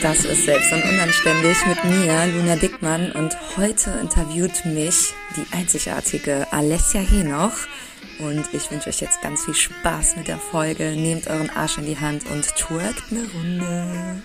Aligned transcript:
Das 0.00 0.24
ist 0.24 0.44
selbst 0.44 0.72
und 0.72 0.84
unanständig 0.84 1.66
mit 1.66 1.84
mir, 1.84 2.26
Luna 2.26 2.54
Dickmann. 2.54 3.10
Und 3.12 3.36
heute 3.56 3.90
interviewt 4.00 4.64
mich 4.64 5.12
die 5.36 5.44
einzigartige 5.56 6.46
Alessia 6.52 7.00
Henoch. 7.00 7.66
Und 8.20 8.44
ich 8.52 8.70
wünsche 8.70 8.90
euch 8.90 9.00
jetzt 9.00 9.20
ganz 9.22 9.44
viel 9.44 9.54
Spaß 9.54 10.16
mit 10.16 10.28
der 10.28 10.38
Folge. 10.38 10.92
Nehmt 10.92 11.26
euren 11.26 11.50
Arsch 11.50 11.78
in 11.78 11.86
die 11.86 11.98
Hand 11.98 12.30
und 12.30 12.46
twerkt 12.54 13.02
eine 13.10 13.28
Runde. 13.32 14.22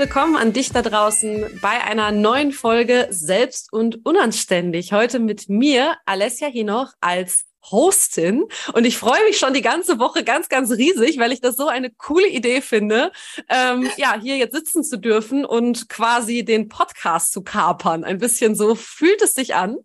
Willkommen 0.00 0.36
an 0.36 0.54
dich 0.54 0.72
da 0.72 0.80
draußen 0.80 1.60
bei 1.60 1.84
einer 1.84 2.10
neuen 2.10 2.52
Folge 2.52 3.08
Selbst 3.10 3.70
und 3.70 4.06
Unanständig. 4.06 4.94
Heute 4.94 5.18
mit 5.18 5.50
mir, 5.50 5.98
Alessia 6.06 6.48
Hinoch, 6.48 6.94
als 7.02 7.44
Hostin. 7.70 8.46
Und 8.72 8.86
ich 8.86 8.96
freue 8.96 9.22
mich 9.24 9.36
schon 9.36 9.52
die 9.52 9.60
ganze 9.60 9.98
Woche 9.98 10.24
ganz, 10.24 10.48
ganz 10.48 10.70
riesig, 10.70 11.18
weil 11.18 11.32
ich 11.32 11.42
das 11.42 11.56
so 11.56 11.68
eine 11.68 11.90
coole 11.90 12.28
Idee 12.28 12.62
finde, 12.62 13.12
ähm, 13.50 13.90
ja, 13.98 14.18
hier 14.18 14.38
jetzt 14.38 14.54
sitzen 14.54 14.82
zu 14.82 14.98
dürfen 14.98 15.44
und 15.44 15.90
quasi 15.90 16.46
den 16.46 16.68
Podcast 16.68 17.32
zu 17.32 17.42
kapern. 17.42 18.02
Ein 18.02 18.16
bisschen 18.16 18.54
so 18.54 18.74
fühlt 18.74 19.20
es 19.20 19.34
sich 19.34 19.54
an. 19.54 19.76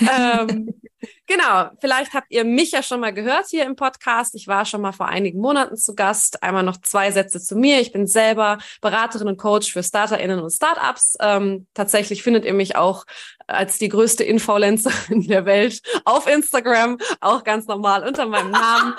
Ähm, 0.00 0.74
Genau, 1.26 1.70
vielleicht 1.78 2.14
habt 2.14 2.28
ihr 2.30 2.44
mich 2.44 2.72
ja 2.72 2.82
schon 2.82 3.00
mal 3.00 3.12
gehört 3.12 3.46
hier 3.48 3.64
im 3.66 3.76
Podcast. 3.76 4.34
Ich 4.34 4.48
war 4.48 4.64
schon 4.64 4.80
mal 4.80 4.92
vor 4.92 5.06
einigen 5.06 5.40
Monaten 5.40 5.76
zu 5.76 5.94
Gast. 5.94 6.42
Einmal 6.42 6.62
noch 6.62 6.78
zwei 6.80 7.12
Sätze 7.12 7.40
zu 7.40 7.54
mir. 7.54 7.80
Ich 7.80 7.92
bin 7.92 8.06
selber 8.06 8.58
Beraterin 8.80 9.28
und 9.28 9.36
Coach 9.36 9.70
für 9.70 9.82
StarterInnen 9.82 10.40
und 10.40 10.50
Startups. 10.50 11.16
Ähm, 11.20 11.66
tatsächlich 11.74 12.22
findet 12.22 12.44
ihr 12.44 12.54
mich 12.54 12.76
auch 12.76 13.04
als 13.46 13.78
die 13.78 13.88
größte 13.88 14.24
Influencerin 14.24 15.28
der 15.28 15.44
Welt 15.44 15.82
auf 16.04 16.26
Instagram, 16.26 16.98
auch 17.20 17.44
ganz 17.44 17.66
normal 17.66 18.06
unter 18.06 18.26
meinem 18.26 18.50
Namen. 18.50 18.94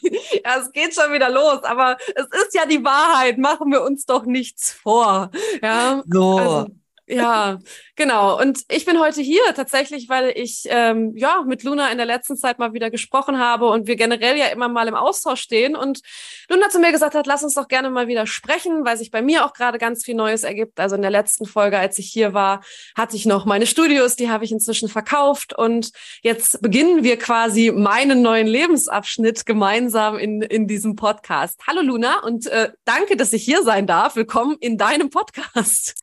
ja, 0.02 0.58
es 0.60 0.72
geht 0.72 0.94
schon 0.94 1.12
wieder 1.12 1.28
los, 1.28 1.62
aber 1.64 1.98
es 2.14 2.26
ist 2.44 2.54
ja 2.54 2.66
die 2.66 2.84
Wahrheit. 2.84 3.36
Machen 3.38 3.70
wir 3.70 3.82
uns 3.82 4.06
doch 4.06 4.24
nichts 4.24 4.72
vor. 4.72 5.30
Ja, 5.60 6.02
so. 6.06 6.38
Also, 6.38 6.81
ja, 7.16 7.58
genau. 7.96 8.40
Und 8.40 8.60
ich 8.70 8.84
bin 8.84 8.98
heute 8.98 9.20
hier 9.20 9.42
tatsächlich, 9.54 10.08
weil 10.08 10.32
ich 10.36 10.64
ähm, 10.66 11.12
ja 11.16 11.42
mit 11.46 11.62
Luna 11.62 11.90
in 11.90 11.98
der 11.98 12.06
letzten 12.06 12.36
Zeit 12.36 12.58
mal 12.58 12.72
wieder 12.72 12.90
gesprochen 12.90 13.38
habe 13.38 13.68
und 13.68 13.86
wir 13.86 13.96
generell 13.96 14.36
ja 14.36 14.46
immer 14.46 14.68
mal 14.68 14.88
im 14.88 14.94
Austausch 14.94 15.40
stehen. 15.40 15.76
Und 15.76 16.00
Luna 16.48 16.68
zu 16.68 16.78
mir 16.78 16.92
gesagt 16.92 17.14
hat, 17.14 17.26
lass 17.26 17.42
uns 17.42 17.54
doch 17.54 17.68
gerne 17.68 17.90
mal 17.90 18.08
wieder 18.08 18.26
sprechen, 18.26 18.84
weil 18.84 18.96
sich 18.96 19.10
bei 19.10 19.22
mir 19.22 19.44
auch 19.44 19.52
gerade 19.52 19.78
ganz 19.78 20.04
viel 20.04 20.14
Neues 20.14 20.42
ergibt. 20.42 20.80
Also 20.80 20.96
in 20.96 21.02
der 21.02 21.10
letzten 21.10 21.46
Folge, 21.46 21.78
als 21.78 21.98
ich 21.98 22.08
hier 22.08 22.34
war, 22.34 22.62
hatte 22.96 23.16
ich 23.16 23.26
noch 23.26 23.44
meine 23.44 23.66
Studios, 23.66 24.16
die 24.16 24.30
habe 24.30 24.44
ich 24.44 24.52
inzwischen 24.52 24.88
verkauft. 24.88 25.56
Und 25.56 25.90
jetzt 26.22 26.60
beginnen 26.62 27.04
wir 27.04 27.18
quasi 27.18 27.70
meinen 27.70 28.22
neuen 28.22 28.46
Lebensabschnitt 28.46 29.46
gemeinsam 29.46 30.18
in, 30.18 30.42
in 30.42 30.66
diesem 30.66 30.96
Podcast. 30.96 31.60
Hallo 31.66 31.82
Luna 31.82 32.20
und 32.20 32.46
äh, 32.46 32.72
danke, 32.84 33.16
dass 33.16 33.32
ich 33.32 33.44
hier 33.44 33.62
sein 33.62 33.86
darf. 33.86 34.16
Willkommen 34.16 34.56
in 34.60 34.78
deinem 34.78 35.10
Podcast. 35.10 35.94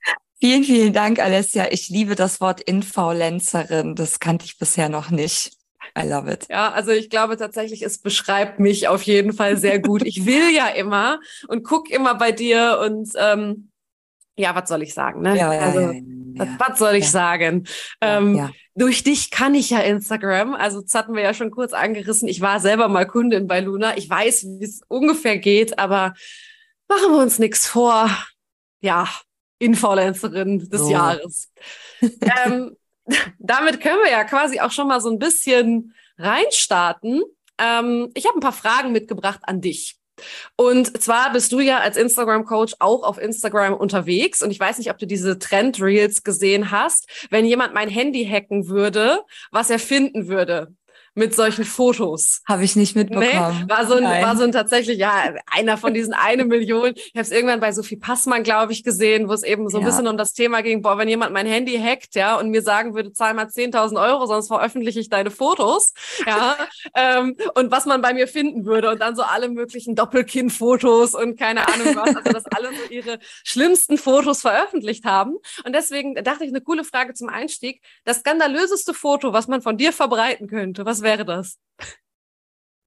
Vielen, 0.41 0.63
vielen 0.63 0.93
Dank, 0.93 1.19
Alessia. 1.19 1.67
Ich 1.71 1.89
liebe 1.89 2.15
das 2.15 2.39
Wort 2.39 2.61
Influencerin. 2.61 3.95
Das 3.95 4.19
kannte 4.19 4.45
ich 4.45 4.57
bisher 4.57 4.87
noch 4.87 5.11
nicht. 5.11 5.51
I 5.97 6.07
love 6.07 6.31
it. 6.31 6.47
Ja, 6.49 6.71
also 6.71 6.91
ich 6.91 7.09
glaube 7.09 7.35
tatsächlich, 7.35 7.81
es 7.81 7.97
beschreibt 7.97 8.59
mich 8.59 8.87
auf 8.87 9.01
jeden 9.03 9.33
Fall 9.33 9.57
sehr 9.57 9.79
gut. 9.79 10.03
Ich 10.05 10.25
will 10.25 10.53
ja 10.55 10.67
immer 10.67 11.19
und 11.47 11.63
guck 11.63 11.89
immer 11.89 12.15
bei 12.15 12.31
dir 12.31 12.79
und 12.85 13.09
ähm, 13.17 13.71
ja, 14.37 14.55
was 14.55 14.69
soll 14.69 14.81
ich 14.81 14.93
sagen? 14.93 15.21
Ne? 15.21 15.37
Ja, 15.37 15.53
ja, 15.53 15.59
also, 15.59 15.79
ja, 15.79 16.01
was, 16.35 16.47
was, 16.57 16.79
soll 16.79 16.95
ich 16.95 17.09
sagen? 17.09 17.65
Ähm, 17.99 18.49
durch 18.75 19.03
dich 19.03 19.31
kann 19.31 19.55
ich 19.55 19.71
ja 19.71 19.79
Instagram. 19.79 20.53
Also 20.53 20.81
das 20.81 20.93
hatten 20.93 21.15
wir 21.15 21.23
ja 21.23 21.33
schon 21.33 21.51
kurz 21.51 21.73
angerissen. 21.73 22.29
Ich 22.29 22.39
war 22.39 22.61
selber 22.61 22.87
mal 22.87 23.05
Kundin 23.05 23.47
bei 23.47 23.59
Luna. 23.59 23.97
Ich 23.97 24.09
weiß, 24.09 24.45
wie 24.45 24.63
es 24.63 24.81
ungefähr 24.87 25.37
geht, 25.37 25.79
aber 25.79 26.13
machen 26.87 27.11
wir 27.11 27.21
uns 27.21 27.39
nichts 27.39 27.67
vor. 27.67 28.09
Ja, 28.79 29.09
Influencerin 29.59 30.69
des 30.69 30.81
so. 30.81 30.91
Jahres. 30.91 31.51
ähm, 32.01 32.75
damit 33.39 33.81
können 33.81 33.99
wir 34.03 34.11
ja 34.11 34.23
quasi 34.23 34.59
auch 34.59 34.71
schon 34.71 34.87
mal 34.87 35.01
so 35.01 35.09
ein 35.09 35.19
bisschen 35.19 35.93
reinstarten. 36.17 37.21
Ähm, 37.57 38.09
ich 38.13 38.25
habe 38.25 38.37
ein 38.37 38.41
paar 38.41 38.53
Fragen 38.53 38.91
mitgebracht 38.91 39.41
an 39.43 39.61
dich. 39.61 39.97
Und 40.57 41.01
zwar 41.01 41.31
bist 41.31 41.51
du 41.51 41.59
ja 41.59 41.79
als 41.79 41.95
Instagram-Coach 41.95 42.75
auch 42.79 43.03
auf 43.03 43.17
Instagram 43.17 43.73
unterwegs. 43.73 44.41
Und 44.43 44.51
ich 44.51 44.59
weiß 44.59 44.77
nicht, 44.77 44.89
ob 44.91 44.97
du 44.97 45.07
diese 45.07 45.39
Trend-Reels 45.39 46.23
gesehen 46.23 46.71
hast. 46.71 47.09
Wenn 47.29 47.45
jemand 47.45 47.73
mein 47.73 47.89
Handy 47.89 48.25
hacken 48.25 48.67
würde, 48.67 49.21
was 49.51 49.69
er 49.69 49.79
finden 49.79 50.27
würde 50.27 50.73
mit 51.19 51.35
solchen 51.35 51.65
Fotos. 51.65 52.41
Habe 52.47 52.63
ich 52.63 52.75
nicht 52.75 52.95
mitbekommen. 52.95 53.27
Nee, 53.29 53.69
war 53.69 53.85
so 53.85 53.95
ein, 53.95 54.03
war 54.03 54.35
so 54.35 54.43
ein 54.43 54.51
tatsächlich, 54.51 54.97
ja, 54.97 55.35
einer 55.45 55.77
von 55.77 55.93
diesen 55.93 56.13
eine 56.13 56.45
Million. 56.45 56.93
Ich 56.95 57.11
habe 57.13 57.21
es 57.21 57.31
irgendwann 57.31 57.59
bei 57.59 57.71
Sophie 57.71 57.97
Passmann, 57.97 58.43
glaube 58.43 58.71
ich, 58.71 58.83
gesehen, 58.83 59.29
wo 59.29 59.33
es 59.33 59.43
eben 59.43 59.69
so 59.69 59.77
ein 59.77 59.83
ja. 59.83 59.89
bisschen 59.89 60.07
um 60.07 60.17
das 60.17 60.33
Thema 60.33 60.61
ging, 60.61 60.81
boah, 60.81 60.97
wenn 60.97 61.09
jemand 61.09 61.33
mein 61.33 61.45
Handy 61.45 61.77
hackt, 61.77 62.15
ja, 62.15 62.37
und 62.37 62.49
mir 62.49 62.61
sagen 62.61 62.95
würde, 62.95 63.13
zahl 63.13 63.33
mal 63.33 63.45
10.000 63.45 64.01
Euro, 64.01 64.25
sonst 64.25 64.47
veröffentliche 64.47 64.99
ich 64.99 65.09
deine 65.09 65.29
Fotos, 65.29 65.93
ja, 66.25 66.55
ähm, 66.95 67.35
und 67.55 67.69
was 67.71 67.85
man 67.85 68.01
bei 68.01 68.13
mir 68.13 68.27
finden 68.27 68.65
würde 68.65 68.89
und 68.89 68.99
dann 69.01 69.15
so 69.15 69.23
alle 69.23 69.49
möglichen 69.49 69.95
Doppelkinn-Fotos 69.95 71.13
und 71.13 71.37
keine 71.37 71.67
Ahnung 71.67 71.95
was, 71.95 72.15
also 72.15 72.31
dass 72.31 72.45
alle 72.45 72.69
so 72.69 72.93
ihre 72.93 73.19
schlimmsten 73.43 73.97
Fotos 73.97 74.41
veröffentlicht 74.41 75.05
haben. 75.05 75.35
Und 75.65 75.73
deswegen 75.75 76.15
dachte 76.15 76.45
ich, 76.45 76.49
eine 76.49 76.61
coole 76.61 76.83
Frage 76.83 77.13
zum 77.13 77.29
Einstieg. 77.29 77.81
Das 78.05 78.19
skandalöseste 78.19 78.93
Foto, 78.93 79.33
was 79.33 79.47
man 79.47 79.61
von 79.61 79.77
dir 79.77 79.91
verbreiten 79.91 80.47
könnte, 80.47 80.85
was 80.85 81.01
wäre 81.01 81.08
das? 81.17 81.57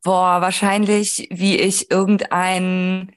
Boah, 0.04 0.40
wahrscheinlich, 0.40 1.28
wie 1.30 1.56
ich 1.56 1.90
irgendein 1.90 3.14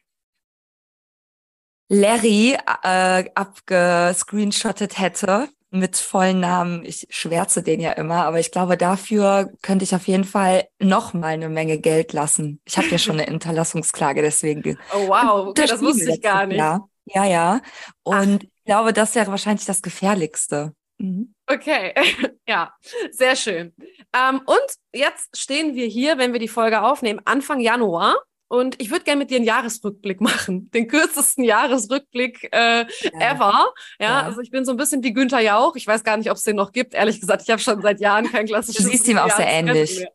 Larry 1.89 2.57
äh, 2.83 3.29
abgescreenshottet 3.33 4.97
hätte 4.97 5.49
mit 5.71 5.97
vollen 5.97 6.39
Namen. 6.39 6.85
Ich 6.85 7.07
schwärze 7.09 7.61
den 7.61 7.79
ja 7.79 7.91
immer, 7.91 8.25
aber 8.25 8.39
ich 8.39 8.51
glaube, 8.51 8.77
dafür 8.77 9.51
könnte 9.61 9.83
ich 9.83 9.93
auf 9.93 10.07
jeden 10.07 10.23
Fall 10.23 10.67
noch 10.79 11.13
mal 11.13 11.33
eine 11.33 11.49
Menge 11.49 11.77
Geld 11.79 12.13
lassen. 12.13 12.61
Ich 12.65 12.77
habe 12.77 12.87
ja 12.87 12.97
schon 12.97 13.19
eine 13.19 13.25
Hinterlassungsklage, 13.29 14.21
deswegen. 14.21 14.77
Oh 14.93 15.07
wow, 15.07 15.47
okay, 15.47 15.65
das 15.67 15.81
wusste 15.81 16.11
ich 16.11 16.21
gar 16.21 16.45
nicht. 16.47 16.57
Jahr. 16.57 16.89
Ja, 17.05 17.25
ja. 17.25 17.61
Und 18.03 18.43
Ach. 18.43 18.43
ich 18.43 18.63
glaube, 18.65 18.93
das 18.93 19.13
wäre 19.13 19.29
wahrscheinlich 19.29 19.65
das 19.65 19.81
Gefährlichste. 19.81 20.73
Mhm. 20.97 21.34
Okay, 21.47 21.93
ja, 22.47 22.73
sehr 23.11 23.35
schön. 23.35 23.73
Ähm, 24.13 24.41
und 24.45 24.65
jetzt 24.93 25.37
stehen 25.37 25.75
wir 25.75 25.85
hier, 25.85 26.17
wenn 26.17 26.33
wir 26.33 26.39
die 26.39 26.47
Folge 26.47 26.81
aufnehmen, 26.81 27.21
Anfang 27.25 27.59
Januar. 27.59 28.15
Und 28.47 28.79
ich 28.79 28.91
würde 28.91 29.03
gerne 29.03 29.19
mit 29.19 29.31
dir 29.31 29.37
einen 29.37 29.45
Jahresrückblick 29.45 30.21
machen. 30.21 30.69
Den 30.71 30.87
kürzesten 30.87 31.43
Jahresrückblick 31.43 32.49
äh, 32.51 32.85
ja. 32.85 32.85
ever. 33.19 33.73
Ja, 33.99 34.05
ja, 34.05 34.21
also 34.21 34.41
ich 34.41 34.51
bin 34.51 34.65
so 34.65 34.71
ein 34.71 34.77
bisschen 34.77 35.03
wie 35.03 35.13
Günther 35.13 35.39
Jauch. 35.39 35.75
Ich 35.75 35.87
weiß 35.87 36.03
gar 36.03 36.17
nicht, 36.17 36.29
ob 36.29 36.37
es 36.37 36.43
den 36.43 36.55
noch 36.55 36.71
gibt. 36.71 36.93
Ehrlich 36.93 37.19
gesagt, 37.19 37.43
ich 37.43 37.49
habe 37.49 37.61
schon 37.61 37.81
seit 37.81 37.99
Jahren 37.99 38.31
kein 38.31 38.45
klassisches. 38.45 38.83
Du 38.83 38.91
siehst 38.91 39.07
ihm 39.07 39.17
auch 39.17 39.35
sehr 39.35 39.47
ähnlich. 39.47 40.05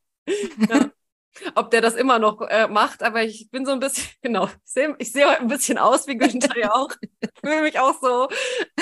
Ja 0.69 0.90
ob 1.54 1.70
der 1.70 1.80
das 1.80 1.94
immer 1.94 2.18
noch 2.18 2.41
äh, 2.42 2.68
macht, 2.68 3.02
aber 3.02 3.22
ich 3.22 3.48
bin 3.50 3.64
so 3.64 3.72
ein 3.72 3.80
bisschen, 3.80 4.08
genau, 4.22 4.46
ich 4.46 4.72
sehe 4.72 4.94
ich 4.98 5.12
seh 5.12 5.24
heute 5.24 5.41
ein 5.41 5.48
bisschen 5.48 5.78
aus 5.78 6.06
wie 6.06 6.16
Günther 6.16 6.56
ja 6.58 6.72
auch. 6.72 6.91
fühle 7.42 7.62
mich 7.62 7.78
auch 7.78 7.94
so. 8.00 8.28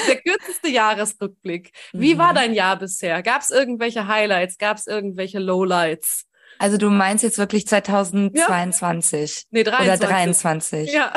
Der 0.06 0.16
kürzeste 0.20 0.68
Jahresrückblick. 0.68 1.72
Wie 1.92 2.14
mhm. 2.14 2.18
war 2.18 2.34
dein 2.34 2.54
Jahr 2.54 2.78
bisher? 2.78 3.22
Gab 3.22 3.42
es 3.42 3.50
irgendwelche 3.50 4.06
Highlights? 4.06 4.58
Gab 4.58 4.78
es 4.78 4.86
irgendwelche 4.86 5.38
Lowlights? 5.38 6.24
Also 6.58 6.76
du 6.76 6.90
meinst 6.90 7.22
jetzt 7.22 7.38
wirklich 7.38 7.66
2022? 7.66 9.36
Ja. 9.36 9.46
Nee, 9.50 9.62
23. 9.62 9.98
Oder 9.98 10.08
23? 10.08 10.92
Ja. 10.92 11.12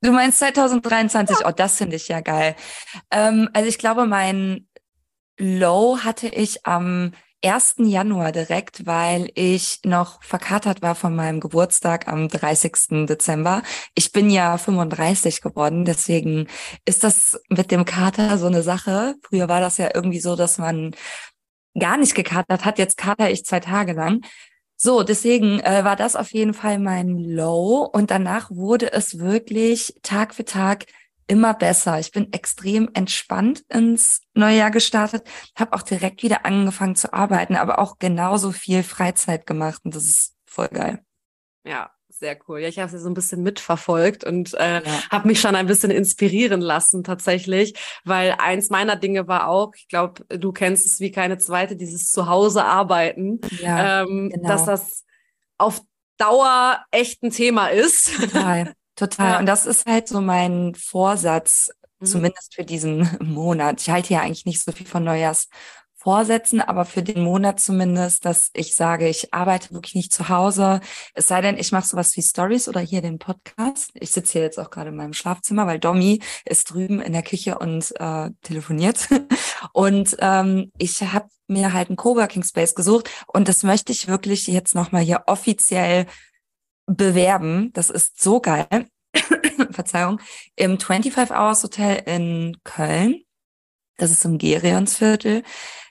Du 0.00 0.12
meinst 0.12 0.38
2023? 0.38 1.40
Ja. 1.40 1.46
Oh, 1.46 1.52
das 1.54 1.76
finde 1.76 1.96
ich 1.96 2.08
ja 2.08 2.20
geil. 2.20 2.56
Ähm, 3.10 3.50
also 3.52 3.68
ich 3.68 3.78
glaube, 3.78 4.06
mein 4.06 4.66
Low 5.38 5.98
hatte 6.02 6.28
ich 6.28 6.66
am 6.66 7.12
1. 7.42 7.76
Januar 7.78 8.32
direkt, 8.32 8.86
weil 8.86 9.30
ich 9.34 9.80
noch 9.84 10.22
verkatert 10.22 10.82
war 10.82 10.94
von 10.94 11.14
meinem 11.16 11.40
Geburtstag 11.40 12.06
am 12.08 12.28
30. 12.28 13.06
Dezember. 13.06 13.62
Ich 13.94 14.12
bin 14.12 14.28
ja 14.30 14.58
35 14.58 15.40
geworden, 15.40 15.84
deswegen 15.84 16.48
ist 16.84 17.02
das 17.04 17.40
mit 17.48 17.70
dem 17.70 17.84
Kater 17.84 18.36
so 18.38 18.46
eine 18.46 18.62
Sache. 18.62 19.14
Früher 19.22 19.48
war 19.48 19.60
das 19.60 19.78
ja 19.78 19.90
irgendwie 19.94 20.20
so, 20.20 20.36
dass 20.36 20.58
man 20.58 20.94
gar 21.78 21.96
nicht 21.96 22.14
gekatert 22.14 22.64
hat. 22.64 22.78
Jetzt 22.78 22.96
kater 22.96 23.30
ich 23.30 23.44
zwei 23.44 23.60
Tage 23.60 23.92
lang. 23.92 24.20
So, 24.76 25.02
deswegen 25.02 25.60
äh, 25.60 25.84
war 25.84 25.96
das 25.96 26.16
auf 26.16 26.32
jeden 26.32 26.54
Fall 26.54 26.78
mein 26.78 27.18
Low 27.18 27.82
und 27.92 28.10
danach 28.10 28.50
wurde 28.50 28.92
es 28.92 29.18
wirklich 29.18 29.94
Tag 30.02 30.34
für 30.34 30.44
Tag 30.44 30.86
immer 31.30 31.54
besser. 31.54 32.00
Ich 32.00 32.10
bin 32.10 32.32
extrem 32.32 32.90
entspannt 32.92 33.62
ins 33.68 34.20
neue 34.34 34.58
Jahr 34.58 34.72
gestartet, 34.72 35.22
habe 35.56 35.74
auch 35.74 35.82
direkt 35.82 36.24
wieder 36.24 36.44
angefangen 36.44 36.96
zu 36.96 37.12
arbeiten, 37.12 37.54
aber 37.54 37.78
auch 37.78 37.98
genauso 38.00 38.50
viel 38.50 38.82
Freizeit 38.82 39.46
gemacht 39.46 39.80
und 39.84 39.94
das 39.94 40.04
ist 40.06 40.34
voll 40.44 40.68
geil. 40.68 40.98
Ja, 41.64 41.92
sehr 42.08 42.36
cool. 42.48 42.58
Ja, 42.58 42.68
ich 42.68 42.80
habe 42.80 42.90
sie 42.90 42.98
so 42.98 43.08
ein 43.08 43.14
bisschen 43.14 43.44
mitverfolgt 43.44 44.24
und 44.24 44.54
äh, 44.54 44.82
ja. 44.84 45.10
habe 45.10 45.28
mich 45.28 45.40
schon 45.40 45.54
ein 45.54 45.68
bisschen 45.68 45.92
inspirieren 45.92 46.60
lassen 46.60 47.04
tatsächlich, 47.04 47.74
weil 48.04 48.34
eins 48.38 48.68
meiner 48.68 48.96
Dinge 48.96 49.28
war 49.28 49.48
auch, 49.48 49.72
ich 49.76 49.86
glaube, 49.86 50.24
du 50.28 50.50
kennst 50.50 50.84
es 50.84 50.98
wie 50.98 51.12
keine 51.12 51.38
zweite, 51.38 51.76
dieses 51.76 52.10
Zuhause 52.10 52.64
arbeiten, 52.64 53.40
ja, 53.62 54.02
ähm, 54.02 54.30
genau. 54.30 54.48
dass 54.48 54.64
das 54.64 55.04
auf 55.58 55.80
Dauer 56.18 56.84
echt 56.90 57.22
ein 57.22 57.30
Thema 57.30 57.68
ist. 57.68 58.16
Total, 58.20 58.74
total. 59.00 59.32
Ja. 59.32 59.38
Und 59.38 59.46
das 59.46 59.66
ist 59.66 59.86
halt 59.86 60.08
so 60.08 60.20
mein 60.20 60.74
Vorsatz, 60.74 61.70
mhm. 61.98 62.06
zumindest 62.06 62.54
für 62.54 62.64
diesen 62.64 63.08
Monat. 63.20 63.80
Ich 63.80 63.90
halte 63.90 64.14
ja 64.14 64.20
eigentlich 64.20 64.46
nicht 64.46 64.62
so 64.62 64.72
viel 64.72 64.86
von 64.86 65.04
Neujahrs 65.04 65.48
vorsetzen, 66.00 66.62
aber 66.62 66.86
für 66.86 67.02
den 67.02 67.22
Monat 67.22 67.60
zumindest, 67.60 68.24
dass 68.24 68.50
ich 68.54 68.74
sage, 68.74 69.06
ich 69.06 69.34
arbeite 69.34 69.74
wirklich 69.74 69.94
nicht 69.94 70.12
zu 70.14 70.30
Hause. 70.30 70.80
Es 71.12 71.28
sei 71.28 71.42
denn, 71.42 71.58
ich 71.58 71.72
mache 71.72 71.86
sowas 71.86 72.16
wie 72.16 72.22
Stories 72.22 72.68
oder 72.68 72.80
hier 72.80 73.02
den 73.02 73.18
Podcast. 73.18 73.90
Ich 73.94 74.10
sitze 74.10 74.32
hier 74.32 74.42
jetzt 74.42 74.58
auch 74.58 74.70
gerade 74.70 74.88
in 74.88 74.96
meinem 74.96 75.12
Schlafzimmer, 75.12 75.66
weil 75.66 75.78
Domi 75.78 76.22
ist 76.46 76.70
drüben 76.70 77.02
in 77.02 77.12
der 77.12 77.22
Küche 77.22 77.58
und 77.58 77.92
äh, 78.00 78.30
telefoniert. 78.42 79.08
Und 79.74 80.16
ähm, 80.20 80.72
ich 80.78 81.02
habe 81.02 81.28
mir 81.46 81.74
halt 81.74 81.88
einen 81.88 81.96
Coworking 81.96 82.44
Space 82.44 82.74
gesucht 82.74 83.10
und 83.26 83.48
das 83.48 83.62
möchte 83.62 83.92
ich 83.92 84.08
wirklich 84.08 84.46
jetzt 84.46 84.74
nochmal 84.74 85.02
hier 85.02 85.24
offiziell 85.26 86.06
bewerben. 86.96 87.72
Das 87.72 87.90
ist 87.90 88.20
so 88.20 88.40
geil. 88.40 88.66
Verzeihung. 89.70 90.20
Im 90.56 90.78
25 90.78 91.30
Hours 91.30 91.62
Hotel 91.62 92.02
in 92.06 92.56
Köln. 92.64 93.22
Das 93.96 94.10
ist 94.10 94.24
im 94.24 94.38
Gerionsviertel. 94.38 95.42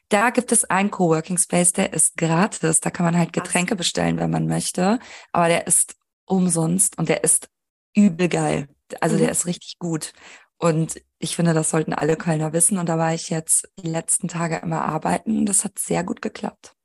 Da 0.10 0.32
gibt 0.32 0.52
es 0.52 0.66
einen 0.66 0.90
Coworking 0.90 1.38
Space, 1.38 1.72
der 1.72 1.94
ist 1.94 2.18
gratis. 2.18 2.80
Da 2.80 2.90
kann 2.90 3.06
man 3.06 3.18
halt 3.18 3.32
Getränke 3.32 3.76
bestellen, 3.76 4.18
wenn 4.18 4.32
man 4.32 4.48
möchte. 4.48 5.00
Aber 5.32 5.48
der 5.48 5.68
ist 5.68 5.96
umsonst 6.26 6.98
und 6.98 7.10
der 7.10 7.24
ist 7.24 7.50
übel 7.96 8.28
geil. 8.28 8.68
Also 9.02 9.16
mhm. 9.16 9.20
der 9.20 9.32
ist 9.32 9.46
richtig 9.46 9.78
gut. 9.78 10.14
Und 10.58 11.02
ich 11.20 11.36
finde, 11.36 11.54
das 11.54 11.70
sollten 11.70 11.94
alle 11.94 12.18
Kölner 12.18 12.54
wissen. 12.54 12.78
Und 12.80 12.90
da 12.90 12.98
war 12.98 13.14
ich 13.14 13.30
jetzt 13.30 13.70
die 13.80 13.90
letzten 13.90 14.28
Tage 14.28 14.58
immer 14.58 14.84
arbeiten 14.84 15.40
und 15.40 15.46
das 15.46 15.64
hat 15.64 15.78
sehr 15.78 16.04
gut 16.04 16.22
geklappt. 16.22 16.76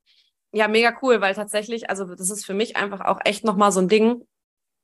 Ja, 0.55 0.69
mega 0.69 0.93
cool, 1.01 1.19
weil 1.19 1.35
tatsächlich, 1.35 1.89
also 1.89 2.05
das 2.15 2.29
ist 2.29 2.45
für 2.45 2.53
mich 2.53 2.77
einfach 2.77 3.01
auch 3.01 3.19
echt 3.25 3.43
nochmal 3.43 3.73
so 3.73 3.81
ein 3.81 3.89
Ding, 3.89 4.25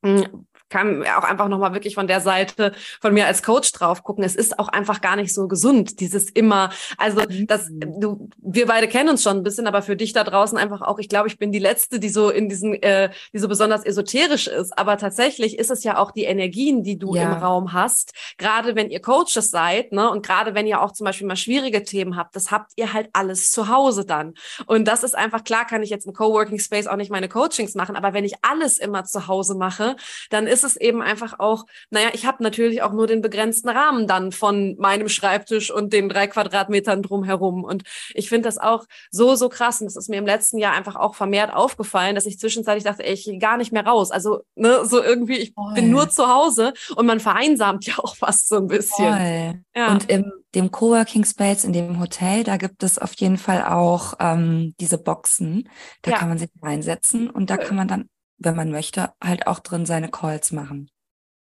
hm, 0.05 0.47
kann 0.71 1.03
auch 1.03 1.23
einfach 1.23 1.47
nochmal 1.47 1.73
wirklich 1.73 1.93
von 1.93 2.07
der 2.07 2.21
Seite 2.21 2.71
von 2.99 3.13
mir 3.13 3.27
als 3.27 3.43
Coach 3.43 3.71
drauf 3.73 4.03
gucken. 4.03 4.23
Es 4.23 4.35
ist 4.35 4.57
auch 4.57 4.69
einfach 4.69 5.01
gar 5.01 5.15
nicht 5.15 5.33
so 5.33 5.47
gesund, 5.47 5.99
dieses 5.99 6.29
immer, 6.29 6.71
also 6.97 7.21
mhm. 7.21 7.45
das, 7.45 7.67
du, 7.69 8.29
wir 8.37 8.65
beide 8.65 8.87
kennen 8.87 9.09
uns 9.09 9.21
schon 9.21 9.37
ein 9.37 9.43
bisschen, 9.43 9.67
aber 9.67 9.81
für 9.81 9.95
dich 9.95 10.13
da 10.13 10.23
draußen 10.23 10.57
einfach 10.57 10.81
auch, 10.81 10.97
ich 10.97 11.09
glaube, 11.09 11.27
ich 11.27 11.37
bin 11.37 11.51
die 11.51 11.59
Letzte, 11.59 11.99
die 11.99 12.09
so 12.09 12.29
in 12.29 12.49
diesen, 12.49 12.73
äh, 12.81 13.11
die 13.33 13.39
so 13.39 13.47
besonders 13.47 13.85
esoterisch 13.85 14.47
ist. 14.47 14.77
Aber 14.77 14.97
tatsächlich 14.97 15.59
ist 15.59 15.69
es 15.69 15.83
ja 15.83 15.97
auch 15.97 16.11
die 16.11 16.23
Energien, 16.23 16.83
die 16.83 16.97
du 16.97 17.15
ja. 17.15 17.23
im 17.23 17.33
Raum 17.33 17.73
hast. 17.73 18.13
Gerade 18.37 18.75
wenn 18.75 18.89
ihr 18.89 19.01
Coaches 19.01 19.51
seid, 19.51 19.91
ne, 19.91 20.09
und 20.09 20.25
gerade 20.25 20.55
wenn 20.55 20.65
ihr 20.65 20.81
auch 20.81 20.93
zum 20.93 21.05
Beispiel 21.05 21.27
mal 21.27 21.35
schwierige 21.35 21.83
Themen 21.83 22.15
habt, 22.15 22.35
das 22.35 22.49
habt 22.49 22.71
ihr 22.77 22.93
halt 22.93 23.09
alles 23.13 23.51
zu 23.51 23.67
Hause 23.67 24.05
dann. 24.05 24.35
Und 24.65 24.87
das 24.87 25.03
ist 25.03 25.17
einfach 25.17 25.43
klar, 25.43 25.65
kann 25.65 25.83
ich 25.83 25.89
jetzt 25.89 26.07
im 26.07 26.13
Coworking 26.13 26.59
Space 26.59 26.87
auch 26.87 26.95
nicht 26.95 27.11
meine 27.11 27.27
Coachings 27.27 27.75
machen, 27.75 27.95
aber 27.95 28.13
wenn 28.13 28.23
ich 28.23 28.35
alles 28.41 28.77
immer 28.77 29.03
zu 29.03 29.27
Hause 29.27 29.55
mache, 29.55 29.95
dann 30.29 30.47
ist 30.47 30.60
es 30.63 30.77
eben 30.77 31.01
einfach 31.01 31.39
auch, 31.39 31.65
naja, 31.89 32.09
ich 32.13 32.25
habe 32.25 32.43
natürlich 32.43 32.81
auch 32.81 32.91
nur 32.91 33.07
den 33.07 33.21
begrenzten 33.21 33.69
Rahmen 33.69 34.07
dann 34.07 34.31
von 34.31 34.75
meinem 34.77 35.09
Schreibtisch 35.09 35.71
und 35.71 35.93
den 35.93 36.09
drei 36.09 36.27
Quadratmetern 36.27 37.03
drumherum. 37.03 37.63
Und 37.63 37.83
ich 38.13 38.29
finde 38.29 38.47
das 38.47 38.57
auch 38.57 38.85
so, 39.09 39.35
so 39.35 39.49
krass. 39.49 39.81
Und 39.81 39.87
das 39.87 39.95
ist 39.95 40.09
mir 40.09 40.17
im 40.17 40.25
letzten 40.25 40.57
Jahr 40.57 40.73
einfach 40.73 40.95
auch 40.95 41.15
vermehrt 41.15 41.53
aufgefallen, 41.53 42.15
dass 42.15 42.25
ich 42.25 42.39
zwischenzeitlich 42.39 42.83
dachte, 42.83 43.05
ey, 43.05 43.13
ich 43.13 43.25
gehe 43.25 43.39
gar 43.39 43.57
nicht 43.57 43.71
mehr 43.71 43.85
raus. 43.85 44.11
Also, 44.11 44.41
ne, 44.55 44.85
so 44.85 45.01
irgendwie, 45.01 45.37
ich 45.37 45.53
Voll. 45.53 45.73
bin 45.73 45.89
nur 45.89 46.09
zu 46.09 46.27
Hause 46.27 46.73
und 46.95 47.05
man 47.05 47.19
vereinsamt 47.19 47.85
ja 47.87 47.95
auch 47.97 48.15
fast 48.15 48.47
so 48.47 48.57
ein 48.57 48.67
bisschen. 48.67 49.63
Ja. 49.75 49.91
Und 49.91 50.09
im 50.09 50.31
dem 50.55 50.71
Coworking 50.71 51.23
Space 51.23 51.63
in 51.63 51.73
dem 51.73 51.99
Hotel, 51.99 52.43
da 52.43 52.57
gibt 52.57 52.83
es 52.83 52.97
auf 52.97 53.13
jeden 53.13 53.37
Fall 53.37 53.63
auch 53.63 54.15
ähm, 54.19 54.75
diese 54.79 54.97
Boxen. 54.97 55.69
Da 56.01 56.11
ja. 56.11 56.17
kann 56.17 56.29
man 56.29 56.37
sich 56.37 56.49
reinsetzen 56.61 57.29
und 57.29 57.49
da 57.49 57.57
kann 57.57 57.77
man 57.77 57.87
dann 57.87 58.09
wenn 58.43 58.55
man 58.55 58.71
möchte, 58.71 59.13
halt 59.23 59.47
auch 59.47 59.59
drin 59.59 59.85
seine 59.85 60.09
Calls 60.09 60.51
machen. 60.51 60.89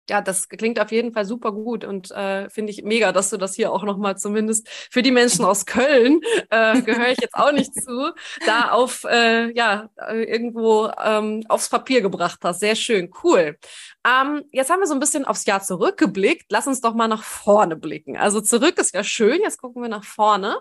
Ja, 0.10 0.22
das 0.22 0.50
klingt 0.50 0.80
auf 0.80 0.92
jeden 0.92 1.14
Fall 1.14 1.24
super 1.24 1.52
gut 1.52 1.86
und 1.86 2.10
äh, 2.10 2.50
finde 2.50 2.72
ich 2.72 2.82
mega, 2.82 3.12
dass 3.12 3.30
du 3.30 3.38
das 3.38 3.54
hier 3.54 3.72
auch 3.72 3.84
nochmal 3.84 4.18
zumindest 4.18 4.68
für 4.90 5.04
die 5.04 5.12
Menschen 5.12 5.46
aus 5.46 5.68
Köln, 5.68 6.22
äh, 6.50 6.82
gehöre 6.82 7.12
ich 7.12 7.20
jetzt 7.22 7.36
auch 7.36 7.52
nicht 7.52 7.72
zu, 7.76 8.12
da 8.44 8.72
auf, 8.72 9.04
äh, 9.04 9.52
ja, 9.54 9.90
irgendwo 10.12 10.90
ähm, 11.00 11.44
aufs 11.48 11.70
Papier 11.70 12.02
gebracht 12.02 12.40
hast. 12.42 12.60
Sehr 12.60 12.76
schön, 12.76 13.12
cool. 13.24 13.60
Ähm, 14.04 14.44
jetzt 14.52 14.72
haben 14.72 14.80
wir 14.80 14.88
so 14.88 14.96
ein 14.96 15.00
bisschen 15.00 15.26
aufs 15.26 15.46
Jahr 15.46 15.62
zurückgeblickt. 15.62 16.48
Lass 16.50 16.66
uns 16.66 16.82
doch 16.82 16.96
mal 16.96 17.08
nach 17.08 17.24
vorne 17.24 17.76
blicken. 17.76 18.18
Also 18.18 18.42
zurück 18.42 18.80
ist 18.80 18.96
ja 18.96 19.04
schön, 19.04 19.42
jetzt 19.44 19.62
gucken 19.62 19.84
wir 19.84 19.90
nach 19.90 20.06
vorne. 20.06 20.58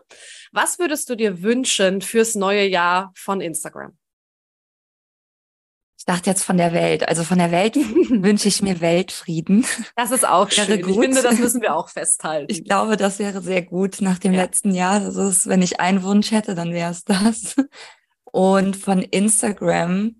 Was 0.53 0.79
würdest 0.79 1.09
du 1.09 1.15
dir 1.15 1.43
wünschen 1.43 2.03
fürs 2.03 2.35
neue 2.35 2.67
Jahr 2.67 3.13
von 3.15 3.41
Instagram? 3.41 3.98
Ich 6.09 6.15
dachte 6.15 6.31
jetzt 6.31 6.43
von 6.43 6.57
der 6.57 6.73
Welt. 6.73 7.07
Also 7.07 7.23
von 7.23 7.37
der 7.37 7.51
Welt 7.51 7.77
wünsche 8.09 8.49
ich 8.49 8.63
mir 8.63 8.81
Weltfrieden. 8.81 9.67
Das 9.95 10.11
ist 10.11 10.27
auch 10.27 10.51
schön. 10.51 10.81
Gut. 10.81 10.93
Ich 10.93 11.01
finde, 11.01 11.21
das 11.21 11.39
müssen 11.39 11.61
wir 11.61 11.77
auch 11.77 11.89
festhalten. 11.91 12.51
Ich 12.51 12.65
glaube, 12.65 12.97
das 12.97 13.19
wäre 13.19 13.43
sehr 13.43 13.61
gut 13.61 14.01
nach 14.01 14.19
dem 14.19 14.33
ja. 14.33 14.41
letzten 14.41 14.71
Jahr. 14.71 15.01
Das 15.01 15.17
ist, 15.17 15.49
wenn 15.49 15.61
ich 15.61 15.81
einen 15.81 16.03
Wunsch 16.03 16.31
hätte, 16.31 16.55
dann 16.55 16.73
wäre 16.73 16.93
es 16.93 17.05
das. 17.05 17.57
Und 18.25 18.75
von 18.75 19.03
Instagram. 19.03 20.17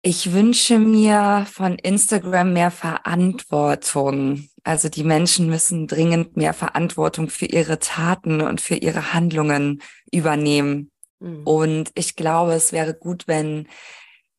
Ich 0.00 0.32
wünsche 0.32 0.78
mir 0.78 1.46
von 1.52 1.74
Instagram 1.74 2.54
mehr 2.54 2.70
Verantwortung. 2.70 4.48
Also 4.64 4.88
die 4.88 5.04
Menschen 5.04 5.50
müssen 5.50 5.88
dringend 5.88 6.38
mehr 6.38 6.54
Verantwortung 6.54 7.28
für 7.28 7.46
ihre 7.46 7.80
Taten 7.80 8.40
und 8.40 8.62
für 8.62 8.76
ihre 8.76 9.12
Handlungen 9.12 9.82
übernehmen. 10.10 10.90
Mhm. 11.18 11.46
Und 11.46 11.90
ich 11.94 12.16
glaube, 12.16 12.54
es 12.54 12.72
wäre 12.72 12.94
gut, 12.94 13.26
wenn 13.26 13.68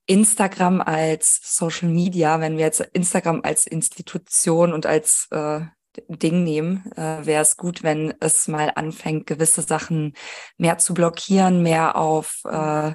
Instagram 0.06 0.82
als 0.82 1.42
Social 1.44 1.90
Media, 1.90 2.40
wenn 2.40 2.58
wir 2.58 2.66
jetzt 2.66 2.80
Instagram 2.94 3.42
als 3.44 3.68
Institution 3.68 4.74
und 4.74 4.86
als 4.86 5.28
äh, 5.32 5.62
Ding 6.08 6.44
nehmen, 6.44 6.92
äh, 6.96 7.26
wäre 7.26 7.42
es 7.42 7.58
gut, 7.58 7.84
wenn 7.84 8.14
es 8.20 8.48
mal 8.48 8.72
anfängt, 8.76 9.28
gewisse 9.28 9.62
Sachen 9.62 10.14
mehr 10.58 10.78
zu 10.78 10.94
blockieren, 10.94 11.62
mehr 11.62 11.98
auf 11.98 12.42
äh, 12.46 12.94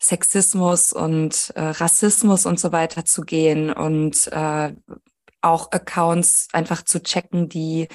Sexismus 0.00 0.92
und 0.92 1.52
äh, 1.56 1.62
Rassismus 1.62 2.46
und 2.46 2.60
so 2.60 2.70
weiter 2.70 3.04
zu 3.04 3.22
gehen 3.22 3.72
und 3.72 4.28
äh, 4.28 4.72
auch 5.40 5.72
Accounts 5.72 6.48
einfach 6.52 6.82
zu 6.82 7.02
checken, 7.02 7.48
die 7.48 7.88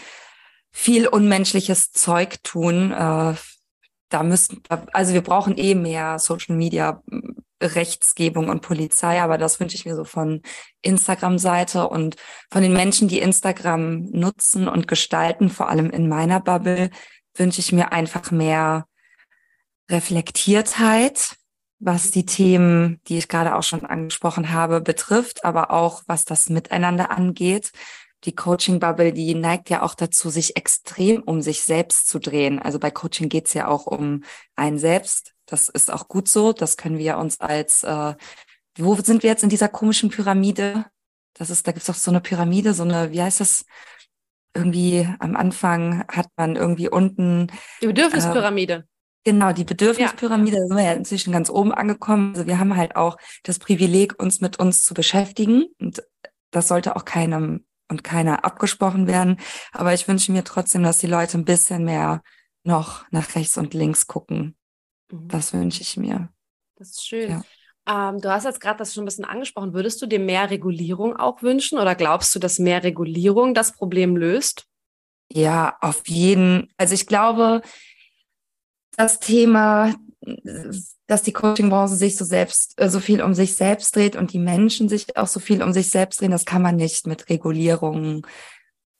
viel 0.71 1.07
unmenschliches 1.07 1.91
Zeug 1.91 2.43
tun, 2.43 2.91
äh, 2.91 3.35
da 4.13 4.23
müssen, 4.23 4.61
also 4.93 5.13
wir 5.13 5.21
brauchen 5.21 5.57
eh 5.57 5.75
mehr 5.75 6.19
Social 6.19 6.55
Media 6.55 7.01
hm, 7.09 7.35
Rechtsgebung 7.61 8.49
und 8.49 8.61
Polizei, 8.61 9.21
aber 9.21 9.37
das 9.37 9.59
wünsche 9.59 9.75
ich 9.75 9.85
mir 9.85 9.95
so 9.95 10.03
von 10.03 10.41
Instagram-Seite 10.81 11.87
und 11.87 12.17
von 12.51 12.61
den 12.61 12.73
Menschen, 12.73 13.07
die 13.07 13.19
Instagram 13.19 14.03
nutzen 14.11 14.67
und 14.67 14.87
gestalten, 14.87 15.49
vor 15.49 15.69
allem 15.69 15.89
in 15.89 16.09
meiner 16.09 16.41
Bubble, 16.41 16.89
wünsche 17.35 17.61
ich 17.61 17.71
mir 17.71 17.93
einfach 17.93 18.31
mehr 18.31 18.85
Reflektiertheit, 19.89 21.37
was 21.79 22.11
die 22.11 22.25
Themen, 22.25 22.99
die 23.07 23.17
ich 23.17 23.29
gerade 23.29 23.55
auch 23.55 23.63
schon 23.63 23.85
angesprochen 23.85 24.51
habe, 24.51 24.81
betrifft, 24.81 25.45
aber 25.45 25.71
auch 25.71 26.03
was 26.05 26.25
das 26.25 26.49
Miteinander 26.49 27.11
angeht 27.11 27.71
die 28.25 28.35
Coaching-Bubble, 28.35 29.13
die 29.13 29.35
neigt 29.35 29.69
ja 29.69 29.81
auch 29.81 29.95
dazu, 29.95 30.29
sich 30.29 30.55
extrem 30.55 31.21
um 31.23 31.41
sich 31.41 31.63
selbst 31.63 32.07
zu 32.07 32.19
drehen. 32.19 32.59
Also 32.59 32.79
bei 32.79 32.91
Coaching 32.91 33.29
geht's 33.29 33.53
ja 33.53 33.67
auch 33.67 33.85
um 33.85 34.23
einen 34.55 34.77
selbst. 34.77 35.33
Das 35.45 35.69
ist 35.69 35.91
auch 35.91 36.07
gut 36.07 36.27
so. 36.27 36.53
Das 36.53 36.77
können 36.77 36.97
wir 36.97 37.17
uns 37.17 37.39
als, 37.39 37.83
äh, 37.83 38.15
wo 38.77 38.95
sind 38.95 39.23
wir 39.23 39.29
jetzt 39.29 39.43
in 39.43 39.49
dieser 39.49 39.67
komischen 39.67 40.09
Pyramide? 40.09 40.85
Das 41.33 41.49
ist, 41.49 41.67
da 41.67 41.71
gibt's 41.71 41.89
auch 41.89 41.95
so 41.95 42.11
eine 42.11 42.21
Pyramide, 42.21 42.73
so 42.73 42.83
eine, 42.83 43.11
wie 43.11 43.21
heißt 43.21 43.39
das? 43.39 43.65
Irgendwie 44.55 45.09
am 45.17 45.35
Anfang 45.35 46.05
hat 46.07 46.27
man 46.37 46.55
irgendwie 46.55 46.87
unten. 46.87 47.47
Die 47.81 47.87
Bedürfnispyramide. 47.87 48.73
Äh, 48.73 48.83
Genau, 49.25 49.53
die 49.53 49.63
Bedürfnispyramide, 49.63 50.57
ja. 50.57 50.61
da 50.61 50.67
sind 50.67 50.77
wir 50.77 50.83
ja 50.83 50.93
inzwischen 50.93 51.31
ganz 51.31 51.49
oben 51.49 51.73
angekommen. 51.73 52.33
Also 52.35 52.45
wir 52.45 52.59
haben 52.59 52.75
halt 52.75 52.97
auch 52.97 53.17
das 53.43 53.57
Privileg, 53.57 54.21
uns 54.21 54.41
mit 54.41 54.59
uns 54.59 54.83
zu 54.83 54.93
beschäftigen. 54.93 55.67
Und 55.79 56.03
das 56.51 56.67
sollte 56.67 56.97
auch 56.97 57.05
keinem 57.05 57.65
und 57.93 58.03
keiner 58.03 58.43
abgesprochen 58.43 59.07
werden. 59.07 59.37
Aber 59.71 59.93
ich 59.93 60.07
wünsche 60.07 60.31
mir 60.31 60.43
trotzdem, 60.43 60.83
dass 60.83 60.99
die 60.99 61.07
Leute 61.07 61.37
ein 61.37 61.45
bisschen 61.45 61.85
mehr 61.85 62.21
noch 62.63 63.05
nach 63.11 63.35
rechts 63.35 63.57
und 63.57 63.73
links 63.73 64.07
gucken. 64.07 64.55
Mhm. 65.11 65.27
Das 65.27 65.53
wünsche 65.53 65.81
ich 65.81 65.95
mir. 65.97 66.29
Das 66.75 66.89
ist 66.89 67.07
schön. 67.07 67.29
Ja. 67.29 68.09
Ähm, 68.09 68.21
du 68.21 68.31
hast 68.31 68.45
jetzt 68.45 68.61
gerade 68.61 68.77
das 68.77 68.93
schon 68.93 69.03
ein 69.03 69.05
bisschen 69.05 69.25
angesprochen. 69.25 69.73
Würdest 69.73 70.01
du 70.01 70.05
dir 70.05 70.19
mehr 70.19 70.49
Regulierung 70.49 71.15
auch 71.15 71.41
wünschen 71.41 71.77
oder 71.77 71.95
glaubst 71.95 72.33
du, 72.33 72.39
dass 72.39 72.59
mehr 72.59 72.83
Regulierung 72.83 73.53
das 73.53 73.73
Problem 73.73 74.15
löst? 74.15 74.65
Ja, 75.31 75.77
auf 75.81 76.07
jeden. 76.07 76.71
Also 76.77 76.93
ich 76.93 77.07
glaube, 77.07 77.61
das 78.95 79.19
Thema 79.19 79.93
dass 81.07 81.23
die 81.23 81.33
Coaching-Branche 81.33 81.95
sich 81.95 82.15
so 82.15 82.25
selbst, 82.25 82.79
äh, 82.79 82.89
so 82.89 82.99
viel 82.99 83.21
um 83.21 83.33
sich 83.33 83.55
selbst 83.55 83.95
dreht 83.95 84.15
und 84.15 84.33
die 84.33 84.39
Menschen 84.39 84.89
sich 84.89 85.17
auch 85.17 85.27
so 85.27 85.39
viel 85.39 85.61
um 85.61 85.73
sich 85.73 85.89
selbst 85.89 86.21
drehen, 86.21 86.31
das 86.31 86.45
kann 86.45 86.61
man 86.61 86.75
nicht 86.75 87.07
mit 87.07 87.29
Regulierungen 87.29 88.21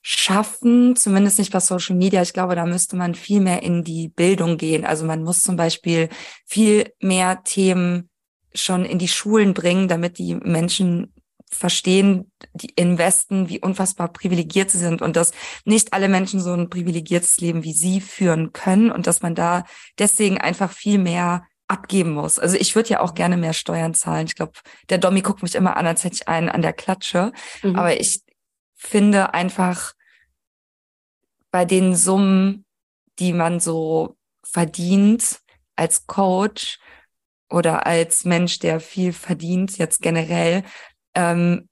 schaffen, 0.01 0.97
zumindest 0.97 1.39
nicht 1.39 1.53
bei 1.53 1.61
Social 1.61 1.95
Media. 1.95 2.21
Ich 2.21 2.33
glaube, 2.33 2.55
da 2.55 2.65
müsste 2.65 2.97
man 2.97 3.15
viel 3.15 3.39
mehr 3.39 3.63
in 3.63 3.83
die 3.83 4.09
Bildung 4.09 4.57
gehen. 4.57 4.83
Also 4.83 5.05
man 5.05 5.23
muss 5.23 5.39
zum 5.39 5.55
Beispiel 5.55 6.09
viel 6.45 6.91
mehr 6.99 7.41
Themen 7.43 8.09
schon 8.53 8.83
in 8.83 8.99
die 8.99 9.07
Schulen 9.07 9.53
bringen, 9.53 9.87
damit 9.87 10.17
die 10.17 10.35
Menschen 10.35 11.12
verstehen, 11.53 12.31
die 12.53 12.69
im 12.75 12.97
Westen, 12.97 13.49
wie 13.49 13.59
unfassbar 13.59 14.11
privilegiert 14.11 14.71
sie 14.71 14.79
sind 14.79 15.01
und 15.01 15.15
dass 15.15 15.31
nicht 15.65 15.93
alle 15.93 16.09
Menschen 16.09 16.39
so 16.39 16.53
ein 16.53 16.69
privilegiertes 16.69 17.37
Leben 17.37 17.63
wie 17.63 17.73
sie 17.73 18.01
führen 18.01 18.53
können 18.53 18.91
und 18.91 19.07
dass 19.07 19.21
man 19.21 19.35
da 19.35 19.63
deswegen 19.99 20.37
einfach 20.39 20.71
viel 20.71 20.97
mehr 20.97 21.45
abgeben 21.67 22.11
muss. 22.11 22.39
Also 22.39 22.57
ich 22.57 22.75
würde 22.75 22.89
ja 22.89 22.99
auch 23.01 23.13
gerne 23.13 23.37
mehr 23.37 23.53
Steuern 23.53 23.93
zahlen. 23.93 24.27
Ich 24.27 24.35
glaube, 24.35 24.53
der 24.89 24.97
Domi 24.97 25.21
guckt 25.21 25.41
mich 25.41 25.55
immer 25.55 25.77
an, 25.77 25.87
als 25.87 26.03
hätte 26.03 26.15
ich 26.15 26.27
einen 26.27 26.49
an 26.49 26.61
der 26.61 26.73
Klatsche. 26.73 27.31
Mhm. 27.61 27.75
Aber 27.75 27.99
ich 27.99 28.21
finde 28.75 29.33
einfach 29.33 29.93
bei 31.51 31.65
den 31.65 31.95
Summen, 31.95 32.65
die 33.19 33.33
man 33.33 33.59
so 33.59 34.17
verdient 34.43 35.39
als 35.75 36.07
Coach 36.07 36.79
oder 37.49 37.85
als 37.85 38.25
Mensch, 38.25 38.59
der 38.59 38.79
viel 38.79 39.13
verdient, 39.13 39.77
jetzt 39.77 40.01
generell, 40.01 40.63
ähm, 41.15 41.67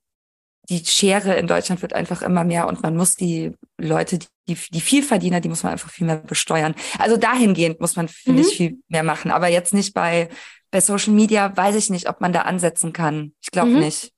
die 0.68 0.84
Schere 0.84 1.34
in 1.34 1.46
Deutschland 1.46 1.82
wird 1.82 1.92
einfach 1.92 2.22
immer 2.22 2.44
mehr 2.44 2.68
und 2.68 2.82
man 2.82 2.96
muss 2.96 3.16
die 3.16 3.52
Leute, 3.78 4.20
die, 4.48 4.56
die 4.70 4.80
Vielverdiener, 4.80 5.40
die 5.40 5.48
muss 5.48 5.62
man 5.62 5.72
einfach 5.72 5.90
viel 5.90 6.06
mehr 6.06 6.18
besteuern. 6.18 6.74
Also 6.98 7.16
dahingehend 7.16 7.80
muss 7.80 7.96
man, 7.96 8.08
finde 8.08 8.42
mhm. 8.42 8.48
ich, 8.48 8.56
viel 8.56 8.78
mehr 8.88 9.02
machen. 9.02 9.30
Aber 9.30 9.48
jetzt 9.48 9.74
nicht 9.74 9.92
bei, 9.92 10.28
bei 10.70 10.80
Social 10.80 11.12
Media, 11.12 11.56
weiß 11.56 11.74
ich 11.74 11.90
nicht, 11.90 12.08
ob 12.08 12.20
man 12.20 12.32
da 12.32 12.42
ansetzen 12.42 12.92
kann. 12.92 13.34
Ich 13.42 13.50
glaube 13.50 13.70
mhm. 13.70 13.80
nicht. 13.80 14.12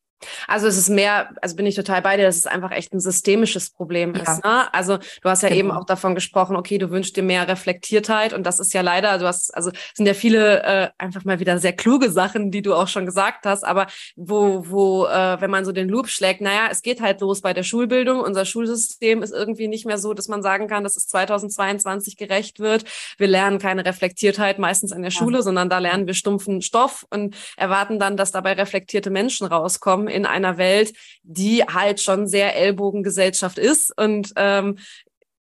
Also 0.47 0.67
es 0.67 0.77
ist 0.77 0.89
mehr, 0.89 1.31
also 1.41 1.57
bin 1.57 1.67
ich 1.67 1.75
total 1.75 2.03
bei 2.03 2.17
dir, 2.17 2.25
dass 2.25 2.37
es 2.37 2.47
einfach 2.47 2.71
echt 2.71 2.93
ein 2.93 3.01
systemisches 3.01 3.71
Problem 3.71 4.15
ist. 4.15 4.27
Ja. 4.27 4.41
Ne? 4.45 4.75
Also 4.75 4.99
du 4.99 5.29
hast 5.29 5.43
ja 5.43 5.49
genau. 5.49 5.59
eben 5.59 5.71
auch 5.73 5.85
davon 5.85 6.15
gesprochen, 6.15 6.57
okay, 6.57 6.79
du 6.79 6.91
wünschst 6.91 7.17
dir 7.17 7.23
mehr 7.23 7.47
Reflektiertheit 7.49 8.33
und 8.33 8.45
das 8.45 8.61
ist 8.61 8.75
ja 8.75 8.81
leider, 8.81 9.19
du 9.19 9.27
hast, 9.27 9.55
also 9.55 9.71
sind 9.95 10.07
ja 10.07 10.15
viele 10.15 10.63
äh, 10.63 10.89
einfach 10.99 11.25
mal 11.25 11.41
wieder 11.41 11.59
sehr 11.59 11.73
kluge 11.73 12.11
Sachen, 12.11 12.51
die 12.51 12.63
du 12.63 12.75
auch 12.75 12.89
schon 12.89 13.07
gesagt 13.07 13.47
hast, 13.47 13.65
aber 13.65 13.87
wo, 14.17 14.65
wo, 14.69 15.07
äh, 15.07 15.41
wenn 15.41 15.51
man 15.51 15.65
so 15.65 15.73
den 15.73 15.89
Loop 15.89 16.09
schlägt, 16.09 16.41
naja, 16.41 16.69
es 16.71 16.83
geht 16.83 17.01
halt 17.01 17.21
los 17.21 17.41
bei 17.41 17.53
der 17.53 17.63
Schulbildung. 17.63 18.21
Unser 18.21 18.45
Schulsystem 18.45 19.23
ist 19.23 19.33
irgendwie 19.33 19.69
nicht 19.69 19.87
mehr 19.87 19.99
so, 19.99 20.15
dass 20.15 20.29
man 20.29 20.43
sagen 20.43 20.69
kann, 20.69 20.85
dass 20.85 20.97
es 20.97 21.07
2022 21.09 22.17
gerecht 22.17 22.61
wird. 22.61 22.85
Wir 23.19 23.29
lernen 23.29 23.59
keine 23.59 23.85
Reflektiertheit 23.85 24.59
meistens 24.59 24.93
in 24.93 25.03
der 25.03 25.11
ja. 25.11 25.19
Schule, 25.19 25.43
sondern 25.43 25.69
da 25.69 25.79
lernen 25.79 26.07
wir 26.07 26.15
stumpfen 26.15 26.63
Stoff 26.63 27.07
und 27.11 27.37
erwarten 27.57 27.99
dann, 27.99 28.17
dass 28.17 28.33
dabei 28.33 28.53
reflektierte 28.53 29.11
Menschen 29.11 29.47
rauskommen 29.47 30.09
in 30.15 30.27
einer 30.27 30.57
Welt, 30.59 30.95
die 31.23 31.63
halt 31.65 32.01
schon 32.01 32.27
sehr 32.27 32.57
Ellbogengesellschaft 32.57 33.59
ist. 33.59 33.97
Und 33.99 34.33
ähm, 34.37 34.79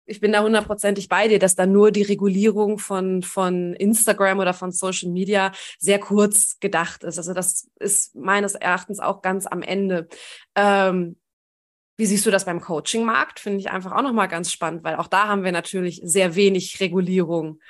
ich 0.04 0.20
bin 0.20 0.32
da 0.32 0.42
hundertprozentig 0.42 1.08
bei 1.08 1.28
dir, 1.28 1.38
dass 1.38 1.54
da 1.54 1.66
nur 1.66 1.90
die 1.90 2.02
Regulierung 2.02 2.78
von, 2.78 3.22
von 3.22 3.74
Instagram 3.74 4.40
oder 4.40 4.52
von 4.52 4.72
Social 4.72 5.10
Media 5.10 5.52
sehr 5.78 5.98
kurz 5.98 6.58
gedacht 6.60 7.04
ist. 7.04 7.18
Also 7.18 7.34
das 7.34 7.68
ist 7.78 8.14
meines 8.14 8.54
Erachtens 8.54 9.00
auch 9.00 9.22
ganz 9.22 9.46
am 9.46 9.62
Ende. 9.62 10.08
Ähm, 10.54 11.16
wie 11.96 12.06
siehst 12.06 12.26
du 12.26 12.30
das 12.30 12.46
beim 12.46 12.60
Coaching-Markt? 12.60 13.38
Finde 13.38 13.60
ich 13.60 13.70
einfach 13.70 13.92
auch 13.92 14.02
nochmal 14.02 14.28
ganz 14.28 14.50
spannend, 14.50 14.82
weil 14.82 14.96
auch 14.96 15.06
da 15.06 15.28
haben 15.28 15.44
wir 15.44 15.52
natürlich 15.52 16.00
sehr 16.02 16.34
wenig 16.34 16.80
Regulierung. 16.80 17.60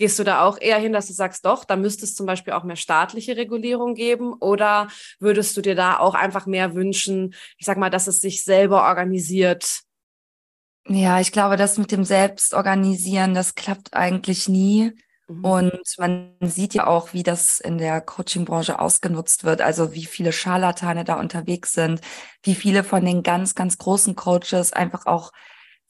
Gehst 0.00 0.18
du 0.18 0.24
da 0.24 0.46
auch 0.46 0.58
eher 0.58 0.78
hin, 0.78 0.94
dass 0.94 1.08
du 1.08 1.12
sagst, 1.12 1.44
doch, 1.44 1.62
da 1.62 1.76
müsste 1.76 2.06
es 2.06 2.14
zum 2.14 2.24
Beispiel 2.24 2.54
auch 2.54 2.64
mehr 2.64 2.76
staatliche 2.76 3.36
Regulierung 3.36 3.94
geben? 3.94 4.32
Oder 4.32 4.88
würdest 5.18 5.54
du 5.58 5.60
dir 5.60 5.74
da 5.74 5.98
auch 5.98 6.14
einfach 6.14 6.46
mehr 6.46 6.74
wünschen, 6.74 7.34
ich 7.58 7.66
sag 7.66 7.76
mal, 7.76 7.90
dass 7.90 8.06
es 8.06 8.18
sich 8.18 8.42
selber 8.42 8.84
organisiert? 8.84 9.82
Ja, 10.88 11.20
ich 11.20 11.32
glaube, 11.32 11.58
das 11.58 11.76
mit 11.76 11.92
dem 11.92 12.04
Selbstorganisieren, 12.04 13.34
das 13.34 13.54
klappt 13.54 13.92
eigentlich 13.92 14.48
nie. 14.48 14.92
Mhm. 15.28 15.44
Und 15.44 15.94
man 15.98 16.34
sieht 16.40 16.72
ja 16.72 16.86
auch, 16.86 17.12
wie 17.12 17.22
das 17.22 17.60
in 17.60 17.76
der 17.76 18.00
Coaching-Branche 18.00 18.78
ausgenutzt 18.78 19.44
wird. 19.44 19.60
Also 19.60 19.92
wie 19.92 20.06
viele 20.06 20.32
Scharlatane 20.32 21.04
da 21.04 21.20
unterwegs 21.20 21.74
sind, 21.74 22.00
wie 22.42 22.54
viele 22.54 22.84
von 22.84 23.04
den 23.04 23.22
ganz, 23.22 23.54
ganz 23.54 23.76
großen 23.76 24.16
Coaches 24.16 24.72
einfach 24.72 25.04
auch 25.04 25.30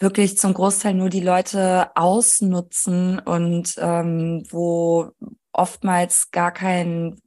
wirklich 0.00 0.38
zum 0.38 0.54
Großteil 0.54 0.94
nur 0.94 1.10
die 1.10 1.20
Leute 1.20 1.90
ausnutzen 1.94 3.18
und 3.18 3.74
ähm, 3.78 4.42
wo 4.50 5.10
oftmals 5.52 6.30
gar 6.30 6.52
kein 6.52 7.20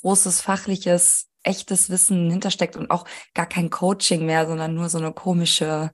großes 0.00 0.40
fachliches, 0.40 1.28
echtes 1.42 1.90
Wissen 1.90 2.30
hintersteckt 2.30 2.76
und 2.76 2.90
auch 2.90 3.06
gar 3.34 3.46
kein 3.46 3.68
Coaching 3.70 4.24
mehr, 4.24 4.46
sondern 4.46 4.74
nur 4.74 4.88
so 4.88 4.98
eine 4.98 5.12
komische, 5.12 5.90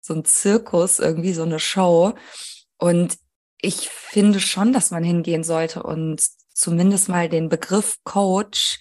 so 0.00 0.14
ein 0.14 0.24
Zirkus, 0.24 0.98
irgendwie 0.98 1.32
so 1.32 1.44
eine 1.44 1.60
Show. 1.60 2.14
Und 2.78 3.16
ich 3.60 3.88
finde 3.88 4.40
schon, 4.40 4.72
dass 4.72 4.90
man 4.90 5.04
hingehen 5.04 5.44
sollte 5.44 5.84
und 5.84 6.20
zumindest 6.52 7.08
mal 7.08 7.28
den 7.28 7.48
Begriff 7.48 7.98
Coach 8.02 8.80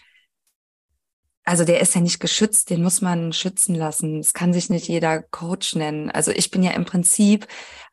also 1.43 1.65
der 1.65 1.81
ist 1.81 1.95
ja 1.95 2.01
nicht 2.01 2.19
geschützt, 2.19 2.69
den 2.69 2.83
muss 2.83 3.01
man 3.01 3.33
schützen 3.33 3.75
lassen. 3.75 4.19
Es 4.19 4.33
kann 4.33 4.53
sich 4.53 4.69
nicht 4.69 4.87
jeder 4.87 5.21
Coach 5.23 5.75
nennen. 5.75 6.11
Also 6.11 6.31
ich 6.31 6.51
bin 6.51 6.61
ja 6.63 6.71
im 6.71 6.85
Prinzip, 6.85 7.47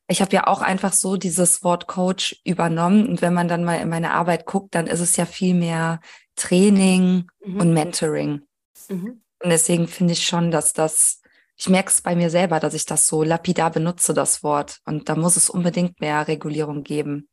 ich 0.07 0.21
habe 0.21 0.35
ja 0.35 0.47
auch 0.47 0.61
einfach 0.61 0.93
so 0.93 1.17
dieses 1.17 1.62
Wort 1.64 1.87
Coach 1.87 2.40
übernommen. 2.45 3.07
Und 3.09 3.23
wenn 3.23 3.35
man 3.35 3.49
dann 3.49 3.64
mal 3.64 3.81
in 3.81 3.88
meine 3.88 4.12
Arbeit 4.12 4.47
guckt, 4.47 4.75
dann 4.75 4.87
ist 4.87 5.00
es 5.00 5.17
ja 5.17 5.26
viel 5.26 5.55
mehr 5.55 6.00
Training 6.37 7.28
mhm. 7.45 7.61
und 7.61 7.73
Mentoring. 7.73 8.43
Mhm. 8.88 9.23
Und 9.43 9.50
deswegen 9.50 9.88
finde 9.88 10.12
ich 10.12 10.26
schon, 10.26 10.50
dass 10.50 10.73
das, 10.73 11.23
ich 11.57 11.69
merke 11.69 11.90
es 11.90 12.02
bei 12.02 12.17
mir 12.17 12.31
selber, 12.31 12.61
dass 12.61 12.75
ich 12.75 12.87
das 12.87 13.07
so 13.07 13.23
lapidar 13.23 13.71
benutze, 13.71 14.12
das 14.12 14.43
Wort. 14.43 14.81
Und 14.85 15.09
da 15.09 15.17
muss 15.17 15.37
es 15.37 15.49
unbedingt 15.49 16.00
mehr 16.00 16.28
Regulierung 16.28 16.83
geben. 16.83 17.28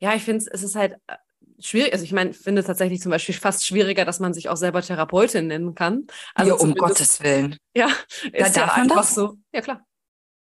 Ja, 0.00 0.14
ich 0.14 0.22
finde 0.22 0.44
es 0.52 0.62
ist 0.62 0.76
halt 0.76 0.94
äh, 1.08 1.16
schwierig, 1.58 1.92
also 1.92 2.04
ich 2.04 2.12
meine, 2.12 2.32
finde 2.32 2.64
tatsächlich 2.64 3.00
zum 3.00 3.10
Beispiel 3.10 3.34
fast 3.34 3.66
schwieriger, 3.66 4.04
dass 4.04 4.20
man 4.20 4.34
sich 4.34 4.48
auch 4.48 4.56
selber 4.56 4.82
Therapeutin 4.82 5.46
nennen 5.46 5.74
kann. 5.74 6.06
Also 6.34 6.52
ja, 6.52 6.56
um 6.56 6.74
Gottes 6.74 7.22
Willen. 7.22 7.56
Ja, 7.74 7.88
ist 8.32 8.56
ja, 8.56 8.66
ja 8.66 8.72
einfach 8.74 8.96
das? 8.96 9.14
so. 9.14 9.34
Ja, 9.52 9.60
klar. 9.60 9.84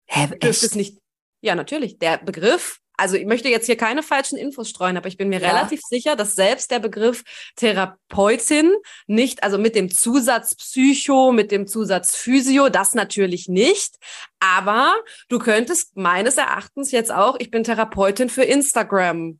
Hä, 0.06 0.28
echt? 0.40 0.62
Es 0.62 0.74
nicht. 0.74 0.98
Ja, 1.40 1.54
natürlich. 1.54 1.98
Der 1.98 2.18
Begriff, 2.18 2.78
also 2.96 3.16
ich 3.16 3.26
möchte 3.26 3.48
jetzt 3.48 3.66
hier 3.66 3.76
keine 3.76 4.02
falschen 4.02 4.36
Infos 4.36 4.70
streuen, 4.70 4.96
aber 4.96 5.06
ich 5.06 5.16
bin 5.16 5.28
mir 5.28 5.40
ja. 5.40 5.48
relativ 5.48 5.80
sicher, 5.82 6.16
dass 6.16 6.34
selbst 6.34 6.70
der 6.70 6.80
Begriff 6.80 7.22
Therapeutin 7.56 8.72
nicht, 9.06 9.42
also 9.42 9.56
mit 9.58 9.76
dem 9.76 9.90
Zusatz 9.90 10.56
Psycho, 10.56 11.30
mit 11.30 11.52
dem 11.52 11.66
Zusatz 11.68 12.16
Physio, 12.16 12.68
das 12.68 12.94
natürlich 12.94 13.48
nicht. 13.48 13.96
Aber 14.40 14.96
du 15.28 15.38
könntest 15.38 15.96
meines 15.96 16.36
Erachtens 16.38 16.90
jetzt 16.90 17.12
auch, 17.12 17.36
ich 17.38 17.50
bin 17.50 17.62
Therapeutin 17.62 18.30
für 18.30 18.44
Instagram 18.44 19.38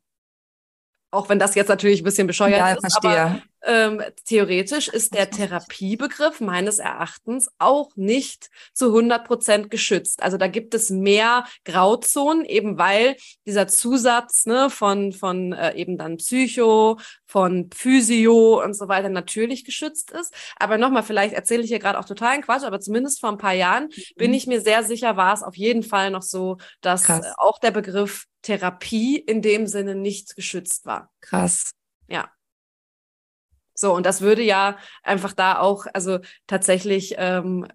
auch 1.11 1.29
wenn 1.29 1.39
das 1.39 1.55
jetzt 1.55 1.69
natürlich 1.69 2.01
ein 2.01 2.05
bisschen 2.05 2.27
bescheuert 2.27 2.57
ja, 2.57 2.71
ist, 2.71 2.81
verstehe. 2.81 3.21
aber 3.21 3.41
ähm, 3.65 4.01
theoretisch 4.25 4.87
ist 4.87 5.13
der 5.13 5.29
Therapiebegriff 5.29 6.39
meines 6.39 6.79
Erachtens 6.79 7.49
auch 7.57 7.95
nicht 7.95 8.49
zu 8.73 8.87
100 8.87 9.25
Prozent 9.25 9.69
geschützt. 9.69 10.23
Also 10.23 10.37
da 10.37 10.47
gibt 10.47 10.73
es 10.73 10.89
mehr 10.89 11.45
Grauzonen, 11.65 12.45
eben 12.45 12.77
weil 12.77 13.15
dieser 13.45 13.67
Zusatz 13.67 14.45
ne, 14.45 14.69
von, 14.69 15.11
von 15.11 15.53
äh, 15.53 15.75
eben 15.75 15.97
dann 15.97 16.17
Psycho, 16.17 16.97
von 17.25 17.69
Physio 17.73 18.63
und 18.63 18.73
so 18.73 18.87
weiter 18.87 19.09
natürlich 19.09 19.65
geschützt 19.65 20.11
ist. 20.11 20.33
Aber 20.57 20.77
nochmal, 20.77 21.03
vielleicht 21.03 21.33
erzähle 21.33 21.63
ich 21.63 21.69
hier 21.69 21.79
gerade 21.79 21.99
auch 21.99 22.05
totalen 22.05 22.41
Quatsch, 22.41 22.63
aber 22.63 22.79
zumindest 22.79 23.19
vor 23.19 23.29
ein 23.29 23.37
paar 23.37 23.53
Jahren 23.53 23.85
mhm. 23.85 24.01
bin 24.15 24.33
ich 24.33 24.47
mir 24.47 24.61
sehr 24.61 24.83
sicher, 24.83 25.17
war 25.17 25.33
es 25.33 25.43
auf 25.43 25.55
jeden 25.55 25.83
Fall 25.83 26.11
noch 26.11 26.23
so, 26.23 26.57
dass 26.81 27.03
Krass. 27.03 27.25
auch 27.37 27.59
der 27.59 27.71
Begriff 27.71 28.25
Therapie 28.41 29.17
in 29.17 29.41
dem 29.41 29.67
Sinne 29.67 29.95
nicht 29.95 30.35
geschützt 30.35 30.85
war. 30.85 31.11
Krass. 31.21 31.71
Ja. 32.07 32.29
So, 33.79 33.93
und 33.93 34.05
das 34.05 34.21
würde 34.21 34.43
ja 34.43 34.77
einfach 35.03 35.33
da 35.33 35.59
auch, 35.59 35.85
also 35.93 36.19
tatsächlich 36.47 37.15
ähm, 37.17 37.65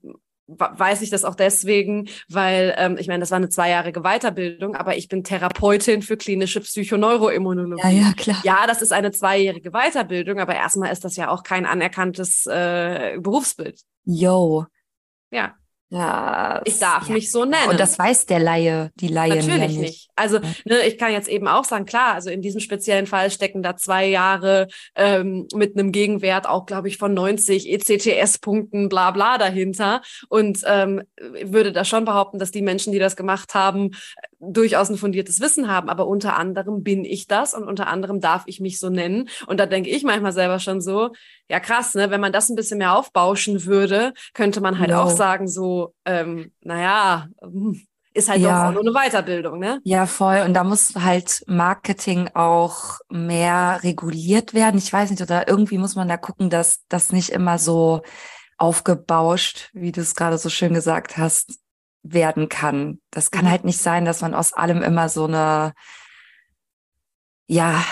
weiß 0.46 1.00
ich 1.00 1.08
das 1.08 1.24
auch 1.24 1.34
deswegen, 1.34 2.08
weil 2.28 2.74
ähm, 2.76 2.96
ich 2.98 3.08
meine, 3.08 3.20
das 3.20 3.30
war 3.30 3.36
eine 3.36 3.48
zweijährige 3.48 4.02
Weiterbildung, 4.02 4.76
aber 4.76 4.96
ich 4.96 5.08
bin 5.08 5.24
Therapeutin 5.24 6.02
für 6.02 6.18
klinische 6.18 6.60
Psychoneuroimmunologie. 6.60 7.82
Ja, 7.82 8.08
ja, 8.08 8.12
klar. 8.12 8.40
Ja, 8.44 8.66
das 8.66 8.82
ist 8.82 8.92
eine 8.92 9.10
zweijährige 9.10 9.70
Weiterbildung, 9.70 10.38
aber 10.38 10.54
erstmal 10.54 10.92
ist 10.92 11.04
das 11.04 11.16
ja 11.16 11.30
auch 11.30 11.42
kein 11.42 11.64
anerkanntes 11.64 12.46
äh, 12.46 13.16
Berufsbild. 13.18 13.80
Yo. 14.04 14.66
Ja. 15.30 15.54
Ja, 15.94 16.60
ich 16.64 16.80
darf 16.80 17.06
ja. 17.06 17.14
mich 17.14 17.30
so 17.30 17.44
nennen. 17.44 17.68
Und 17.68 17.78
das 17.78 17.96
weiß 18.00 18.26
der 18.26 18.40
Laie, 18.40 18.90
die 18.96 19.06
Laie 19.06 19.36
Natürlich 19.36 19.68
nicht. 19.68 19.78
nicht. 19.78 20.10
Also 20.16 20.40
ne, 20.64 20.80
ich 20.88 20.98
kann 20.98 21.12
jetzt 21.12 21.28
eben 21.28 21.46
auch 21.46 21.64
sagen, 21.64 21.86
klar, 21.86 22.14
also 22.14 22.30
in 22.30 22.42
diesem 22.42 22.60
speziellen 22.60 23.06
Fall 23.06 23.30
stecken 23.30 23.62
da 23.62 23.76
zwei 23.76 24.06
Jahre 24.06 24.66
ähm, 24.96 25.46
mit 25.54 25.78
einem 25.78 25.92
Gegenwert 25.92 26.48
auch, 26.48 26.66
glaube 26.66 26.88
ich, 26.88 26.96
von 26.96 27.14
90 27.14 27.70
ECTS-Punkten, 27.70 28.88
bla 28.88 29.12
bla 29.12 29.38
dahinter. 29.38 30.02
Und 30.28 30.62
ähm, 30.66 31.02
würde 31.44 31.70
da 31.70 31.84
schon 31.84 32.04
behaupten, 32.04 32.40
dass 32.40 32.50
die 32.50 32.62
Menschen, 32.62 32.92
die 32.92 32.98
das 32.98 33.14
gemacht 33.14 33.54
haben, 33.54 33.92
durchaus 34.52 34.90
ein 34.90 34.96
fundiertes 34.96 35.40
Wissen 35.40 35.68
haben, 35.68 35.88
aber 35.88 36.06
unter 36.06 36.36
anderem 36.36 36.82
bin 36.82 37.04
ich 37.04 37.26
das 37.26 37.54
und 37.54 37.64
unter 37.64 37.86
anderem 37.86 38.20
darf 38.20 38.44
ich 38.46 38.60
mich 38.60 38.78
so 38.78 38.90
nennen. 38.90 39.28
Und 39.46 39.60
da 39.60 39.66
denke 39.66 39.90
ich 39.90 40.02
manchmal 40.02 40.32
selber 40.32 40.58
schon 40.58 40.80
so, 40.80 41.10
ja 41.48 41.60
krass, 41.60 41.94
ne, 41.94 42.10
wenn 42.10 42.20
man 42.20 42.32
das 42.32 42.48
ein 42.48 42.56
bisschen 42.56 42.78
mehr 42.78 42.96
aufbauschen 42.96 43.64
würde, 43.64 44.12
könnte 44.32 44.60
man 44.60 44.78
halt 44.78 44.90
no. 44.90 45.02
auch 45.02 45.10
sagen, 45.10 45.48
so, 45.48 45.94
ähm, 46.04 46.52
naja, 46.60 47.28
hm, 47.40 47.80
ist 48.14 48.28
halt 48.28 48.40
ja. 48.40 48.62
doch 48.62 48.68
auch 48.68 48.82
nur 48.82 48.82
eine 48.82 49.10
Weiterbildung, 49.10 49.58
ne? 49.58 49.80
Ja, 49.82 50.06
voll. 50.06 50.42
Und 50.46 50.54
da 50.54 50.62
muss 50.62 50.94
halt 50.94 51.42
Marketing 51.48 52.30
auch 52.34 53.00
mehr 53.10 53.80
reguliert 53.82 54.54
werden. 54.54 54.78
Ich 54.78 54.92
weiß 54.92 55.10
nicht, 55.10 55.20
oder 55.20 55.48
irgendwie 55.48 55.78
muss 55.78 55.96
man 55.96 56.08
da 56.08 56.16
gucken, 56.16 56.48
dass 56.48 56.84
das 56.88 57.10
nicht 57.10 57.30
immer 57.30 57.58
so 57.58 58.02
aufgebauscht, 58.56 59.70
wie 59.72 59.90
du 59.90 60.00
es 60.00 60.14
gerade 60.14 60.38
so 60.38 60.48
schön 60.48 60.74
gesagt 60.74 61.16
hast, 61.16 61.58
werden 62.04 62.48
kann. 62.48 63.00
Das 63.10 63.30
kann 63.30 63.46
mhm. 63.46 63.50
halt 63.50 63.64
nicht 63.64 63.78
sein, 63.78 64.04
dass 64.04 64.20
man 64.20 64.34
aus 64.34 64.52
allem 64.52 64.82
immer 64.82 65.08
so 65.08 65.24
eine, 65.24 65.72
ja, 67.46 67.84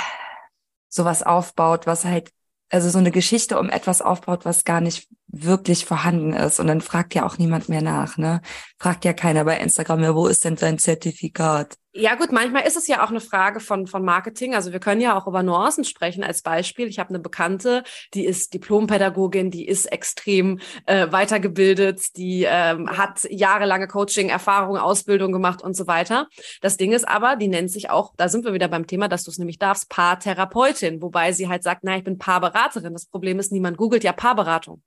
sowas 0.88 1.22
aufbaut, 1.22 1.86
was 1.86 2.04
halt, 2.04 2.30
also 2.68 2.90
so 2.90 2.98
eine 2.98 3.10
Geschichte 3.10 3.58
um 3.58 3.70
etwas 3.70 4.02
aufbaut, 4.02 4.44
was 4.44 4.64
gar 4.64 4.80
nicht 4.80 5.08
wirklich 5.32 5.86
vorhanden 5.86 6.34
ist. 6.34 6.60
Und 6.60 6.66
dann 6.66 6.80
fragt 6.80 7.14
ja 7.14 7.24
auch 7.26 7.38
niemand 7.38 7.68
mehr 7.68 7.82
nach, 7.82 8.18
ne? 8.18 8.42
Fragt 8.78 9.04
ja 9.04 9.12
keiner 9.14 9.44
bei 9.44 9.58
Instagram 9.58 10.02
ja, 10.02 10.14
wo 10.14 10.26
ist 10.26 10.44
denn 10.44 10.56
dein 10.56 10.78
Zertifikat? 10.78 11.76
Ja 11.94 12.14
gut, 12.14 12.32
manchmal 12.32 12.66
ist 12.66 12.78
es 12.78 12.86
ja 12.86 13.04
auch 13.04 13.10
eine 13.10 13.20
Frage 13.20 13.60
von, 13.60 13.86
von 13.86 14.02
Marketing. 14.02 14.54
Also 14.54 14.72
wir 14.72 14.80
können 14.80 15.02
ja 15.02 15.16
auch 15.16 15.26
über 15.26 15.42
Nuancen 15.42 15.84
sprechen 15.84 16.24
als 16.24 16.40
Beispiel. 16.40 16.86
Ich 16.86 16.98
habe 16.98 17.10
eine 17.10 17.18
Bekannte, 17.18 17.82
die 18.14 18.24
ist 18.24 18.54
Diplompädagogin, 18.54 19.50
die 19.50 19.68
ist 19.68 19.92
extrem 19.92 20.58
äh, 20.86 21.12
weitergebildet, 21.12 22.16
die 22.16 22.46
ähm, 22.48 22.88
hat 22.88 23.26
jahrelange 23.30 23.88
Coaching, 23.88 24.30
Erfahrung, 24.30 24.78
Ausbildung 24.78 25.32
gemacht 25.32 25.62
und 25.62 25.76
so 25.76 25.86
weiter. 25.86 26.28
Das 26.62 26.78
Ding 26.78 26.92
ist 26.92 27.06
aber, 27.06 27.36
die 27.36 27.48
nennt 27.48 27.70
sich 27.70 27.90
auch, 27.90 28.14
da 28.16 28.30
sind 28.30 28.46
wir 28.46 28.54
wieder 28.54 28.68
beim 28.68 28.86
Thema, 28.86 29.08
dass 29.08 29.24
du 29.24 29.30
es 29.30 29.36
nämlich 29.36 29.58
darfst, 29.58 29.90
Paartherapeutin, 29.90 31.02
wobei 31.02 31.32
sie 31.32 31.48
halt 31.48 31.62
sagt, 31.62 31.84
na, 31.84 31.98
ich 31.98 32.04
bin 32.04 32.16
Paarberaterin. 32.16 32.94
Das 32.94 33.04
Problem 33.04 33.38
ist, 33.38 33.52
niemand 33.52 33.76
googelt 33.76 34.02
ja 34.02 34.12
Paarberatung. 34.12 34.82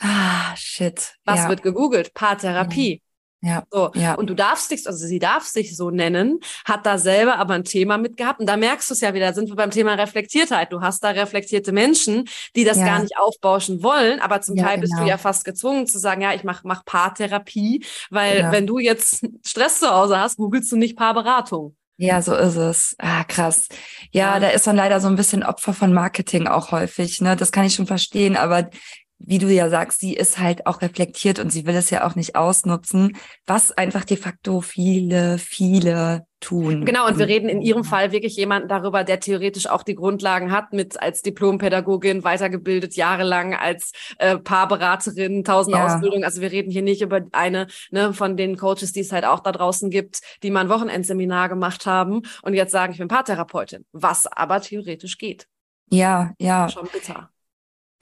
Ah, 0.00 0.56
shit. 0.56 1.14
Was 1.24 1.40
ja. 1.40 1.48
wird 1.48 1.62
gegoogelt? 1.62 2.14
Paartherapie. 2.14 3.02
Ja. 3.42 3.64
So. 3.70 3.90
ja. 3.94 4.14
Und 4.14 4.28
du 4.28 4.34
darfst 4.34 4.70
dich, 4.70 4.86
also 4.86 5.06
sie 5.06 5.18
darf 5.18 5.44
sich 5.44 5.74
so 5.74 5.90
nennen, 5.90 6.40
hat 6.66 6.84
da 6.84 6.98
selber 6.98 7.38
aber 7.38 7.54
ein 7.54 7.64
Thema 7.64 7.96
mitgehabt. 7.96 8.40
Und 8.40 8.46
da 8.46 8.56
merkst 8.56 8.90
du 8.90 8.94
es 8.94 9.00
ja 9.00 9.14
wieder, 9.14 9.32
sind 9.32 9.48
wir 9.48 9.56
beim 9.56 9.70
Thema 9.70 9.94
Reflektiertheit. 9.94 10.72
Du 10.72 10.82
hast 10.82 11.02
da 11.02 11.10
reflektierte 11.10 11.72
Menschen, 11.72 12.28
die 12.54 12.64
das 12.64 12.78
ja. 12.78 12.84
gar 12.84 12.98
nicht 13.00 13.16
aufbauschen 13.16 13.82
wollen, 13.82 14.20
aber 14.20 14.42
zum 14.42 14.56
ja, 14.56 14.66
Teil 14.66 14.78
bist 14.78 14.92
du 14.92 14.98
genau. 14.98 15.08
ja 15.08 15.18
fast 15.18 15.44
gezwungen 15.44 15.86
zu 15.86 15.98
sagen, 15.98 16.20
ja, 16.20 16.34
ich 16.34 16.44
mach, 16.44 16.64
mach 16.64 16.84
Paartherapie, 16.84 17.84
weil 18.10 18.50
wenn 18.52 18.66
du 18.66 18.78
jetzt 18.78 19.26
Stress 19.44 19.80
zu 19.80 19.90
Hause 19.90 20.18
hast, 20.18 20.36
googelst 20.36 20.70
du 20.72 20.76
nicht 20.76 20.96
Paarberatung. 20.96 21.76
Ja, 21.96 22.22
so 22.22 22.34
ist 22.34 22.56
es. 22.56 22.94
Ah, 22.98 23.24
krass. 23.24 23.68
Ja, 24.10 24.34
ja, 24.34 24.40
da 24.40 24.48
ist 24.48 24.66
man 24.66 24.76
leider 24.76 25.00
so 25.00 25.08
ein 25.08 25.16
bisschen 25.16 25.42
Opfer 25.42 25.74
von 25.74 25.92
Marketing 25.92 26.46
auch 26.46 26.72
häufig. 26.72 27.20
Ne? 27.20 27.36
Das 27.36 27.52
kann 27.52 27.66
ich 27.66 27.74
schon 27.74 27.86
verstehen, 27.86 28.36
aber 28.36 28.70
wie 29.22 29.38
du 29.38 29.48
ja 29.48 29.68
sagst, 29.68 30.00
sie 30.00 30.14
ist 30.14 30.38
halt 30.38 30.66
auch 30.66 30.80
reflektiert 30.80 31.38
und 31.38 31.50
sie 31.50 31.66
will 31.66 31.76
es 31.76 31.90
ja 31.90 32.06
auch 32.06 32.14
nicht 32.14 32.36
ausnutzen, 32.36 33.16
was 33.46 33.70
einfach 33.70 34.04
de 34.04 34.16
facto 34.16 34.62
viele, 34.62 35.36
viele 35.38 36.26
tun. 36.40 36.86
Genau, 36.86 37.06
und 37.06 37.18
wir 37.18 37.28
reden 37.28 37.50
in 37.50 37.60
ihrem 37.60 37.84
Fall 37.84 38.12
wirklich 38.12 38.34
jemanden 38.36 38.68
darüber, 38.68 39.04
der 39.04 39.20
theoretisch 39.20 39.66
auch 39.66 39.82
die 39.82 39.94
Grundlagen 39.94 40.50
hat, 40.50 40.72
mit 40.72 41.00
als 41.00 41.20
Diplompädagogin 41.20 42.24
weitergebildet, 42.24 42.96
jahrelang 42.96 43.54
als 43.54 43.92
äh, 44.18 44.38
Paarberaterin, 44.38 45.44
tausend 45.44 45.76
ja. 45.76 45.84
Ausbildungen. 45.84 46.24
Also 46.24 46.40
wir 46.40 46.50
reden 46.50 46.70
hier 46.70 46.82
nicht 46.82 47.02
über 47.02 47.20
eine 47.32 47.66
ne, 47.90 48.14
von 48.14 48.38
den 48.38 48.56
Coaches, 48.56 48.92
die 48.92 49.00
es 49.00 49.12
halt 49.12 49.26
auch 49.26 49.40
da 49.40 49.52
draußen 49.52 49.90
gibt, 49.90 50.20
die 50.42 50.50
mal 50.50 50.60
ein 50.60 50.70
Wochenendseminar 50.70 51.50
gemacht 51.50 51.84
haben 51.84 52.22
und 52.42 52.54
jetzt 52.54 52.72
sagen, 52.72 52.92
ich 52.92 52.98
bin 52.98 53.08
Paartherapeutin, 53.08 53.84
was 53.92 54.26
aber 54.26 54.62
theoretisch 54.62 55.18
geht. 55.18 55.46
Ja, 55.90 56.32
ja. 56.38 56.68
Schon 56.70 56.88
bitter. 56.90 57.30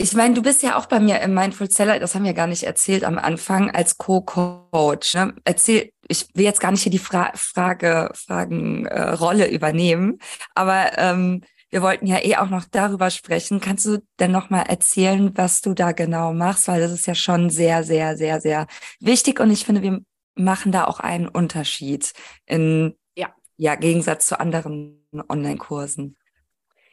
Ich 0.00 0.14
meine, 0.14 0.32
du 0.32 0.42
bist 0.42 0.62
ja 0.62 0.78
auch 0.78 0.86
bei 0.86 1.00
mir 1.00 1.20
im 1.22 1.34
Mindful 1.34 1.68
Seller, 1.68 1.98
das 1.98 2.14
haben 2.14 2.24
wir 2.24 2.32
gar 2.32 2.46
nicht 2.46 2.62
erzählt 2.62 3.02
am 3.02 3.18
Anfang, 3.18 3.72
als 3.72 3.98
Co-Coach. 3.98 5.14
Ne? 5.14 5.34
Erzähl, 5.44 5.90
ich 6.06 6.28
will 6.34 6.44
jetzt 6.44 6.60
gar 6.60 6.70
nicht 6.70 6.84
hier 6.84 6.92
die 6.92 7.00
Fra 7.00 7.32
Frage, 7.34 8.08
Fragenrolle 8.14 9.48
äh, 9.48 9.54
übernehmen, 9.54 10.20
aber 10.54 10.96
ähm, 10.98 11.42
wir 11.70 11.82
wollten 11.82 12.06
ja 12.06 12.24
eh 12.24 12.36
auch 12.36 12.48
noch 12.48 12.64
darüber 12.70 13.10
sprechen. 13.10 13.58
Kannst 13.58 13.86
du 13.86 13.98
denn 14.20 14.30
noch 14.30 14.50
mal 14.50 14.62
erzählen, 14.62 15.36
was 15.36 15.62
du 15.62 15.74
da 15.74 15.90
genau 15.90 16.32
machst? 16.32 16.68
Weil 16.68 16.80
das 16.80 16.92
ist 16.92 17.08
ja 17.08 17.16
schon 17.16 17.50
sehr, 17.50 17.82
sehr, 17.82 18.16
sehr, 18.16 18.40
sehr 18.40 18.68
wichtig 19.00 19.40
und 19.40 19.50
ich 19.50 19.64
finde, 19.64 19.82
wir 19.82 20.00
machen 20.36 20.70
da 20.70 20.84
auch 20.84 21.00
einen 21.00 21.26
Unterschied 21.26 22.12
in 22.46 22.94
ja, 23.16 23.34
ja 23.56 23.74
Gegensatz 23.74 24.28
zu 24.28 24.38
anderen 24.38 25.04
Online-Kursen. 25.28 26.16